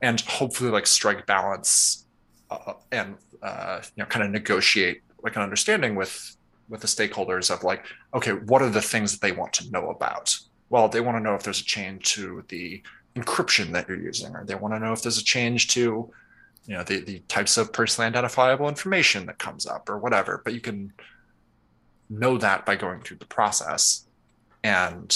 and 0.00 0.22
hopefully 0.22 0.70
like 0.70 0.86
strike 0.86 1.26
balance 1.26 2.06
uh, 2.50 2.72
and 2.90 3.16
uh, 3.42 3.80
you 3.94 4.02
know 4.02 4.06
kind 4.06 4.24
of 4.24 4.30
negotiate 4.30 5.02
like 5.22 5.36
an 5.36 5.42
understanding 5.42 5.94
with 5.94 6.36
with 6.70 6.80
the 6.80 6.86
stakeholders 6.86 7.54
of 7.54 7.62
like 7.62 7.84
okay 8.14 8.32
what 8.32 8.62
are 8.62 8.70
the 8.70 8.82
things 8.82 9.12
that 9.12 9.20
they 9.20 9.32
want 9.32 9.52
to 9.52 9.70
know 9.70 9.90
about? 9.90 10.36
Well 10.70 10.88
they 10.88 11.02
want 11.02 11.18
to 11.18 11.22
know 11.22 11.34
if 11.34 11.42
there's 11.42 11.60
a 11.60 11.64
change 11.64 12.14
to 12.14 12.42
the 12.48 12.82
encryption 13.14 13.72
that 13.72 13.86
you're 13.86 14.00
using 14.00 14.34
or 14.34 14.44
they 14.44 14.54
want 14.54 14.72
to 14.74 14.80
know 14.80 14.92
if 14.92 15.02
there's 15.02 15.18
a 15.18 15.24
change 15.24 15.68
to 15.68 16.10
you 16.66 16.74
know 16.74 16.82
the, 16.82 17.00
the 17.00 17.18
types 17.28 17.58
of 17.58 17.74
personally 17.74 18.08
identifiable 18.08 18.68
information 18.68 19.26
that 19.26 19.38
comes 19.38 19.66
up 19.66 19.88
or 19.90 19.98
whatever 19.98 20.40
but 20.44 20.54
you 20.54 20.60
can 20.60 20.90
know 22.08 22.38
that 22.38 22.66
by 22.66 22.76
going 22.76 23.00
through 23.00 23.18
the 23.18 23.26
process. 23.26 24.06
And 24.62 25.14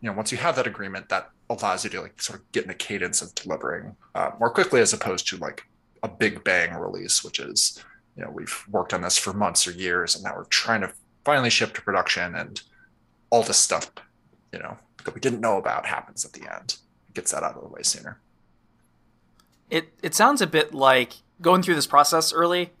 you 0.00 0.08
know, 0.08 0.16
once 0.16 0.32
you 0.32 0.38
have 0.38 0.56
that 0.56 0.66
agreement, 0.66 1.08
that 1.08 1.30
allows 1.48 1.84
you 1.84 1.90
to 1.90 2.02
like 2.02 2.20
sort 2.22 2.38
of 2.38 2.52
get 2.52 2.64
in 2.64 2.70
a 2.70 2.74
cadence 2.74 3.22
of 3.22 3.34
delivering 3.34 3.96
uh, 4.14 4.30
more 4.38 4.50
quickly, 4.50 4.80
as 4.80 4.92
opposed 4.92 5.26
to 5.28 5.36
like 5.36 5.66
a 6.02 6.08
big 6.08 6.42
bang 6.44 6.74
release, 6.74 7.22
which 7.22 7.38
is, 7.38 7.82
you 8.16 8.24
know, 8.24 8.30
we've 8.30 8.64
worked 8.70 8.94
on 8.94 9.02
this 9.02 9.18
for 9.18 9.32
months 9.32 9.66
or 9.66 9.72
years, 9.72 10.14
and 10.14 10.24
now 10.24 10.34
we're 10.34 10.44
trying 10.44 10.80
to 10.80 10.92
finally 11.24 11.50
ship 11.50 11.74
to 11.74 11.82
production, 11.82 12.34
and 12.34 12.62
all 13.30 13.42
this 13.42 13.58
stuff, 13.58 13.90
you 14.52 14.58
know, 14.58 14.76
that 15.04 15.14
we 15.14 15.20
didn't 15.20 15.40
know 15.40 15.58
about 15.58 15.86
happens 15.86 16.24
at 16.24 16.32
the 16.32 16.52
end. 16.52 16.78
It 17.08 17.14
gets 17.14 17.32
that 17.32 17.42
out 17.42 17.56
of 17.56 17.62
the 17.62 17.68
way 17.68 17.82
sooner. 17.82 18.20
It 19.68 19.92
it 20.02 20.14
sounds 20.14 20.40
a 20.40 20.46
bit 20.46 20.74
like 20.74 21.14
going 21.40 21.62
through 21.62 21.74
this 21.74 21.86
process 21.86 22.32
early 22.32 22.72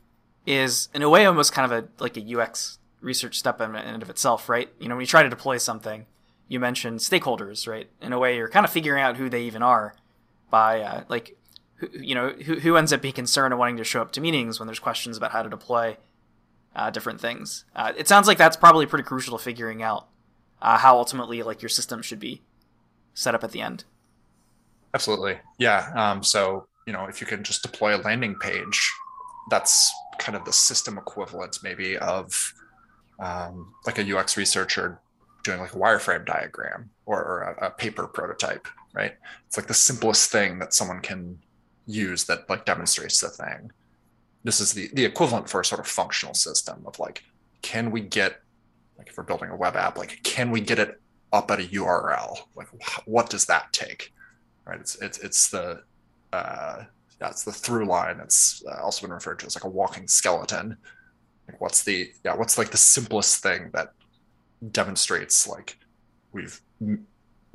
is 0.46 0.88
in 0.94 1.02
a 1.02 1.08
way 1.08 1.24
almost 1.26 1.52
kind 1.52 1.70
of 1.70 1.84
a 1.84 2.02
like 2.02 2.16
a 2.16 2.40
UX 2.40 2.78
research 3.00 3.38
step 3.38 3.60
in 3.60 3.74
and 3.74 4.02
of 4.02 4.10
itself, 4.10 4.48
right? 4.48 4.68
You 4.78 4.88
know, 4.88 4.96
when 4.96 5.02
you 5.02 5.06
try 5.06 5.22
to 5.22 5.28
deploy 5.28 5.58
something, 5.58 6.06
you 6.48 6.60
mentioned 6.60 7.00
stakeholders, 7.00 7.66
right? 7.68 7.88
In 8.00 8.12
a 8.12 8.18
way, 8.18 8.36
you're 8.36 8.48
kind 8.48 8.64
of 8.64 8.72
figuring 8.72 9.02
out 9.02 9.16
who 9.16 9.28
they 9.28 9.42
even 9.42 9.62
are 9.62 9.94
by 10.50 10.80
uh, 10.80 11.04
like, 11.08 11.36
who, 11.76 11.88
you 11.92 12.14
know, 12.14 12.30
who, 12.30 12.56
who 12.56 12.76
ends 12.76 12.92
up 12.92 13.00
being 13.00 13.14
concerned 13.14 13.52
and 13.52 13.58
wanting 13.58 13.76
to 13.76 13.84
show 13.84 14.02
up 14.02 14.12
to 14.12 14.20
meetings 14.20 14.58
when 14.58 14.66
there's 14.66 14.78
questions 14.78 15.16
about 15.16 15.32
how 15.32 15.42
to 15.42 15.48
deploy 15.48 15.96
uh, 16.74 16.90
different 16.90 17.20
things. 17.20 17.64
Uh, 17.74 17.92
it 17.96 18.08
sounds 18.08 18.26
like 18.26 18.38
that's 18.38 18.56
probably 18.56 18.86
pretty 18.86 19.04
crucial 19.04 19.36
to 19.38 19.42
figuring 19.42 19.82
out 19.82 20.08
uh, 20.60 20.78
how 20.78 20.98
ultimately 20.98 21.42
like 21.42 21.62
your 21.62 21.68
system 21.68 22.02
should 22.02 22.20
be 22.20 22.42
set 23.14 23.34
up 23.34 23.44
at 23.44 23.52
the 23.52 23.60
end. 23.60 23.84
Absolutely, 24.92 25.38
yeah. 25.58 25.92
Um, 25.94 26.22
so 26.22 26.66
you 26.86 26.92
know, 26.92 27.06
if 27.06 27.20
you 27.20 27.26
can 27.26 27.44
just 27.44 27.62
deploy 27.62 27.96
a 27.96 27.98
landing 27.98 28.34
page, 28.34 28.90
that's 29.50 29.92
kind 30.18 30.36
of 30.36 30.44
the 30.44 30.52
system 30.52 30.98
equivalent, 30.98 31.58
maybe 31.62 31.96
of 31.98 32.52
um, 33.20 33.74
like 33.86 33.98
a 33.98 34.16
UX 34.16 34.36
researcher 34.36 35.00
doing 35.42 35.60
like 35.60 35.74
a 35.74 35.78
wireframe 35.78 36.26
diagram 36.26 36.90
or, 37.06 37.22
or 37.22 37.56
a, 37.60 37.66
a, 37.66 37.70
paper 37.70 38.06
prototype, 38.06 38.66
right? 38.92 39.14
It's 39.46 39.56
like 39.56 39.66
the 39.66 39.74
simplest 39.74 40.30
thing 40.30 40.58
that 40.58 40.74
someone 40.74 41.00
can 41.00 41.38
use 41.86 42.24
that 42.24 42.48
like 42.48 42.64
demonstrates 42.64 43.20
the 43.20 43.28
thing. 43.28 43.70
This 44.44 44.60
is 44.60 44.72
the 44.72 44.88
the 44.94 45.04
equivalent 45.04 45.48
for 45.48 45.60
a 45.60 45.64
sort 45.64 45.80
of 45.80 45.86
functional 45.86 46.34
system 46.34 46.82
of 46.86 46.98
like, 46.98 47.22
can 47.62 47.90
we 47.90 48.00
get 48.00 48.40
like 48.96 49.08
if 49.08 49.16
we're 49.16 49.24
building 49.24 49.50
a 49.50 49.56
web 49.56 49.76
app, 49.76 49.98
like 49.98 50.22
can 50.22 50.50
we 50.50 50.60
get 50.60 50.78
it 50.78 51.00
up 51.32 51.50
at 51.50 51.60
a 51.60 51.64
URL? 51.64 52.38
Like 52.54 52.68
what 53.04 53.28
does 53.28 53.46
that 53.46 53.72
take? 53.72 54.12
Right? 54.66 54.80
It's 54.80 54.96
it's 54.96 55.18
it's 55.18 55.50
the 55.50 55.82
uh, 56.32 56.84
yeah, 57.20 57.28
it's 57.28 57.44
the 57.44 57.52
through 57.52 57.86
line. 57.86 58.18
It's 58.20 58.62
uh, 58.66 58.82
also 58.82 59.06
been 59.06 59.14
referred 59.14 59.38
to 59.40 59.46
as 59.46 59.56
like 59.56 59.64
a 59.64 59.68
walking 59.68 60.08
skeleton. 60.08 60.76
What's 61.58 61.82
the 61.84 62.10
yeah 62.24 62.34
what's 62.34 62.58
like 62.58 62.70
the 62.70 62.76
simplest 62.76 63.42
thing 63.42 63.70
that 63.72 63.92
demonstrates 64.70 65.48
like 65.48 65.78
we've 66.32 66.60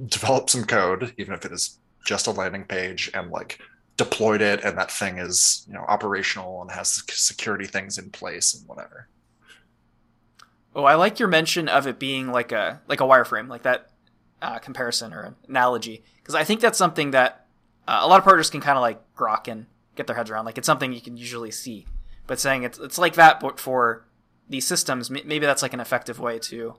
developed 0.06 0.50
some 0.50 0.66
code, 0.66 1.14
even 1.18 1.34
if 1.34 1.46
it 1.46 1.52
is 1.52 1.80
just 2.06 2.28
a 2.28 2.32
landing 2.32 2.66
page, 2.66 3.10
and 3.14 3.32
like 3.32 3.60
deployed 3.98 4.42
it, 4.42 4.64
and 4.64 4.78
that 4.78 4.92
thing 4.92 5.18
is 5.18 5.66
you 5.68 5.74
know 5.74 5.86
operational 5.88 6.62
and 6.62 6.72
has 6.72 7.04
security 7.12 7.66
things 7.66 7.98
in 7.98 8.10
place 8.10 8.54
and 8.54 8.68
whatever. 8.68 9.08
Oh, 10.76 10.84
I 10.84 10.96
like 10.96 11.20
your 11.20 11.30
mention 11.30 11.70
of 11.70 11.88
it 11.88 12.00
being 12.00 12.32
like 12.32 12.52
a 12.52 12.82
like 12.88 13.00
a 13.00 13.06
wireframe, 13.06 13.48
like 13.48 13.64
that 13.64 13.92
uh, 14.42 14.60
comparison 14.60 15.14
or 15.14 15.36
analogy, 15.48 16.04
because 16.18 16.36
I 16.36 16.44
think 16.44 16.60
that's 16.60 16.78
something 16.78 17.12
that 17.12 17.46
uh, 17.88 18.00
a 18.02 18.08
lot 18.08 18.18
of 18.18 18.24
partners 18.26 18.50
can 18.50 18.62
kind 18.62 18.78
of 18.78 18.82
like 18.82 19.02
grok 19.16 19.48
and 19.48 19.68
get 19.96 20.08
their 20.08 20.16
heads 20.16 20.30
around. 20.30 20.46
Like 20.46 20.58
it's 20.58 20.66
something 20.66 20.92
you 20.92 21.02
can 21.02 21.16
usually 21.16 21.52
see, 21.52 21.86
but 22.28 22.40
saying 22.40 22.64
it's 22.64 22.80
it's 22.80 22.98
like 22.98 23.16
that, 23.16 23.40
but 23.40 23.60
for 23.60 24.06
these 24.50 24.68
systems, 24.68 25.10
maybe 25.10 25.40
that's 25.40 25.62
like 25.62 25.74
an 25.74 25.80
effective 25.80 26.20
way 26.20 26.40
to 26.40 26.76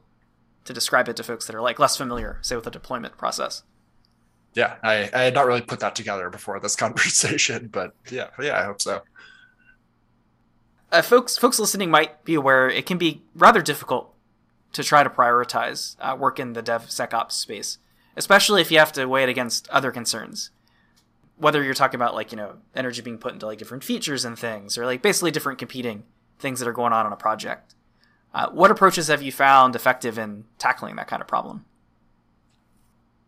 to 0.65 0.73
describe 0.73 1.09
it 1.09 1.17
to 1.17 1.23
folks 1.23 1.47
that 1.47 1.55
are 1.55 1.63
like 1.63 1.79
less 1.79 1.97
familiar, 1.97 2.39
say 2.43 2.57
with 2.57 2.65
the 2.65 2.71
deployment 2.71 3.17
process. 3.17 3.63
Yeah, 4.55 4.77
I, 4.83 5.11
I 5.13 5.23
had 5.23 5.35
not 5.35 5.47
really 5.47 5.61
put 5.61 5.81
that 5.81 5.95
together 5.95 6.31
before 6.31 6.59
this 6.61 6.77
conversation, 6.85 7.69
but 7.71 7.95
yeah, 8.11 8.29
yeah, 8.41 8.59
I 8.59 8.65
hope 8.65 8.81
so. 8.81 9.03
Uh, 10.91 11.03
folks, 11.03 11.37
folks 11.37 11.59
listening 11.59 11.91
might 11.91 12.25
be 12.25 12.35
aware 12.35 12.69
it 12.69 12.87
can 12.87 12.97
be 12.97 13.23
rather 13.35 13.61
difficult 13.61 14.15
to 14.73 14.85
try 14.85 15.03
to 15.03 15.11
prioritize 15.11 15.97
uh, 16.01 16.17
work 16.17 16.39
in 16.39 16.53
the 16.53 16.63
DevSecOps 16.63 17.33
space, 17.33 17.79
especially 18.17 18.61
if 18.61 18.71
you 18.71 18.79
have 18.79 18.93
to 18.93 19.07
weigh 19.07 19.25
it 19.25 19.29
against 19.29 19.69
other 19.69 19.91
concerns. 19.91 20.51
Whether 21.39 21.63
you're 21.63 21.75
talking 21.75 21.97
about 21.97 22.15
like 22.15 22.33
you 22.33 22.37
know 22.37 22.57
energy 22.75 23.03
being 23.03 23.19
put 23.19 23.33
into 23.33 23.47
like 23.47 23.59
different 23.59 23.85
features 23.85 24.25
and 24.25 24.39
things, 24.39 24.79
or 24.79 24.87
like 24.87 25.03
basically 25.03 25.31
different 25.31 25.59
competing 25.59 26.05
things 26.39 26.61
that 26.61 26.69
are 26.69 26.73
going 26.73 26.93
on 26.93 27.07
on 27.07 27.13
a 27.13 27.17
project. 27.17 27.75
Uh, 28.35 28.51
what 28.51 28.71
approaches 28.71 29.09
have 29.09 29.23
you 29.23 29.33
found 29.33 29.75
effective 29.75 30.19
in 30.19 30.45
tackling 30.59 30.97
that 30.97 31.09
kind 31.09 31.23
of 31.23 31.29
problem? 31.29 31.65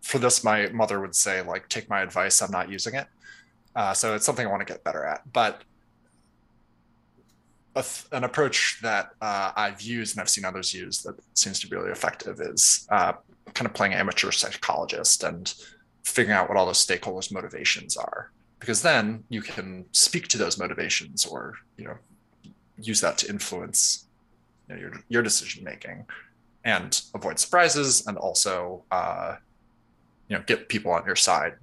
For 0.02 0.18
this, 0.18 0.44
my 0.44 0.68
mother 0.68 1.00
would 1.00 1.14
say, 1.14 1.40
like, 1.42 1.68
take 1.68 1.88
my 1.88 2.02
advice. 2.02 2.42
I'm 2.42 2.50
not 2.50 2.70
using 2.70 2.94
it. 2.94 3.06
Uh, 3.74 3.94
so 3.94 4.14
it's 4.14 4.26
something 4.26 4.46
I 4.46 4.50
want 4.50 4.66
to 4.66 4.70
get 4.70 4.84
better 4.84 5.04
at. 5.04 5.22
But 5.32 5.62
th- 7.74 8.04
an 8.12 8.24
approach 8.24 8.78
that 8.82 9.10
uh, 9.20 9.52
I've 9.56 9.80
used 9.80 10.16
and 10.16 10.20
I've 10.20 10.28
seen 10.28 10.44
others 10.44 10.74
use 10.74 11.02
that 11.02 11.14
seems 11.34 11.60
to 11.60 11.68
be 11.68 11.76
really 11.76 11.90
effective 11.90 12.40
is 12.40 12.86
uh, 12.90 13.12
kind 13.54 13.66
of 13.66 13.74
playing 13.74 13.94
amateur 13.94 14.30
psychologist 14.30 15.24
and 15.24 15.54
figuring 16.08 16.36
out 16.36 16.48
what 16.48 16.56
all 16.56 16.66
those 16.66 16.84
stakeholders' 16.84 17.32
motivations 17.32 17.96
are. 17.96 18.30
Because 18.58 18.82
then 18.82 19.24
you 19.28 19.40
can 19.40 19.84
speak 19.92 20.28
to 20.28 20.38
those 20.38 20.58
motivations 20.58 21.24
or, 21.24 21.54
you 21.76 21.84
know, 21.84 21.96
use 22.80 23.00
that 23.00 23.18
to 23.18 23.28
influence 23.28 24.06
you 24.68 24.74
know, 24.74 24.80
your 24.80 24.92
your 25.08 25.22
decision 25.22 25.64
making 25.64 26.06
and 26.64 27.02
avoid 27.14 27.38
surprises 27.38 28.06
and 28.06 28.16
also 28.16 28.84
uh, 28.90 29.36
you 30.28 30.36
know 30.36 30.42
get 30.46 30.68
people 30.68 30.92
on 30.92 31.04
your 31.06 31.16
side 31.16 31.54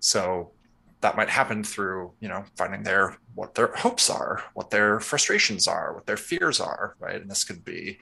so 0.00 0.50
that 1.00 1.16
might 1.16 1.28
happen 1.28 1.62
through 1.64 2.12
you 2.20 2.28
know 2.28 2.44
finding 2.56 2.82
their 2.82 3.16
what 3.34 3.54
their 3.54 3.72
hopes 3.74 4.08
are 4.10 4.42
what 4.54 4.70
their 4.70 5.00
frustrations 5.00 5.66
are 5.66 5.94
what 5.94 6.06
their 6.06 6.16
fears 6.16 6.60
are 6.60 6.94
right 7.00 7.20
and 7.20 7.30
this 7.30 7.44
could 7.44 7.64
be 7.64 7.98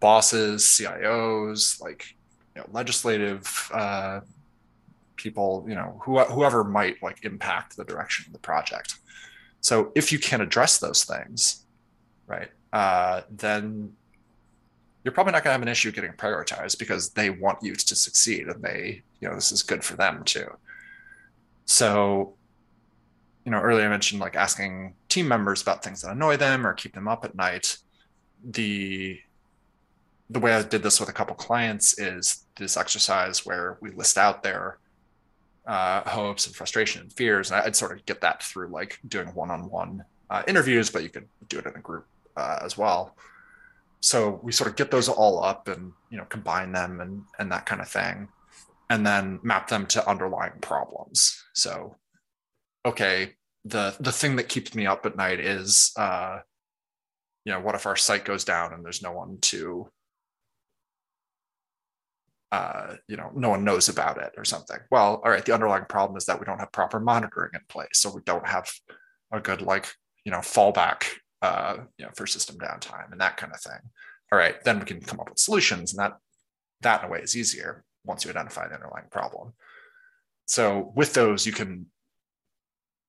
bosses 0.00 0.64
CIOs 0.64 1.80
like 1.80 2.16
you 2.54 2.60
know 2.60 2.68
legislative 2.72 3.70
uh, 3.72 4.20
people 5.16 5.64
you 5.68 5.74
know 5.74 6.00
who, 6.02 6.18
whoever 6.18 6.64
might 6.64 7.02
like 7.02 7.24
impact 7.24 7.76
the 7.76 7.84
direction 7.84 8.24
of 8.26 8.32
the 8.32 8.38
project 8.38 8.96
so 9.60 9.92
if 9.94 10.12
you 10.12 10.18
can't 10.18 10.42
address 10.42 10.78
those 10.78 11.04
things 11.04 11.64
right 12.26 12.50
uh, 12.72 13.20
then 13.30 13.92
you're 15.04 15.12
probably 15.12 15.32
not 15.32 15.42
going 15.42 15.50
to 15.50 15.58
have 15.58 15.62
an 15.62 15.68
issue 15.68 15.90
getting 15.90 16.12
prioritized 16.12 16.78
because 16.78 17.10
they 17.10 17.30
want 17.30 17.58
you 17.62 17.74
to 17.74 17.96
succeed 17.96 18.46
and 18.46 18.62
they, 18.62 19.02
you 19.20 19.28
know, 19.28 19.34
this 19.34 19.50
is 19.50 19.62
good 19.62 19.82
for 19.82 19.96
them 19.96 20.22
too. 20.24 20.46
So, 21.64 22.34
you 23.44 23.50
know, 23.50 23.58
earlier 23.58 23.86
I 23.86 23.88
mentioned 23.88 24.20
like 24.20 24.36
asking 24.36 24.94
team 25.08 25.26
members 25.26 25.62
about 25.62 25.82
things 25.82 26.02
that 26.02 26.12
annoy 26.12 26.36
them 26.36 26.66
or 26.66 26.72
keep 26.72 26.94
them 26.94 27.08
up 27.08 27.24
at 27.24 27.34
night. 27.34 27.78
The 28.44 29.18
the 30.30 30.40
way 30.40 30.54
I 30.54 30.62
did 30.62 30.82
this 30.82 30.98
with 30.98 31.10
a 31.10 31.12
couple 31.12 31.34
clients 31.34 31.98
is 31.98 32.46
this 32.56 32.76
exercise 32.76 33.44
where 33.44 33.76
we 33.82 33.90
list 33.90 34.16
out 34.16 34.42
their 34.42 34.78
uh, 35.66 36.08
hopes 36.08 36.46
and 36.46 36.54
frustration 36.54 37.02
and 37.02 37.12
fears, 37.12 37.50
and 37.50 37.60
I'd 37.60 37.76
sort 37.76 37.92
of 37.92 38.04
get 38.06 38.20
that 38.22 38.42
through 38.42 38.68
like 38.68 38.98
doing 39.06 39.28
one-on-one 39.28 40.04
uh, 40.30 40.42
interviews, 40.48 40.90
but 40.90 41.02
you 41.02 41.08
could 41.08 41.28
do 41.48 41.58
it 41.58 41.66
in 41.66 41.76
a 41.76 41.80
group 41.80 42.06
uh, 42.36 42.58
as 42.62 42.76
well. 42.76 43.16
So 44.00 44.40
we 44.42 44.50
sort 44.50 44.70
of 44.70 44.76
get 44.76 44.90
those 44.90 45.08
all 45.08 45.42
up 45.44 45.68
and 45.68 45.92
you 46.10 46.18
know 46.18 46.24
combine 46.24 46.72
them 46.72 47.00
and 47.00 47.22
and 47.38 47.52
that 47.52 47.66
kind 47.66 47.80
of 47.80 47.88
thing, 47.88 48.28
and 48.90 49.06
then 49.06 49.38
map 49.42 49.68
them 49.68 49.86
to 49.86 50.08
underlying 50.08 50.58
problems. 50.60 51.42
So, 51.54 51.96
okay, 52.84 53.34
the 53.64 53.94
the 54.00 54.12
thing 54.12 54.36
that 54.36 54.48
keeps 54.48 54.74
me 54.74 54.86
up 54.86 55.06
at 55.06 55.16
night 55.16 55.38
is, 55.38 55.92
uh, 55.96 56.40
you 57.44 57.52
know, 57.52 57.60
what 57.60 57.76
if 57.76 57.86
our 57.86 57.96
site 57.96 58.24
goes 58.24 58.44
down 58.44 58.72
and 58.72 58.84
there's 58.84 59.02
no 59.02 59.12
one 59.12 59.38
to 59.42 59.88
uh, 62.52 62.96
you 63.08 63.16
know, 63.16 63.32
no 63.34 63.48
one 63.48 63.64
knows 63.64 63.88
about 63.88 64.18
it 64.18 64.32
or 64.36 64.44
something. 64.44 64.78
Well, 64.90 65.20
all 65.24 65.30
right, 65.30 65.44
the 65.44 65.54
underlying 65.54 65.86
problem 65.88 66.16
is 66.16 66.26
that 66.26 66.38
we 66.38 66.44
don't 66.44 66.58
have 66.58 66.70
proper 66.70 67.00
monitoring 67.00 67.50
in 67.54 67.60
place. 67.68 67.88
So 67.94 68.14
we 68.14 68.20
don't 68.24 68.46
have 68.46 68.70
a 69.32 69.40
good, 69.40 69.62
like, 69.62 69.92
you 70.24 70.30
know, 70.30 70.38
fallback 70.38 71.04
uh, 71.42 71.78
you 71.98 72.04
know, 72.04 72.12
for 72.14 72.26
system 72.26 72.56
downtime 72.56 73.10
and 73.10 73.20
that 73.20 73.36
kind 73.36 73.52
of 73.52 73.60
thing. 73.60 73.80
All 74.30 74.38
right, 74.38 74.62
then 74.64 74.78
we 74.78 74.84
can 74.84 75.00
come 75.00 75.18
up 75.18 75.28
with 75.28 75.38
solutions, 75.38 75.92
and 75.92 75.98
that 75.98 76.12
that 76.80 77.02
in 77.02 77.08
a 77.08 77.10
way 77.10 77.20
is 77.20 77.36
easier 77.36 77.84
once 78.04 78.24
you 78.24 78.30
identify 78.30 78.68
the 78.68 78.74
underlying 78.74 79.08
problem. 79.10 79.52
So 80.46 80.92
with 80.94 81.14
those, 81.14 81.44
you 81.46 81.52
can 81.52 81.86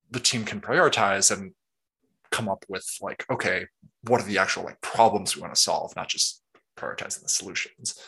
the 0.09 0.19
team 0.19 0.45
can 0.45 0.61
prioritize 0.61 1.35
and 1.35 1.53
come 2.31 2.49
up 2.49 2.65
with 2.67 2.85
like, 3.01 3.25
okay, 3.31 3.67
what 4.03 4.21
are 4.21 4.25
the 4.25 4.37
actual 4.37 4.63
like 4.63 4.81
problems 4.81 5.35
we 5.35 5.41
want 5.41 5.53
to 5.53 5.61
solve, 5.61 5.95
not 5.95 6.09
just 6.09 6.41
prioritizing 6.77 7.21
the 7.21 7.29
solutions. 7.29 7.99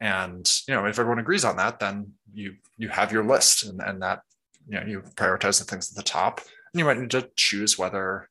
And 0.00 0.50
you 0.68 0.74
know, 0.74 0.84
if 0.86 0.98
everyone 0.98 1.18
agrees 1.18 1.44
on 1.44 1.56
that, 1.56 1.78
then 1.78 2.12
you 2.32 2.56
you 2.76 2.88
have 2.88 3.12
your 3.12 3.24
list, 3.24 3.64
and, 3.64 3.80
and 3.80 4.02
that 4.02 4.20
you 4.68 4.78
know 4.78 4.86
you 4.86 5.00
prioritize 5.14 5.58
the 5.58 5.64
things 5.64 5.90
at 5.90 5.96
the 5.96 6.02
top, 6.02 6.40
and 6.40 6.78
you 6.78 6.84
might 6.84 6.98
need 6.98 7.10
to 7.12 7.30
choose 7.36 7.78
whether 7.78 8.28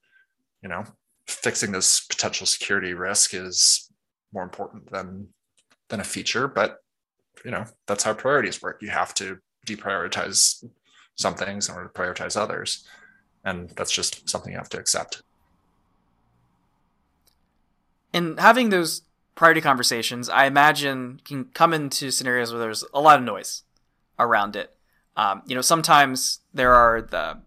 you 0.62 0.70
know 0.70 0.84
fixing 1.28 1.72
this 1.72 2.02
potential 2.02 2.46
security 2.46 2.94
risk 2.94 3.34
is 3.34 3.92
more 4.32 4.44
important 4.44 4.92
than 4.92 5.28
than 5.90 6.00
a 6.00 6.04
feature. 6.04 6.48
But 6.48 6.78
you 7.44 7.52
know 7.52 7.66
that's 7.88 8.04
how 8.04 8.14
priorities 8.14 8.62
work. 8.62 8.82
You 8.82 8.90
have 8.90 9.14
to 9.16 9.40
deprioritize 9.66 10.64
some 11.16 11.34
things 11.34 11.70
in 11.70 11.76
order 11.76 11.88
to 11.88 11.94
prioritize 11.94 12.38
others. 12.38 12.86
And 13.44 13.70
that's 13.72 13.92
just 13.92 14.30
something 14.30 14.52
you 14.52 14.58
have 14.58 14.70
to 14.70 14.80
accept. 14.80 15.24
And 18.14 18.40
having 18.40 18.70
those 18.70 19.02
priority 19.36 19.62
conversations, 19.62 20.30
I 20.30 20.46
imagine, 20.46 21.22
can 21.24 21.46
come 21.46 21.74
into 21.74 22.10
scenarios 22.10 22.52
where 22.52 22.60
there's 22.60 22.84
a 22.94 23.02
lot 23.02 23.20
of 23.20 23.26
noise 23.26 23.64
around 24.18 24.56
it. 24.56 24.76
Um, 25.18 25.44
you 25.46 25.56
know, 25.56 25.62
sometimes 25.62 26.40
there 26.54 26.74
are 26.74 27.02
the 27.02 27.42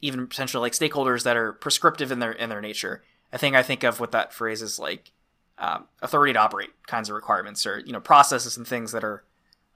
even 0.00 0.26
potential 0.26 0.60
like 0.60 0.72
stakeholders 0.72 1.22
that 1.22 1.36
are 1.36 1.52
prescriptive 1.52 2.10
in 2.10 2.18
their 2.18 2.32
in 2.32 2.50
their 2.50 2.60
nature. 2.60 3.02
I 3.32 3.38
think 3.38 3.56
I 3.56 3.62
think 3.62 3.82
of 3.84 4.00
what 4.00 4.12
that 4.12 4.32
phrase 4.32 4.62
is 4.62 4.78
like 4.78 5.12
um, 5.58 5.86
authority 6.02 6.32
to 6.32 6.38
operate 6.38 6.70
kinds 6.86 7.08
of 7.08 7.14
requirements 7.14 7.66
or 7.66 7.78
you 7.80 7.92
know 7.92 8.00
processes 8.00 8.56
and 8.56 8.66
things 8.66 8.92
that 8.92 9.04
are 9.04 9.24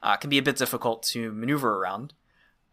uh, 0.02 0.16
can 0.16 0.30
be 0.30 0.38
a 0.38 0.42
bit 0.42 0.56
difficult 0.56 1.02
to 1.04 1.32
maneuver 1.32 1.76
around. 1.78 2.12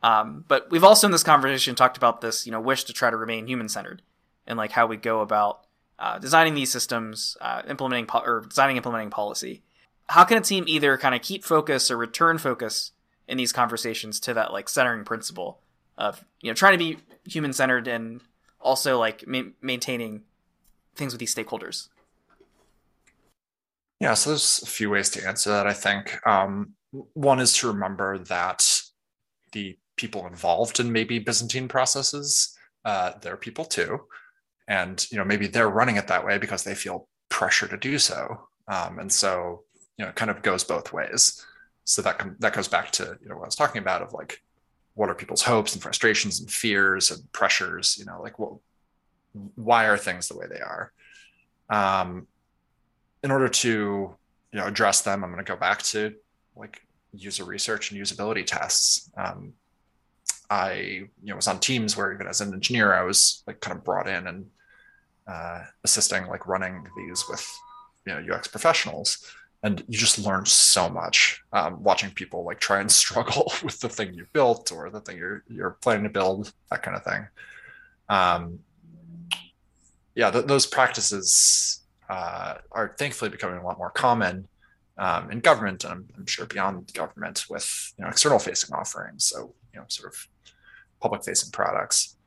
Um, 0.04 0.46
but 0.48 0.70
we've 0.70 0.84
also 0.84 1.08
in 1.08 1.12
this 1.12 1.24
conversation 1.24 1.76
talked 1.76 1.98
about 1.98 2.22
this 2.22 2.46
you 2.46 2.52
know 2.52 2.60
wish 2.60 2.84
to 2.86 2.94
try 2.94 3.10
to 3.10 3.18
remain 3.18 3.48
human 3.48 3.70
centered 3.70 4.02
and 4.46 4.58
like 4.58 4.72
how 4.72 4.86
we 4.86 4.98
go 4.98 5.22
about 5.22 5.65
uh, 6.00 6.20
designing 6.20 6.56
these 6.56 6.72
systems, 6.72 7.38
uh, 7.42 7.62
implementing 7.68 8.06
po- 8.06 8.24
or 8.26 8.46
designing 8.48 8.78
implementing 8.78 9.10
policy. 9.10 9.64
How 10.08 10.24
can 10.24 10.38
a 10.38 10.42
team 10.42 10.66
either 10.68 10.98
kind 10.98 11.16
of 11.16 11.22
keep 11.22 11.44
focus 11.44 11.90
or 11.90 11.98
return 11.98 12.38
focus 12.38 12.92
in 13.28 13.38
these 13.38 13.52
conversations 13.52 14.20
to 14.22 14.34
that 14.34 14.52
like 14.52 14.70
centering 14.70 15.04
principle 15.04 15.60
of 15.98 16.24
you 16.42 16.50
know 16.50 16.54
trying 16.54 16.74
to 16.74 16.78
be 16.78 16.98
human 17.26 17.54
centered 17.54 17.88
and 17.88 18.22
also 18.60 19.00
like 19.00 19.26
ma- 19.28 19.52
maintaining 19.62 20.24
things 20.96 21.14
with 21.14 21.20
these 21.20 21.34
stakeholders? 21.34 21.88
Yeah, 24.00 24.14
so 24.14 24.32
there's 24.32 24.62
a 24.62 24.68
few 24.68 24.90
ways 24.90 25.10
to 25.12 25.26
answer 25.26 25.50
that. 25.52 25.66
I 25.66 25.74
think 25.74 26.20
um, 26.28 26.74
one 27.14 27.40
is 27.40 27.54
to 27.58 27.68
remember 27.68 28.18
that 28.18 28.82
the 29.54 29.78
people 29.96 30.28
involved 30.28 30.82
in 30.82 30.92
maybe 30.92 31.18
Byzantine 31.20 31.70
processes, 31.70 32.56
uh, 32.84 33.14
they're 33.22 33.38
people 33.38 33.64
too 33.64 34.02
and 34.68 35.06
you 35.12 35.18
know 35.18 35.26
maybe 35.26 35.48
they're 35.48 35.70
running 35.70 35.98
it 35.98 36.08
that 36.08 36.26
way 36.26 36.38
because 36.38 36.64
they 36.64 36.76
feel 36.76 37.08
pressure 37.30 37.68
to 37.68 37.78
do 37.78 37.98
so. 37.98 38.48
Um, 38.68 39.00
and 39.00 39.12
so 39.12 39.64
you 39.98 40.06
know 40.06 40.10
it 40.10 40.16
kind 40.16 40.32
of 40.32 40.42
goes 40.42 40.64
both 40.64 40.94
ways. 40.94 41.46
So 41.84 42.02
that 42.02 42.18
com- 42.18 42.36
that 42.40 42.54
goes 42.54 42.68
back 42.68 42.92
to 42.92 43.18
you 43.22 43.30
know 43.30 43.36
what 43.36 43.44
i 43.44 43.48
was 43.48 43.56
talking 43.56 43.82
about 43.82 44.02
of 44.02 44.14
like 44.14 44.42
what 44.96 45.10
are 45.10 45.16
people's 45.16 45.44
hopes 45.44 45.74
and 45.74 45.84
frustrations 45.84 46.40
and 46.40 46.50
fears 46.50 47.12
and 47.12 47.32
pressures 47.32 47.98
you 48.00 48.06
know 48.06 48.22
like 48.22 48.40
what 48.40 48.54
why 49.56 49.86
are 49.86 49.98
things 49.98 50.28
the 50.28 50.38
way 50.38 50.46
they 50.50 50.62
are? 50.62 50.92
Um, 51.70 52.28
in 53.24 53.32
order 53.32 53.50
to 53.50 53.70
you 54.52 54.60
know 54.60 54.68
address 54.68 55.02
them 55.02 55.24
i'm 55.24 55.32
going 55.32 55.44
to 55.44 55.52
go 55.52 55.58
back 55.58 55.82
to 55.82 56.14
like 56.56 56.82
user 57.18 57.44
research 57.44 57.92
and 57.92 58.00
usability 58.00 58.46
tests. 58.46 59.12
Um, 59.18 59.54
i 60.50 60.74
you 60.74 61.10
know 61.24 61.36
was 61.36 61.48
on 61.48 61.60
teams 61.60 61.96
where 61.96 62.14
even 62.14 62.28
as 62.28 62.42
an 62.42 62.54
engineer 62.54 62.94
i 62.94 63.04
was 63.04 63.44
like 63.48 63.60
kind 63.60 63.78
of 63.78 63.84
brought 63.84 64.08
in 64.08 64.28
and 64.28 64.46
uh, 65.28 65.64
assisting 65.84 66.28
like 66.28 66.48
running 66.48 66.86
these 66.96 67.26
with 67.28 67.48
you 68.06 68.14
know 68.14 68.36
UX 68.36 68.48
professionals, 68.48 69.26
and 69.64 69.84
you 69.88 69.98
just 69.98 70.20
learn 70.20 70.46
so 70.46 70.90
much 70.90 71.42
um, 71.54 71.82
watching 71.84 72.12
people 72.12 72.44
like 72.44 72.60
try 72.60 72.80
and 72.80 72.92
struggle 73.04 73.52
with 73.64 73.80
the 73.80 73.90
thing 73.90 74.14
you 74.14 74.28
built 74.34 74.72
or 74.72 74.90
the 74.90 75.02
thing 75.02 75.18
you're 75.18 75.44
you're 75.48 75.78
planning 75.82 76.04
to 76.04 76.10
build, 76.10 76.54
that 76.70 76.84
kind 76.84 76.98
of 76.98 77.04
thing. 77.04 77.28
Um, 78.10 78.60
yeah, 80.14 80.32
th- 80.32 80.46
those 80.46 80.66
practices 80.66 81.82
uh, 82.10 82.56
are 82.72 82.96
thankfully 82.98 83.30
becoming 83.30 83.58
a 83.58 83.66
lot 83.66 83.78
more 83.78 83.90
common 83.90 84.48
um, 84.98 85.32
in 85.32 85.40
government, 85.40 85.84
and 85.84 85.92
I'm, 85.92 86.08
I'm, 86.16 86.26
sure 86.28 86.46
beyond 86.46 86.94
government 86.94 87.46
with 87.50 87.94
you 87.98 88.04
know 88.04 88.10
external 88.10 88.40
facing 88.40 88.74
offerings, 88.76 89.26
so 89.26 89.56
you 89.74 89.80
know 89.80 89.86
sort 89.88 90.14
of 90.14 90.28
public 91.06 91.24
facing 91.24 91.52
products. 91.52 92.18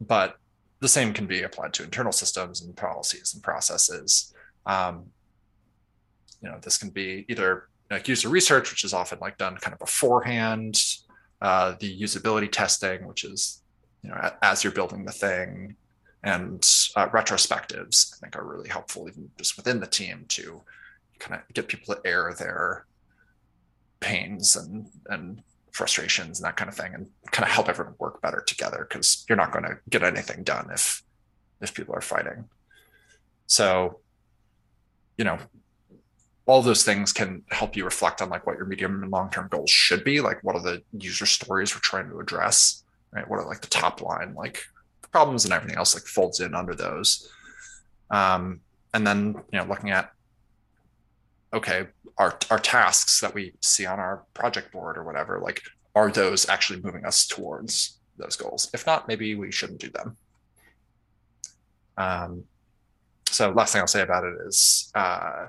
But 0.00 0.36
the 0.80 0.88
same 0.88 1.12
can 1.12 1.26
be 1.26 1.42
applied 1.42 1.72
to 1.74 1.84
internal 1.84 2.10
systems 2.10 2.62
and 2.62 2.76
policies 2.76 3.32
and 3.32 3.40
processes. 3.40 4.34
Um, 4.66 5.06
you 6.42 6.50
know, 6.50 6.58
this 6.60 6.76
can 6.76 6.90
be 6.90 7.24
either 7.28 7.68
like 7.92 8.08
user 8.08 8.28
research, 8.28 8.72
which 8.72 8.82
is 8.82 8.92
often 8.92 9.20
like 9.20 9.38
done 9.38 9.56
kind 9.58 9.72
of 9.72 9.78
beforehand, 9.78 10.82
uh, 11.40 11.74
the 11.78 12.00
usability 12.00 12.50
testing, 12.50 13.06
which 13.06 13.22
is 13.22 13.62
you 14.02 14.10
know 14.10 14.18
as 14.42 14.64
you're 14.64 14.72
building 14.72 15.04
the 15.04 15.12
thing, 15.12 15.76
and 16.24 16.60
uh, 16.96 17.08
retrospectives. 17.10 18.14
I 18.14 18.16
think 18.20 18.36
are 18.36 18.44
really 18.44 18.68
helpful 18.68 19.08
even 19.08 19.30
just 19.38 19.56
within 19.56 19.78
the 19.78 19.86
team 19.86 20.24
to 20.30 20.60
kind 21.20 21.40
of 21.40 21.54
get 21.54 21.68
people 21.68 21.94
to 21.94 22.00
air 22.04 22.34
their 22.36 22.86
pains 24.00 24.56
and 24.56 24.88
and 25.08 25.40
frustrations 25.74 26.38
and 26.38 26.46
that 26.46 26.56
kind 26.56 26.68
of 26.68 26.76
thing 26.76 26.94
and 26.94 27.08
kind 27.30 27.46
of 27.46 27.52
help 27.52 27.68
everyone 27.68 27.94
work 27.98 28.22
better 28.22 28.42
together 28.46 28.86
because 28.88 29.24
you're 29.28 29.36
not 29.36 29.52
going 29.52 29.64
to 29.64 29.76
get 29.90 30.02
anything 30.02 30.42
done 30.42 30.70
if 30.72 31.02
if 31.60 31.74
people 31.74 31.94
are 31.94 32.00
fighting. 32.00 32.48
So 33.46 34.00
you 35.18 35.24
know 35.24 35.38
all 36.46 36.62
those 36.62 36.84
things 36.84 37.12
can 37.12 37.42
help 37.50 37.76
you 37.76 37.84
reflect 37.84 38.20
on 38.20 38.28
like 38.28 38.46
what 38.46 38.56
your 38.56 38.66
medium 38.66 39.02
and 39.02 39.10
long 39.10 39.30
term 39.30 39.48
goals 39.48 39.70
should 39.70 40.04
be 40.04 40.20
like 40.20 40.42
what 40.42 40.54
are 40.54 40.62
the 40.62 40.82
user 40.98 41.26
stories 41.26 41.74
we're 41.74 41.80
trying 41.80 42.08
to 42.08 42.20
address 42.20 42.84
right? 43.14 43.28
What 43.28 43.38
are 43.38 43.46
like 43.46 43.60
the 43.60 43.68
top 43.68 44.02
line 44.02 44.34
like 44.34 44.64
problems 45.12 45.44
and 45.44 45.54
everything 45.54 45.78
else 45.78 45.94
like 45.94 46.04
folds 46.04 46.40
in 46.40 46.54
under 46.54 46.74
those. 46.74 47.30
Um, 48.10 48.60
and 48.92 49.06
then 49.06 49.36
you 49.52 49.58
know 49.58 49.64
looking 49.64 49.90
at 49.90 50.10
okay 51.54 51.86
our 52.18 52.38
our 52.50 52.58
tasks 52.58 53.20
that 53.20 53.34
we 53.34 53.54
see 53.60 53.86
on 53.86 53.98
our 53.98 54.24
project 54.34 54.72
board 54.72 54.96
or 54.96 55.04
whatever 55.04 55.40
like 55.40 55.62
are 55.94 56.10
those 56.10 56.48
actually 56.48 56.80
moving 56.80 57.04
us 57.04 57.26
towards 57.26 58.00
those 58.16 58.36
goals? 58.36 58.68
If 58.74 58.86
not 58.86 59.08
maybe 59.08 59.34
we 59.34 59.52
shouldn't 59.52 59.80
do 59.80 59.90
them. 59.90 60.16
Um, 61.96 62.44
so 63.28 63.50
last 63.50 63.72
thing 63.72 63.80
i'll 63.80 63.86
say 63.86 64.02
about 64.02 64.24
it 64.24 64.34
is 64.46 64.90
uh, 64.94 65.46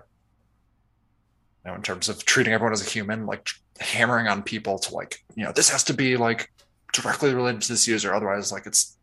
you 1.63 1.71
know 1.71 1.75
in 1.75 1.81
terms 1.81 2.09
of 2.09 2.23
treating 2.25 2.53
everyone 2.53 2.73
as 2.73 2.85
a 2.85 2.89
human 2.89 3.25
like 3.25 3.49
hammering 3.79 4.27
on 4.27 4.41
people 4.43 4.77
to 4.79 4.93
like 4.93 5.23
you 5.35 5.43
know 5.43 5.51
this 5.51 5.69
has 5.69 5.83
to 5.83 5.93
be 5.93 6.17
like 6.17 6.51
directly 6.93 7.33
related 7.33 7.61
to 7.61 7.67
this 7.67 7.87
user 7.87 8.13
otherwise 8.13 8.51
like 8.51 8.65
it's 8.65 8.95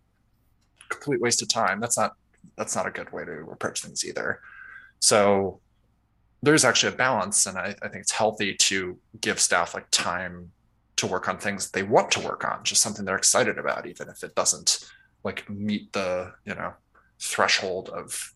complete 0.92 1.20
waste 1.20 1.42
of 1.42 1.48
time. 1.48 1.80
That's 1.80 1.98
not 1.98 2.12
that's 2.56 2.76
not 2.76 2.86
a 2.86 2.90
good 2.90 3.10
way 3.12 3.24
to 3.24 3.48
approach 3.50 3.82
things 3.82 4.04
either. 4.04 4.40
So 5.00 5.60
there's 6.42 6.64
actually 6.64 6.92
a 6.92 6.96
balance 6.96 7.46
and 7.46 7.56
I, 7.56 7.74
I, 7.82 7.88
think 7.88 8.02
it's 8.02 8.10
healthy 8.10 8.54
to 8.54 8.98
give 9.20 9.38
staff 9.38 9.74
like 9.74 9.86
time 9.90 10.50
to 10.96 11.06
work 11.06 11.28
on 11.28 11.38
things 11.38 11.70
they 11.70 11.82
want 11.82 12.10
to 12.12 12.20
work 12.20 12.44
on 12.44 12.64
just 12.64 12.82
something 12.82 13.04
they're 13.04 13.16
excited 13.16 13.58
about 13.58 13.86
even 13.86 14.08
if 14.08 14.24
it 14.24 14.34
doesn't 14.34 14.84
like 15.24 15.48
meet 15.48 15.92
the 15.92 16.32
you 16.44 16.54
know 16.54 16.74
threshold 17.20 17.88
of 17.90 18.34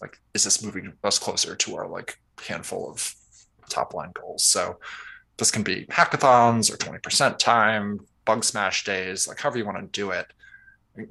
like 0.00 0.18
is 0.34 0.44
this 0.44 0.62
moving 0.62 0.92
us 1.04 1.18
closer 1.18 1.54
to 1.54 1.76
our 1.76 1.86
like 1.86 2.18
handful 2.46 2.90
of 2.90 3.14
top 3.68 3.94
line 3.94 4.12
goals? 4.14 4.44
So 4.44 4.78
this 5.36 5.50
can 5.50 5.62
be 5.62 5.86
hackathons 5.86 6.72
or 6.72 6.76
20% 6.76 7.38
time 7.38 8.00
bug 8.24 8.44
smash 8.44 8.84
days 8.84 9.26
like 9.26 9.40
however 9.40 9.58
you 9.58 9.64
want 9.64 9.78
to 9.78 10.00
do 10.00 10.10
it. 10.10 10.26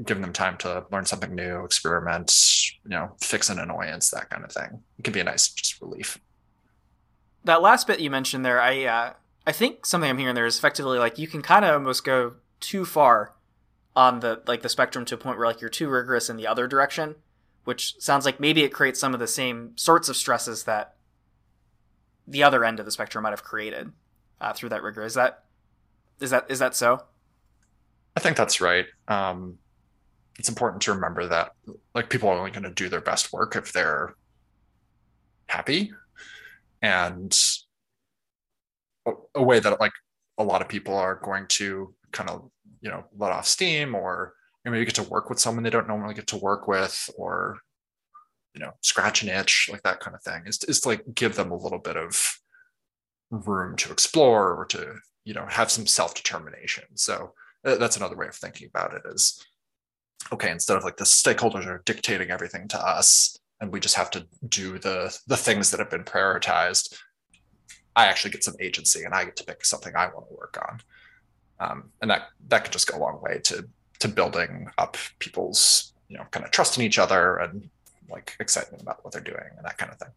Giving 0.05 0.21
them 0.21 0.33
time 0.33 0.57
to 0.57 0.85
learn 0.91 1.05
something 1.05 1.33
new 1.33 1.63
experiment 1.63 2.35
you 2.83 2.89
know 2.89 3.15
fix 3.21 3.49
an 3.49 3.59
annoyance 3.59 4.11
that 4.11 4.29
kind 4.29 4.43
of 4.43 4.51
thing. 4.51 4.83
It 4.97 5.03
can 5.03 5.13
be 5.13 5.21
a 5.21 5.23
nice 5.23 5.49
just 5.49 5.81
relief 5.81 6.19
that 7.43 7.61
last 7.61 7.87
bit 7.87 7.99
you 7.99 8.09
mentioned 8.09 8.45
there, 8.45 8.61
I 8.61 8.83
uh, 8.85 9.13
I 9.45 9.51
think 9.51 9.85
something 9.85 10.09
I'm 10.09 10.17
hearing 10.17 10.35
there 10.35 10.45
is 10.45 10.57
effectively 10.57 10.99
like 10.99 11.17
you 11.17 11.27
can 11.27 11.41
kind 11.41 11.65
of 11.65 11.73
almost 11.73 12.03
go 12.03 12.33
too 12.59 12.85
far 12.85 13.35
on 13.95 14.19
the 14.19 14.41
like 14.47 14.61
the 14.61 14.69
spectrum 14.69 15.05
to 15.05 15.15
a 15.15 15.17
point 15.17 15.37
where 15.37 15.47
like 15.47 15.61
you're 15.61 15.69
too 15.69 15.89
rigorous 15.89 16.29
in 16.29 16.37
the 16.37 16.47
other 16.47 16.67
direction, 16.67 17.15
which 17.63 17.99
sounds 17.99 18.25
like 18.25 18.39
maybe 18.39 18.63
it 18.63 18.73
creates 18.73 18.99
some 18.99 19.13
of 19.13 19.19
the 19.19 19.27
same 19.27 19.73
sorts 19.75 20.09
of 20.09 20.15
stresses 20.15 20.63
that 20.65 20.95
the 22.27 22.43
other 22.43 22.63
end 22.63 22.79
of 22.79 22.85
the 22.85 22.91
spectrum 22.91 23.23
might 23.23 23.31
have 23.31 23.43
created 23.43 23.91
uh, 24.39 24.53
through 24.53 24.69
that 24.69 24.83
rigor. 24.83 25.03
Is 25.03 25.15
that 25.15 25.43
is 26.19 26.29
that 26.29 26.45
is 26.49 26.59
that 26.59 26.75
so? 26.75 27.03
I 28.15 28.19
think 28.19 28.37
that's 28.37 28.61
right. 28.61 28.85
Um, 29.07 29.57
it's 30.37 30.49
important 30.49 30.81
to 30.83 30.93
remember 30.93 31.27
that 31.27 31.53
like 31.93 32.09
people 32.09 32.29
are 32.29 32.37
only 32.37 32.51
going 32.51 32.63
to 32.63 32.69
do 32.69 32.89
their 32.89 33.01
best 33.01 33.33
work 33.33 33.55
if 33.55 33.71
they're 33.73 34.15
happy 35.47 35.91
and 36.81 37.37
a, 39.35 39.43
way 39.43 39.59
that 39.59 39.79
like 39.79 39.91
a 40.37 40.43
lot 40.43 40.61
of 40.61 40.67
people 40.67 40.95
are 40.95 41.15
going 41.15 41.45
to 41.47 41.93
kind 42.11 42.29
of 42.29 42.49
you 42.81 42.89
know 42.89 43.05
let 43.17 43.31
off 43.31 43.47
steam 43.47 43.95
or 43.95 44.33
you 44.63 44.71
know, 44.71 44.73
maybe 44.73 44.85
get 44.85 44.95
to 44.95 45.03
work 45.03 45.29
with 45.29 45.39
someone 45.39 45.63
they 45.63 45.69
don't 45.69 45.87
normally 45.87 46.13
get 46.13 46.27
to 46.27 46.37
work 46.37 46.67
with 46.67 47.09
or 47.17 47.59
you 48.53 48.61
know 48.61 48.71
scratch 48.81 49.23
an 49.23 49.29
itch 49.29 49.69
like 49.71 49.83
that 49.83 49.99
kind 49.99 50.15
of 50.15 50.23
thing. 50.23 50.43
Is, 50.45 50.63
is 50.63 50.81
to 50.81 50.89
like 50.89 51.03
give 51.13 51.35
them 51.35 51.51
a 51.51 51.57
little 51.57 51.79
bit 51.79 51.97
of 51.97 52.39
room 53.31 53.75
to 53.77 53.91
explore 53.91 54.55
or 54.55 54.65
to 54.67 54.95
you 55.25 55.33
know 55.33 55.45
have 55.47 55.71
some 55.71 55.85
self-determination. 55.87 56.85
So 56.95 57.33
uh, 57.65 57.75
that's 57.75 57.97
another 57.97 58.15
way 58.15 58.27
of 58.27 58.35
thinking 58.35 58.69
about 58.73 58.93
it 58.93 59.01
is 59.05 59.43
okay 60.31 60.51
instead 60.51 60.77
of 60.77 60.83
like 60.83 60.97
the 60.97 61.05
stakeholders 61.05 61.65
are 61.65 61.81
dictating 61.85 62.29
everything 62.31 62.67
to 62.69 62.79
us 62.79 63.37
and 63.61 63.71
we 63.71 63.79
just 63.79 63.95
have 63.95 64.09
to 64.11 64.25
do 64.47 64.79
the 64.79 65.17
the 65.27 65.37
things 65.37 65.71
that 65.71 65.79
have 65.79 65.89
been 65.89 66.03
prioritized 66.03 66.97
i 67.95 68.05
actually 68.05 68.31
get 68.31 68.43
some 68.43 68.55
agency 68.59 69.03
and 69.03 69.13
i 69.13 69.25
get 69.25 69.35
to 69.35 69.43
pick 69.43 69.65
something 69.65 69.93
i 69.95 70.05
want 70.07 70.27
to 70.27 70.35
work 70.35 70.57
on. 70.69 70.81
Um, 71.59 71.91
and 72.01 72.09
that 72.09 72.29
that 72.47 72.63
could 72.63 72.73
just 72.73 72.89
go 72.89 72.97
a 72.97 72.99
long 72.99 73.21
way 73.21 73.39
to 73.43 73.67
to 73.99 74.07
building 74.07 74.69
up 74.77 74.97
people's 75.19 75.93
you 76.07 76.17
know 76.17 76.23
kind 76.31 76.45
of 76.45 76.51
trust 76.51 76.77
in 76.77 76.83
each 76.83 76.97
other 76.97 77.37
and 77.37 77.69
like 78.09 78.35
excitement 78.39 78.81
about 78.81 79.03
what 79.03 79.13
they're 79.13 79.21
doing 79.21 79.43
and 79.57 79.65
that 79.65 79.77
kind 79.77 79.91
of 79.91 79.99
thing. 79.99 80.09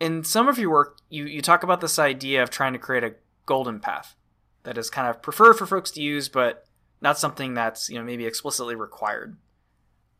In 0.00 0.24
some 0.24 0.48
of 0.48 0.58
your 0.58 0.70
work 0.70 0.98
you 1.08 1.26
you 1.26 1.40
talk 1.40 1.62
about 1.62 1.80
this 1.80 1.98
idea 1.98 2.42
of 2.42 2.50
trying 2.50 2.72
to 2.72 2.78
create 2.78 3.04
a 3.04 3.14
golden 3.46 3.78
path 3.78 4.16
that 4.64 4.76
is 4.76 4.90
kind 4.90 5.08
of 5.08 5.22
preferred 5.22 5.54
for 5.54 5.66
folks 5.66 5.90
to 5.92 6.02
use 6.02 6.28
but 6.28 6.66
not 7.00 7.18
something 7.18 7.54
that's 7.54 7.88
you 7.88 7.98
know 7.98 8.04
maybe 8.04 8.26
explicitly 8.26 8.74
required. 8.74 9.36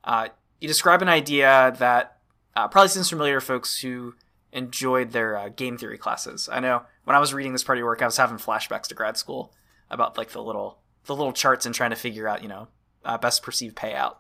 Uh, 0.05 0.29
you 0.61 0.69
describe 0.69 1.03
an 1.03 1.09
idea 1.09 1.75
that 1.79 2.19
uh, 2.57 2.69
probably 2.69 2.89
seems 2.89 3.11
familiar 3.11 3.41
to 3.41 3.47
folks 3.47 3.81
who 3.81 4.15
enjoyed 4.53 5.13
their 5.13 5.37
uh, 5.37 5.49
game 5.49 5.79
theory 5.79 5.99
classes. 5.99 6.49
I 6.51 6.61
know 6.61 6.83
when 7.05 7.17
I 7.17 7.21
was 7.21 7.35
reading 7.35 7.53
this 7.53 7.65
part 7.65 7.79
of 7.79 7.81
your 7.81 7.89
work, 7.89 8.03
I 8.03 8.07
was 8.07 8.17
having 8.17 8.39
flashbacks 8.39 8.89
to 8.89 8.95
grad 8.95 9.17
school 9.17 9.53
about 9.91 10.17
like 10.17 10.31
the 10.31 10.43
little 10.43 10.79
the 11.07 11.15
little 11.15 11.33
charts 11.33 11.67
and 11.67 11.75
trying 11.75 11.91
to 11.91 11.97
figure 11.97 12.29
out 12.29 12.43
you 12.43 12.49
know 12.49 12.69
uh, 13.05 13.19
best 13.19 13.43
perceived 13.43 13.77
payout. 13.77 14.17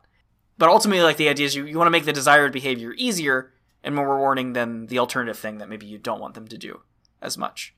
But 0.56 0.68
ultimately, 0.68 1.02
like 1.02 1.16
the 1.16 1.28
idea 1.28 1.46
is 1.46 1.54
you, 1.54 1.64
you 1.66 1.78
want 1.78 1.86
to 1.86 1.92
make 1.92 2.04
the 2.04 2.12
desired 2.12 2.52
behavior 2.52 2.92
easier 2.96 3.52
and 3.82 3.94
more 3.94 4.08
rewarding 4.08 4.54
than 4.54 4.86
the 4.86 4.98
alternative 4.98 5.38
thing 5.38 5.58
that 5.58 5.68
maybe 5.68 5.86
you 5.86 5.98
don't 5.98 6.20
want 6.20 6.34
them 6.34 6.48
to 6.48 6.58
do 6.58 6.80
as 7.22 7.38
much. 7.38 7.74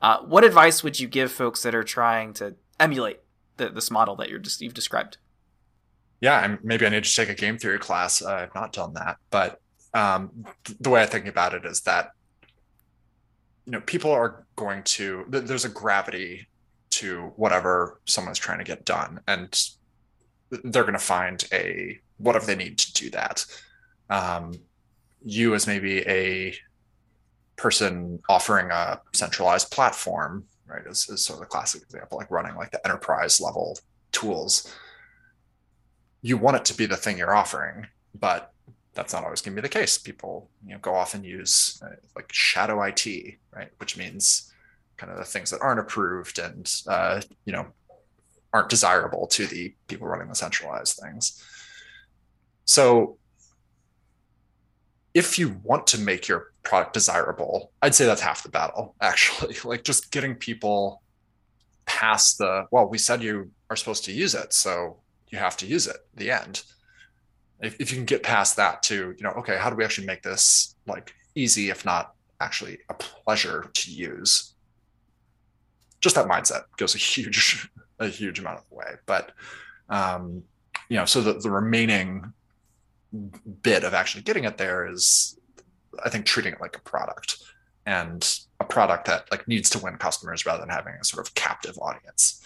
Uh, 0.00 0.18
what 0.20 0.44
advice 0.44 0.82
would 0.82 0.98
you 0.98 1.08
give 1.08 1.30
folks 1.30 1.62
that 1.62 1.74
are 1.74 1.82
trying 1.82 2.32
to 2.34 2.54
emulate 2.78 3.20
the, 3.56 3.68
this 3.68 3.90
model 3.90 4.16
that 4.16 4.30
you're 4.30 4.38
just 4.38 4.60
you've 4.60 4.74
described? 4.74 5.18
Yeah, 6.20 6.56
maybe 6.62 6.86
I 6.86 6.90
need 6.90 7.04
to 7.04 7.14
take 7.14 7.30
a 7.30 7.34
game 7.34 7.56
theory 7.58 7.78
class. 7.78 8.22
Uh, 8.22 8.34
I've 8.34 8.54
not 8.54 8.72
done 8.72 8.94
that, 8.94 9.16
but 9.30 9.60
um, 9.94 10.44
the 10.78 10.90
way 10.90 11.02
I 11.02 11.06
think 11.06 11.26
about 11.26 11.54
it 11.54 11.64
is 11.64 11.80
that 11.82 12.12
you 13.64 13.72
know 13.72 13.80
people 13.80 14.10
are 14.10 14.44
going 14.56 14.82
to 14.82 15.24
there's 15.28 15.64
a 15.64 15.70
gravity 15.70 16.46
to 16.90 17.32
whatever 17.36 18.00
someone's 18.04 18.38
trying 18.38 18.58
to 18.58 18.64
get 18.64 18.84
done, 18.84 19.20
and 19.26 19.68
they're 20.50 20.82
going 20.82 20.92
to 20.92 20.98
find 20.98 21.44
a 21.52 21.98
whatever 22.18 22.46
they 22.46 22.56
need 22.56 22.78
to 22.78 22.92
do 22.92 23.10
that. 23.10 23.44
Um, 24.10 24.52
you 25.24 25.54
as 25.54 25.66
maybe 25.66 26.00
a 26.06 26.54
person 27.56 28.20
offering 28.28 28.70
a 28.70 29.00
centralized 29.12 29.70
platform, 29.70 30.44
right, 30.66 30.86
is, 30.86 31.08
is 31.08 31.24
sort 31.24 31.38
of 31.38 31.40
the 31.40 31.46
classic 31.46 31.82
example, 31.82 32.18
like 32.18 32.30
running 32.30 32.56
like 32.56 32.70
the 32.70 32.84
enterprise 32.86 33.40
level 33.40 33.78
tools. 34.12 34.74
You 36.22 36.36
want 36.36 36.56
it 36.56 36.64
to 36.66 36.74
be 36.74 36.86
the 36.86 36.96
thing 36.96 37.18
you're 37.18 37.34
offering, 37.34 37.86
but 38.14 38.52
that's 38.94 39.12
not 39.12 39.24
always 39.24 39.40
going 39.40 39.54
to 39.54 39.62
be 39.62 39.66
the 39.66 39.72
case. 39.72 39.98
People, 39.98 40.50
you 40.64 40.72
know, 40.72 40.78
go 40.80 40.94
off 40.94 41.14
and 41.14 41.24
use 41.24 41.80
uh, 41.84 41.94
like 42.16 42.30
shadow 42.32 42.82
IT, 42.82 43.06
right, 43.54 43.70
which 43.78 43.96
means 43.96 44.52
kind 44.96 45.10
of 45.10 45.18
the 45.18 45.24
things 45.24 45.50
that 45.50 45.62
aren't 45.62 45.80
approved 45.80 46.38
and 46.38 46.70
uh, 46.86 47.20
you 47.46 47.52
know 47.52 47.66
aren't 48.52 48.68
desirable 48.68 49.26
to 49.28 49.46
the 49.46 49.74
people 49.86 50.06
running 50.06 50.28
the 50.28 50.34
centralized 50.34 51.00
things. 51.02 51.42
So, 52.64 53.16
if 55.14 55.38
you 55.38 55.60
want 55.62 55.86
to 55.88 55.98
make 55.98 56.28
your 56.28 56.52
product 56.62 56.92
desirable, 56.92 57.72
I'd 57.80 57.94
say 57.94 58.06
that's 58.06 58.20
half 58.20 58.42
the 58.42 58.48
battle. 58.48 58.94
Actually, 59.00 59.56
like 59.64 59.84
just 59.84 60.10
getting 60.10 60.34
people 60.34 61.02
past 61.86 62.38
the 62.38 62.66
well, 62.70 62.86
we 62.86 62.98
said 62.98 63.22
you 63.22 63.50
are 63.70 63.76
supposed 63.76 64.04
to 64.04 64.12
use 64.12 64.34
it, 64.34 64.52
so 64.52 64.98
you 65.30 65.38
have 65.38 65.56
to 65.58 65.66
use 65.66 65.86
it. 65.86 65.96
The 66.14 66.30
end. 66.30 66.62
If, 67.60 67.80
if 67.80 67.90
you 67.90 67.96
can 67.96 68.06
get 68.06 68.22
past 68.22 68.56
that 68.56 68.82
to 68.84 69.14
you 69.16 69.22
know 69.22 69.30
okay 69.32 69.56
how 69.58 69.70
do 69.70 69.76
we 69.76 69.84
actually 69.84 70.06
make 70.06 70.22
this 70.22 70.76
like 70.86 71.14
easy 71.34 71.68
if 71.68 71.84
not 71.84 72.14
actually 72.40 72.78
a 72.88 72.94
pleasure 72.94 73.70
to 73.72 73.90
use? 73.90 74.54
Just 76.00 76.14
that 76.14 76.26
mindset 76.26 76.62
goes 76.76 76.94
a 76.94 76.98
huge 76.98 77.68
a 77.98 78.08
huge 78.08 78.38
amount 78.38 78.58
of 78.58 78.64
the 78.68 78.74
way. 78.74 78.94
But 79.06 79.32
um 79.88 80.42
you 80.88 80.96
know 80.96 81.04
so 81.04 81.20
the, 81.20 81.34
the 81.34 81.50
remaining 81.50 82.32
bit 83.62 83.84
of 83.84 83.94
actually 83.94 84.22
getting 84.22 84.44
it 84.44 84.56
there 84.56 84.86
is 84.88 85.36
i 86.04 86.08
think 86.08 86.24
treating 86.24 86.52
it 86.52 86.60
like 86.60 86.76
a 86.76 86.80
product 86.82 87.42
and 87.86 88.40
a 88.60 88.64
product 88.64 89.06
that 89.06 89.30
like 89.30 89.48
needs 89.48 89.70
to 89.70 89.78
win 89.78 89.96
customers 89.96 90.44
rather 90.46 90.60
than 90.60 90.68
having 90.68 90.94
a 91.00 91.04
sort 91.04 91.26
of 91.26 91.34
captive 91.34 91.78
audience. 91.80 92.44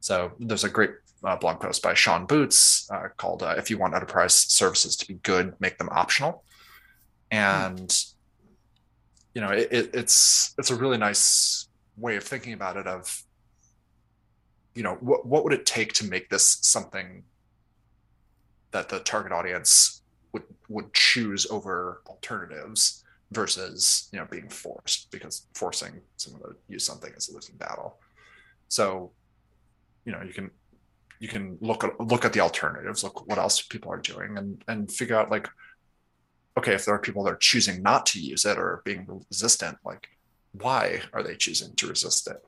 So 0.00 0.32
there's 0.38 0.64
a 0.64 0.68
great 0.68 0.90
uh, 1.24 1.36
blog 1.36 1.60
post 1.60 1.82
by 1.82 1.94
Sean 1.94 2.26
Boots 2.26 2.88
uh, 2.90 3.08
called 3.16 3.42
uh, 3.42 3.54
"If 3.56 3.70
You 3.70 3.78
Want 3.78 3.94
Enterprise 3.94 4.34
Services 4.34 4.96
to 4.96 5.06
Be 5.06 5.14
Good, 5.14 5.54
Make 5.60 5.78
Them 5.78 5.88
Optional," 5.90 6.44
and 7.30 7.94
you 9.34 9.40
know 9.40 9.50
it, 9.50 9.68
it, 9.70 9.90
it's 9.94 10.54
it's 10.58 10.70
a 10.70 10.76
really 10.76 10.98
nice 10.98 11.68
way 11.96 12.16
of 12.16 12.24
thinking 12.24 12.52
about 12.52 12.76
it. 12.76 12.86
Of 12.86 13.24
you 14.74 14.82
know 14.82 14.94
what 15.00 15.26
what 15.26 15.44
would 15.44 15.52
it 15.52 15.66
take 15.66 15.92
to 15.94 16.04
make 16.04 16.28
this 16.28 16.58
something 16.62 17.24
that 18.72 18.88
the 18.88 19.00
target 19.00 19.32
audience 19.32 20.02
would 20.32 20.42
would 20.68 20.92
choose 20.92 21.46
over 21.50 22.02
alternatives 22.06 23.04
versus 23.30 24.08
you 24.12 24.18
know 24.18 24.26
being 24.30 24.48
forced 24.48 25.10
because 25.10 25.46
forcing 25.54 26.00
someone 26.16 26.42
to 26.42 26.56
use 26.68 26.84
something 26.84 27.12
is 27.16 27.28
a 27.28 27.34
losing 27.34 27.56
battle. 27.56 27.98
So 28.68 29.12
you 30.04 30.12
know 30.12 30.22
you 30.22 30.34
can 30.34 30.50
you 31.24 31.28
can 31.28 31.56
look 31.62 31.84
at 31.84 31.98
look 31.98 32.26
at 32.26 32.34
the 32.34 32.40
alternatives, 32.40 33.02
look 33.02 33.26
what 33.26 33.38
else 33.38 33.62
people 33.62 33.90
are 33.90 33.98
doing, 34.12 34.36
and 34.36 34.62
and 34.68 34.92
figure 34.92 35.16
out 35.16 35.30
like, 35.30 35.48
okay, 36.58 36.74
if 36.74 36.84
there 36.84 36.94
are 36.94 36.98
people 36.98 37.24
that 37.24 37.32
are 37.32 37.48
choosing 37.50 37.82
not 37.82 38.04
to 38.04 38.20
use 38.20 38.44
it 38.44 38.58
or 38.58 38.82
being 38.84 39.06
resistant, 39.30 39.78
like 39.86 40.06
why 40.52 41.00
are 41.14 41.22
they 41.22 41.34
choosing 41.34 41.74
to 41.76 41.86
resist 41.86 42.28
it? 42.28 42.44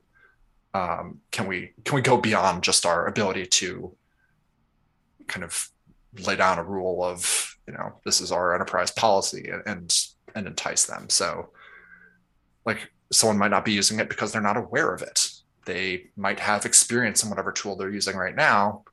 Um, 0.75 1.21
can 1.31 1.47
we 1.47 1.73
can 1.85 1.95
we 1.95 2.03
go 2.03 2.17
beyond 2.17 2.61
just 2.61 2.85
our 2.85 3.07
ability 3.07 3.47
to 3.47 3.95
kind 5.25 5.43
of 5.43 5.71
lay 6.27 6.35
down 6.35 6.59
a 6.59 6.63
rule 6.63 7.03
of 7.03 7.57
you 7.65 7.73
know 7.73 7.99
this 8.05 8.21
is 8.21 8.31
our 8.31 8.53
enterprise 8.53 8.91
policy 8.91 9.49
and 9.51 9.63
and, 9.65 9.99
and 10.35 10.45
entice 10.45 10.85
them? 10.85 11.09
So 11.09 11.49
like 12.63 12.91
someone 13.11 13.39
might 13.39 13.49
not 13.49 13.65
be 13.65 13.73
using 13.73 13.99
it 13.99 14.07
because 14.07 14.31
they're 14.31 14.39
not 14.39 14.55
aware 14.55 14.93
of 14.93 15.01
it 15.01 15.26
they 15.67 16.05
might 16.15 16.39
have 16.39 16.65
experience 16.65 17.23
in 17.23 17.29
whatever 17.29 17.51
tool 17.51 17.75
they're 17.75 17.91
using 17.91 18.15
right 18.15 18.35
now 18.35 18.83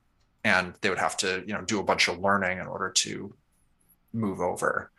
and 0.42 0.74
they 0.80 0.90
would 0.90 0.98
have 0.98 1.16
to 1.16 1.42
you 1.46 1.54
know 1.54 1.62
do 1.62 1.78
a 1.78 1.84
bunch 1.84 2.08
of 2.08 2.18
learning 2.18 2.58
in 2.58 2.66
order 2.66 2.90
to 2.90 3.32
move 4.12 4.40
over. 4.40 4.90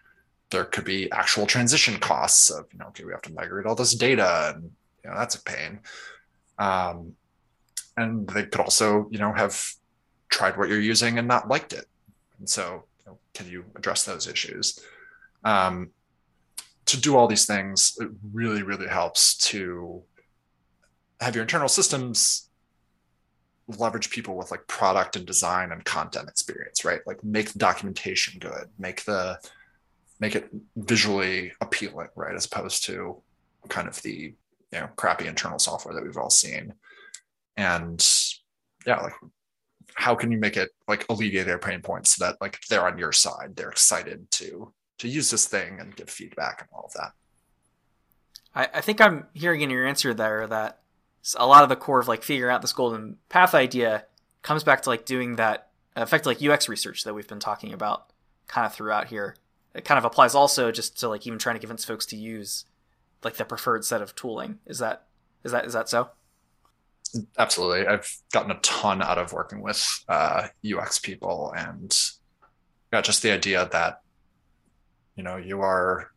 There 0.50 0.64
could 0.64 0.86
be 0.86 1.12
actual 1.12 1.46
transition 1.46 2.00
costs 2.00 2.50
of 2.50 2.66
you 2.72 2.80
know 2.80 2.88
okay 2.88 3.04
we 3.04 3.12
have 3.12 3.22
to 3.24 3.34
migrate 3.34 3.66
all 3.66 3.76
this 3.76 3.94
data 3.94 4.54
and 4.56 4.72
you 5.04 5.10
know 5.10 5.18
that's 5.18 5.36
a 5.36 5.44
pain. 5.44 5.80
Um, 6.58 7.14
and 7.98 8.28
they 8.30 8.44
could 8.44 8.62
also 8.62 9.08
you 9.12 9.20
know 9.20 9.34
have 9.34 9.62
tried 10.30 10.58
what 10.58 10.70
you're 10.70 10.80
using 10.80 11.20
and 11.20 11.28
not 11.28 11.50
liked 11.50 11.74
it. 11.74 11.86
And 12.40 12.50
so 12.50 12.86
you 13.00 13.12
know, 13.12 13.18
can 13.34 13.50
you 13.50 13.66
address 13.76 14.06
those 14.06 14.28
issues? 14.28 14.80
Um, 15.44 15.92
to 16.86 17.02
do 17.02 17.18
all 17.18 17.28
these 17.28 17.48
things 17.48 17.98
it 18.00 18.10
really 18.32 18.62
really 18.62 18.88
helps 18.88 19.36
to 19.38 20.04
have 21.21 21.36
your 21.36 21.43
internal 21.43 21.67
systems 21.67 22.49
leverage 23.67 24.10
people 24.10 24.36
with 24.36 24.51
like 24.51 24.65
product 24.67 25.15
and 25.15 25.25
design 25.25 25.71
and 25.71 25.84
content 25.86 26.30
experience, 26.30 26.86
right? 26.86 27.01
Like 27.06 27.23
make 27.23 27.51
the 27.51 27.60
documentation 27.60 28.39
good, 28.39 28.69
make 28.78 29.04
the 29.06 29.39
make 30.19 30.36
it 30.36 30.49
visually 30.75 31.51
appealing, 31.62 32.08
right? 32.15 32.36
As 32.36 32.45
opposed 32.45 32.86
to 32.86 33.21
kind 33.69 33.88
of 33.88 34.01
the 34.01 34.34
you 34.71 34.80
know 34.80 34.89
crappy 34.95 35.28
internal 35.28 35.60
software 35.60 35.93
that 35.93 36.04
we've 36.04 36.17
all 36.17 36.30
seen. 36.30 36.73
And 37.58 38.06
yeah, 38.86 39.01
like 39.01 39.13
how 39.95 40.13
can 40.13 40.32
you 40.32 40.38
make 40.38 40.58
it 40.58 40.69
like 40.88 41.06
alleviate 41.10 41.45
their 41.45 41.58
pain 41.58 41.82
points 41.82 42.15
so 42.15 42.25
that 42.25 42.38
like 42.41 42.60
they're 42.69 42.88
on 42.88 42.97
your 42.99 43.12
side, 43.12 43.56
they're 43.56 43.69
excited 43.69 44.30
to 44.32 44.73
to 44.99 45.08
use 45.08 45.30
this 45.30 45.47
thing 45.47 45.80
and 45.80 45.95
give 45.95 46.10
feedback 46.10 46.62
and 46.62 46.69
all 46.71 46.86
of 46.86 46.93
that. 46.93 47.12
I, 48.54 48.78
I 48.78 48.82
think 48.82 49.01
I'm 49.01 49.28
hearing 49.34 49.62
in 49.62 49.69
your 49.69 49.86
answer 49.86 50.13
there 50.13 50.47
that 50.47 50.82
a 51.38 51.48
lot 51.48 51.64
of 51.64 51.70
the 51.70 51.76
core 51.76 52.00
of 52.00 52.08
like 52.08 52.24
figuring 52.24 52.54
out 52.54 52.62
this 52.62 52.74
golden 52.74 53.18
path 53.30 53.56
idea 53.56 54.06
comes 54.42 54.64
back 54.64 54.82
to 54.84 54.90
like 54.90 55.06
doing 55.06 55.38
that 55.38 55.70
effect 55.95 56.26
like 56.26 56.43
UX 56.43 56.70
research 56.70 57.04
that 57.04 57.14
we've 57.14 57.28
been 57.28 57.39
talking 57.39 57.74
about 57.74 58.12
kind 58.47 58.66
of 58.66 58.74
throughout 58.74 59.08
here. 59.08 59.36
It 59.74 59.86
kind 59.86 59.97
of 59.97 60.06
applies 60.06 60.36
also 60.36 60.72
just 60.72 60.99
to 60.99 61.10
like 61.10 61.26
even 61.26 61.39
trying 61.39 61.56
to 61.56 61.60
convince 61.60 61.84
folks 61.84 62.06
to 62.08 62.16
use 62.16 62.66
like 63.24 63.36
the 63.36 63.45
preferred 63.45 63.84
set 63.84 64.02
of 64.02 64.16
tooling. 64.16 64.60
Is 64.66 64.80
that 64.80 65.08
is 65.43 65.52
that 65.52 65.66
is 65.66 65.74
that 65.74 65.89
so? 65.89 66.10
Absolutely. 67.38 67.88
I've 67.88 68.18
gotten 68.32 68.52
a 68.52 68.60
ton 68.60 69.02
out 69.02 69.18
of 69.18 69.32
working 69.32 69.62
with 69.62 70.04
uh, 70.10 70.47
UX 70.66 70.99
people 70.99 71.54
and 71.56 71.97
yeah, 72.91 73.02
just 73.02 73.22
the 73.22 73.32
idea 73.32 73.68
that 73.72 74.02
you 75.16 75.24
know 75.24 75.38
you 75.38 75.62
are 75.62 76.12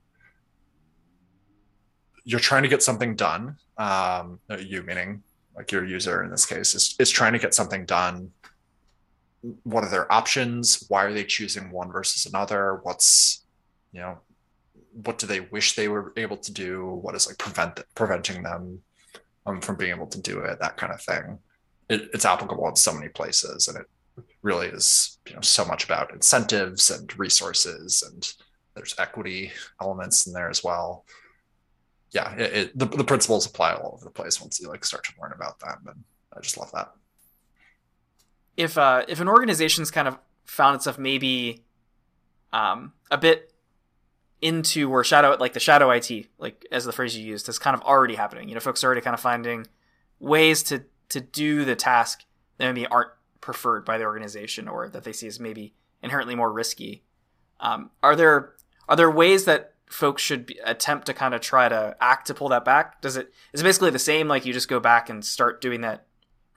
you're 2.24 2.40
trying 2.40 2.62
to 2.62 2.68
get 2.68 2.82
something 2.82 3.16
done. 3.16 3.56
Um, 3.78 4.40
you 4.58 4.82
meaning 4.82 5.22
like 5.56 5.72
your 5.72 5.84
user 5.84 6.22
in 6.22 6.30
this 6.30 6.46
case 6.46 6.74
is, 6.74 6.94
is 6.98 7.10
trying 7.10 7.32
to 7.32 7.38
get 7.38 7.54
something 7.54 7.84
done. 7.84 8.30
What 9.62 9.84
are 9.84 9.90
their 9.90 10.12
options? 10.12 10.84
Why 10.88 11.04
are 11.04 11.12
they 11.12 11.24
choosing 11.24 11.70
one 11.70 11.90
versus 11.90 12.26
another? 12.26 12.80
What's, 12.82 13.44
you 13.92 14.00
know, 14.00 14.18
what 15.04 15.18
do 15.18 15.26
they 15.26 15.40
wish 15.40 15.74
they 15.74 15.88
were 15.88 16.12
able 16.16 16.36
to 16.38 16.52
do? 16.52 16.86
What 17.02 17.14
is 17.14 17.26
like 17.26 17.38
prevent 17.38 17.80
preventing 17.94 18.42
them 18.42 18.80
um, 19.46 19.60
from 19.60 19.76
being 19.76 19.94
able 19.94 20.08
to 20.08 20.20
do 20.20 20.40
it? 20.40 20.58
That 20.60 20.76
kind 20.76 20.92
of 20.92 21.00
thing. 21.00 21.38
it, 21.88 22.10
it's 22.12 22.24
applicable 22.24 22.68
in 22.68 22.76
so 22.76 22.92
many 22.92 23.08
places, 23.08 23.68
and 23.68 23.78
it 23.78 23.86
really 24.42 24.68
is 24.68 25.18
you 25.28 25.34
know 25.34 25.40
so 25.40 25.64
much 25.64 25.84
about 25.84 26.12
incentives 26.12 26.90
and 26.90 27.16
resources, 27.18 28.02
and 28.06 28.32
there's 28.74 28.94
equity 28.98 29.52
elements 29.80 30.26
in 30.26 30.32
there 30.32 30.50
as 30.50 30.62
well. 30.62 31.04
Yeah, 32.10 32.34
it, 32.34 32.54
it, 32.54 32.78
the 32.78 32.86
the 32.86 33.04
principles 33.04 33.46
apply 33.46 33.74
all 33.74 33.92
over 33.94 34.04
the 34.04 34.10
place 34.10 34.40
once 34.40 34.60
you 34.60 34.68
like 34.68 34.84
start 34.84 35.04
to 35.04 35.12
learn 35.20 35.32
about 35.32 35.60
them, 35.60 35.78
and 35.86 36.04
I 36.34 36.40
just 36.40 36.56
love 36.56 36.72
that. 36.72 36.92
If 38.56 38.78
uh, 38.78 39.04
if 39.08 39.20
an 39.20 39.28
organization's 39.28 39.90
kind 39.90 40.08
of 40.08 40.18
found 40.44 40.76
itself 40.76 40.98
maybe 40.98 41.64
um, 42.52 42.92
a 43.10 43.18
bit 43.18 43.52
into 44.40 44.88
where 44.88 45.04
shadow 45.04 45.36
like 45.38 45.52
the 45.52 45.60
shadow 45.60 45.90
IT, 45.90 46.10
like 46.38 46.66
as 46.72 46.84
the 46.84 46.92
phrase 46.92 47.16
you 47.16 47.24
used, 47.24 47.48
is 47.48 47.58
kind 47.58 47.76
of 47.76 47.82
already 47.82 48.14
happening. 48.14 48.48
You 48.48 48.54
know, 48.54 48.60
folks 48.60 48.82
are 48.82 48.86
already 48.86 49.00
kind 49.00 49.14
of 49.14 49.20
finding 49.20 49.66
ways 50.18 50.62
to 50.64 50.84
to 51.10 51.20
do 51.20 51.64
the 51.64 51.76
task 51.76 52.24
that 52.56 52.66
maybe 52.66 52.86
aren't 52.86 53.10
preferred 53.40 53.84
by 53.84 53.98
the 53.98 54.04
organization 54.04 54.68
or 54.68 54.88
that 54.88 55.04
they 55.04 55.12
see 55.12 55.26
as 55.26 55.40
maybe 55.40 55.74
inherently 56.02 56.34
more 56.34 56.52
risky. 56.52 57.02
Um, 57.60 57.90
are 58.02 58.16
there 58.16 58.54
are 58.88 58.96
there 58.96 59.10
ways 59.10 59.44
that 59.44 59.74
folks 59.90 60.22
should 60.22 60.46
be, 60.46 60.58
attempt 60.64 61.06
to 61.06 61.14
kind 61.14 61.34
of 61.34 61.40
try 61.40 61.68
to 61.68 61.96
act 62.00 62.26
to 62.26 62.34
pull 62.34 62.48
that 62.50 62.64
back? 62.64 63.00
Does 63.00 63.16
it 63.16 63.32
is 63.52 63.60
it 63.60 63.64
basically 63.64 63.90
the 63.90 63.98
same 63.98 64.28
like 64.28 64.44
you 64.44 64.52
just 64.52 64.68
go 64.68 64.80
back 64.80 65.08
and 65.08 65.24
start 65.24 65.60
doing 65.60 65.80
that 65.82 66.06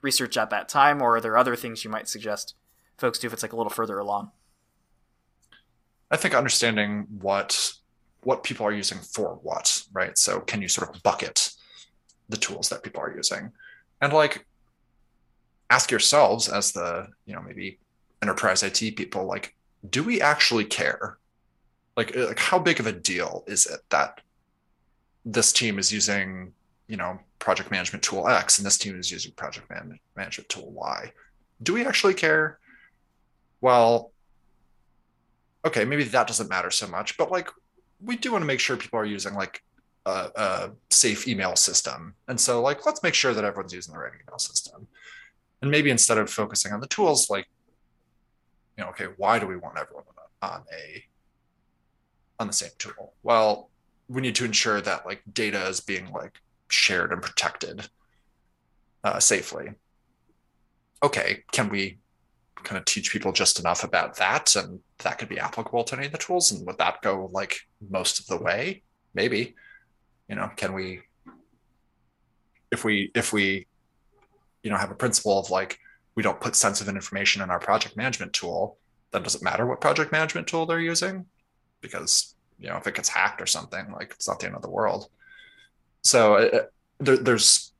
research 0.02 0.36
at 0.36 0.50
that 0.50 0.68
time, 0.68 1.00
or 1.00 1.16
are 1.16 1.20
there 1.20 1.36
other 1.36 1.56
things 1.56 1.84
you 1.84 1.90
might 1.90 2.08
suggest 2.08 2.54
folks 2.96 3.18
do 3.18 3.26
if 3.26 3.32
it's 3.32 3.42
like 3.42 3.52
a 3.52 3.56
little 3.56 3.70
further 3.70 3.98
along? 3.98 4.30
I 6.10 6.16
think 6.16 6.34
understanding 6.34 7.06
what 7.20 7.72
what 8.22 8.44
people 8.44 8.66
are 8.66 8.72
using 8.72 8.98
for 8.98 9.38
what, 9.42 9.82
right? 9.92 10.16
So 10.16 10.40
can 10.40 10.62
you 10.62 10.68
sort 10.68 10.94
of 10.94 11.02
bucket 11.02 11.50
the 12.28 12.36
tools 12.36 12.68
that 12.68 12.82
people 12.82 13.00
are 13.00 13.14
using? 13.14 13.52
And 14.00 14.12
like 14.12 14.46
ask 15.70 15.90
yourselves 15.90 16.48
as 16.48 16.72
the, 16.72 17.08
you 17.24 17.34
know, 17.34 17.40
maybe 17.40 17.78
enterprise 18.20 18.62
IT 18.62 18.94
people, 18.96 19.24
like, 19.24 19.54
do 19.88 20.04
we 20.04 20.20
actually 20.20 20.66
care? 20.66 21.18
Like, 21.96 22.16
uh, 22.16 22.28
like 22.28 22.38
how 22.38 22.58
big 22.58 22.80
of 22.80 22.86
a 22.86 22.92
deal 22.92 23.44
is 23.46 23.66
it 23.66 23.80
that 23.90 24.20
this 25.24 25.52
team 25.52 25.78
is 25.78 25.92
using, 25.92 26.52
you 26.88 26.96
know, 26.96 27.18
project 27.38 27.70
management 27.70 28.02
tool 28.02 28.28
X 28.28 28.58
and 28.58 28.66
this 28.66 28.78
team 28.78 28.98
is 28.98 29.10
using 29.10 29.32
project 29.32 29.68
man- 29.70 29.98
management 30.16 30.48
tool 30.48 30.70
Y? 30.72 31.12
Do 31.62 31.74
we 31.74 31.84
actually 31.84 32.14
care? 32.14 32.58
Well, 33.60 34.12
okay, 35.64 35.84
maybe 35.84 36.04
that 36.04 36.26
doesn't 36.26 36.48
matter 36.48 36.70
so 36.70 36.88
much, 36.88 37.16
but 37.16 37.30
like 37.30 37.48
we 38.00 38.16
do 38.16 38.32
want 38.32 38.42
to 38.42 38.46
make 38.46 38.60
sure 38.60 38.76
people 38.76 38.98
are 38.98 39.04
using 39.04 39.34
like 39.34 39.62
a, 40.06 40.30
a, 40.34 40.70
safe 40.90 41.28
email 41.28 41.54
system. 41.56 42.14
And 42.28 42.40
so 42.40 42.60
like 42.60 42.84
let's 42.84 43.02
make 43.02 43.14
sure 43.14 43.34
that 43.34 43.44
everyone's 43.44 43.72
using 43.72 43.94
the 43.94 44.00
right 44.00 44.12
email 44.12 44.38
system. 44.38 44.88
And 45.60 45.70
maybe 45.70 45.90
instead 45.90 46.18
of 46.18 46.28
focusing 46.28 46.72
on 46.72 46.80
the 46.80 46.88
tools, 46.88 47.30
like, 47.30 47.46
you 48.76 48.82
know, 48.82 48.90
okay, 48.90 49.06
why 49.16 49.38
do 49.38 49.46
we 49.46 49.56
want 49.56 49.78
everyone 49.78 50.04
on 50.42 50.62
a 50.72 51.04
on 52.42 52.48
the 52.48 52.52
same 52.52 52.70
tool? 52.78 53.14
Well, 53.22 53.70
we 54.08 54.20
need 54.20 54.34
to 54.36 54.44
ensure 54.44 54.80
that 54.82 55.06
like 55.06 55.22
data 55.32 55.66
is 55.66 55.80
being 55.80 56.12
like 56.12 56.38
shared 56.68 57.12
and 57.12 57.22
protected 57.22 57.88
uh, 59.04 59.18
safely. 59.18 59.70
Okay, 61.02 61.44
can 61.52 61.70
we 61.70 61.98
kind 62.62 62.78
of 62.78 62.84
teach 62.84 63.10
people 63.10 63.32
just 63.32 63.58
enough 63.58 63.82
about 63.84 64.16
that 64.16 64.54
and 64.54 64.80
that 64.98 65.18
could 65.18 65.28
be 65.28 65.38
applicable 65.38 65.82
to 65.84 65.96
any 65.96 66.06
of 66.06 66.12
the 66.12 66.18
tools 66.18 66.52
and 66.52 66.64
would 66.66 66.78
that 66.78 67.02
go 67.02 67.28
like 67.32 67.58
most 67.90 68.20
of 68.20 68.26
the 68.26 68.36
way 68.36 68.82
maybe 69.14 69.54
you 70.28 70.36
know 70.36 70.48
can 70.56 70.72
we 70.72 71.00
if 72.70 72.84
we 72.84 73.10
if 73.14 73.32
we 73.32 73.66
you 74.62 74.70
know 74.70 74.76
have 74.76 74.92
a 74.92 74.94
principle 74.94 75.40
of 75.40 75.50
like 75.50 75.76
we 76.14 76.22
don't 76.22 76.40
put 76.40 76.54
sensitive 76.54 76.94
information 76.94 77.42
in 77.42 77.50
our 77.50 77.58
project 77.58 77.96
management 77.96 78.32
tool 78.32 78.78
then 79.10 79.22
does 79.22 79.34
it 79.34 79.42
matter 79.42 79.66
what 79.66 79.80
project 79.80 80.12
management 80.12 80.46
tool 80.46 80.64
they're 80.64 80.78
using 80.78 81.26
because 81.82 82.34
you 82.58 82.68
know 82.68 82.76
if 82.76 82.86
it 82.86 82.94
gets 82.94 83.08
hacked 83.08 83.42
or 83.42 83.46
something 83.46 83.90
like 83.92 84.12
it's 84.12 84.28
not 84.28 84.40
the 84.40 84.46
end 84.46 84.56
of 84.56 84.62
the 84.62 84.70
world 84.70 85.08
so 86.02 86.36
uh, 86.36 86.50
uh 86.52 86.62
there, 87.00 87.16
there's 87.18 87.72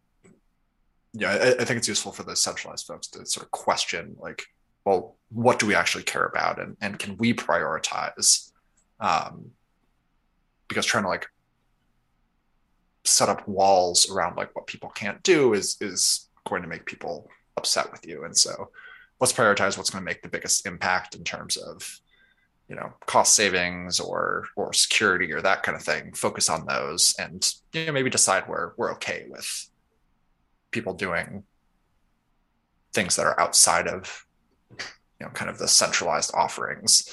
yeah 1.15 1.31
I, 1.31 1.63
I 1.63 1.65
think 1.65 1.79
it's 1.79 1.89
useful 1.89 2.13
for 2.13 2.25
the 2.25 2.37
centralized 2.37 2.87
folks 2.87 3.07
to 3.09 3.25
sort 3.25 3.47
of 3.47 3.51
question 3.51 4.17
like 4.19 4.45
well, 4.85 5.17
what 5.31 5.59
do 5.59 5.67
we 5.67 5.75
actually 5.75 6.05
care 6.05 6.25
about, 6.25 6.61
and 6.61 6.77
and 6.81 6.99
can 6.99 7.17
we 7.17 7.33
prioritize? 7.35 8.51
Um, 9.01 9.51
because 10.69 10.87
trying 10.87 11.05
to 11.05 11.09
like 11.09 11.27
set 13.05 13.29
up 13.29 13.47
walls 13.49 14.11
around 14.11 14.37
like 14.37 14.55
what 14.55 14.67
people 14.67 14.89
can't 14.91 15.23
do 15.23 15.55
is 15.55 15.77
is 15.81 16.29
going 16.49 16.63
to 16.63 16.69
make 16.69 16.87
people 16.87 17.29
upset 17.57 17.91
with 17.93 18.07
you, 18.07 18.25
and 18.25 18.37
so 18.37 18.71
let's 19.21 19.33
prioritize 19.33 19.77
what's 19.77 19.91
going 19.91 20.03
to 20.03 20.11
make 20.11 20.23
the 20.23 20.29
biggest 20.29 20.67
impact 20.67 21.15
in 21.15 21.23
terms 21.23 21.57
of 21.57 22.01
you 22.69 22.77
know 22.77 22.93
cost 23.07 23.35
savings 23.35 24.01
or 24.01 24.45
or 24.57 24.73
security 24.73 25.33
or 25.33 25.43
that 25.43 25.63
kind 25.63 25.77
of 25.77 25.83
thing 25.83 26.13
focus 26.13 26.49
on 26.49 26.67
those 26.67 27.15
and 27.19 27.53
you 27.73 27.87
know 27.87 27.93
maybe 27.93 28.11
decide 28.11 28.45
where 28.45 28.73
we're 28.77 28.93
okay 28.93 29.27
with 29.29 29.69
people 30.71 30.95
doing 30.95 31.45
things 32.93 33.17
that 33.17 33.27
are 33.27 33.39
outside 33.41 33.87
of 33.87 34.27
you 34.71 35.27
know 35.27 35.29
kind 35.31 35.51
of 35.51 35.59
the 35.59 35.69
centralized 35.69 36.33
offerings 36.35 37.09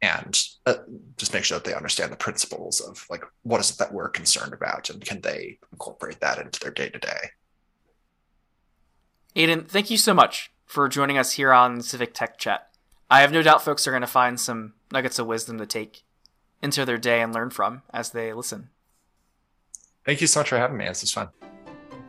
and 0.00 0.42
uh, 0.66 0.74
just 1.16 1.34
make 1.34 1.42
sure 1.42 1.58
that 1.58 1.64
they 1.64 1.74
understand 1.74 2.12
the 2.12 2.16
principles 2.16 2.80
of 2.80 3.04
like 3.10 3.24
what 3.42 3.60
is 3.60 3.70
it 3.70 3.78
that 3.78 3.92
we're 3.92 4.08
concerned 4.08 4.52
about 4.52 4.90
and 4.90 5.04
can 5.04 5.20
they 5.22 5.58
incorporate 5.72 6.20
that 6.20 6.38
into 6.38 6.60
their 6.60 6.70
day 6.70 6.88
to 6.88 6.98
day 6.98 7.30
aiden 9.36 9.66
thank 9.66 9.90
you 9.90 9.96
so 9.96 10.12
much 10.12 10.50
for 10.68 10.86
joining 10.88 11.16
us 11.16 11.32
here 11.32 11.52
on 11.52 11.80
Civic 11.80 12.12
Tech 12.12 12.38
Chat. 12.38 12.67
I 13.10 13.20
have 13.22 13.32
no 13.32 13.42
doubt 13.42 13.64
folks 13.64 13.86
are 13.86 13.90
going 13.90 14.02
to 14.02 14.06
find 14.06 14.38
some 14.38 14.74
nuggets 14.92 15.18
of 15.18 15.26
wisdom 15.26 15.58
to 15.58 15.66
take 15.66 16.02
into 16.62 16.84
their 16.84 16.98
day 16.98 17.20
and 17.20 17.32
learn 17.32 17.50
from 17.50 17.82
as 17.92 18.10
they 18.10 18.32
listen. 18.32 18.70
Thank 20.04 20.20
you 20.20 20.26
so 20.26 20.40
much 20.40 20.48
for 20.48 20.58
having 20.58 20.76
me. 20.76 20.86
This 20.86 21.02
is 21.02 21.12
fun. 21.12 21.28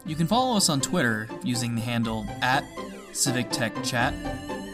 You 0.06 0.16
can 0.16 0.28
follow 0.28 0.58
us 0.58 0.70
on 0.70 0.82
Twitter 0.82 1.28
using 1.44 1.76
the 1.76 1.82
handle 1.82 2.26
at 2.42 2.64
Civic 3.14 3.50
Tech 3.52 3.84
Chat 3.84 4.14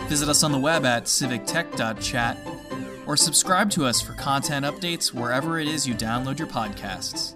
Visit 0.07 0.29
us 0.29 0.43
on 0.43 0.51
the 0.51 0.59
web 0.59 0.85
at 0.85 1.05
civictech.chat 1.05 2.37
or 3.07 3.17
subscribe 3.17 3.71
to 3.71 3.85
us 3.85 4.01
for 4.01 4.13
content 4.13 4.63
updates 4.63 5.11
wherever 5.11 5.59
it 5.59 5.67
is 5.67 5.87
you 5.87 5.95
download 5.95 6.37
your 6.37 6.47
podcasts. 6.47 7.33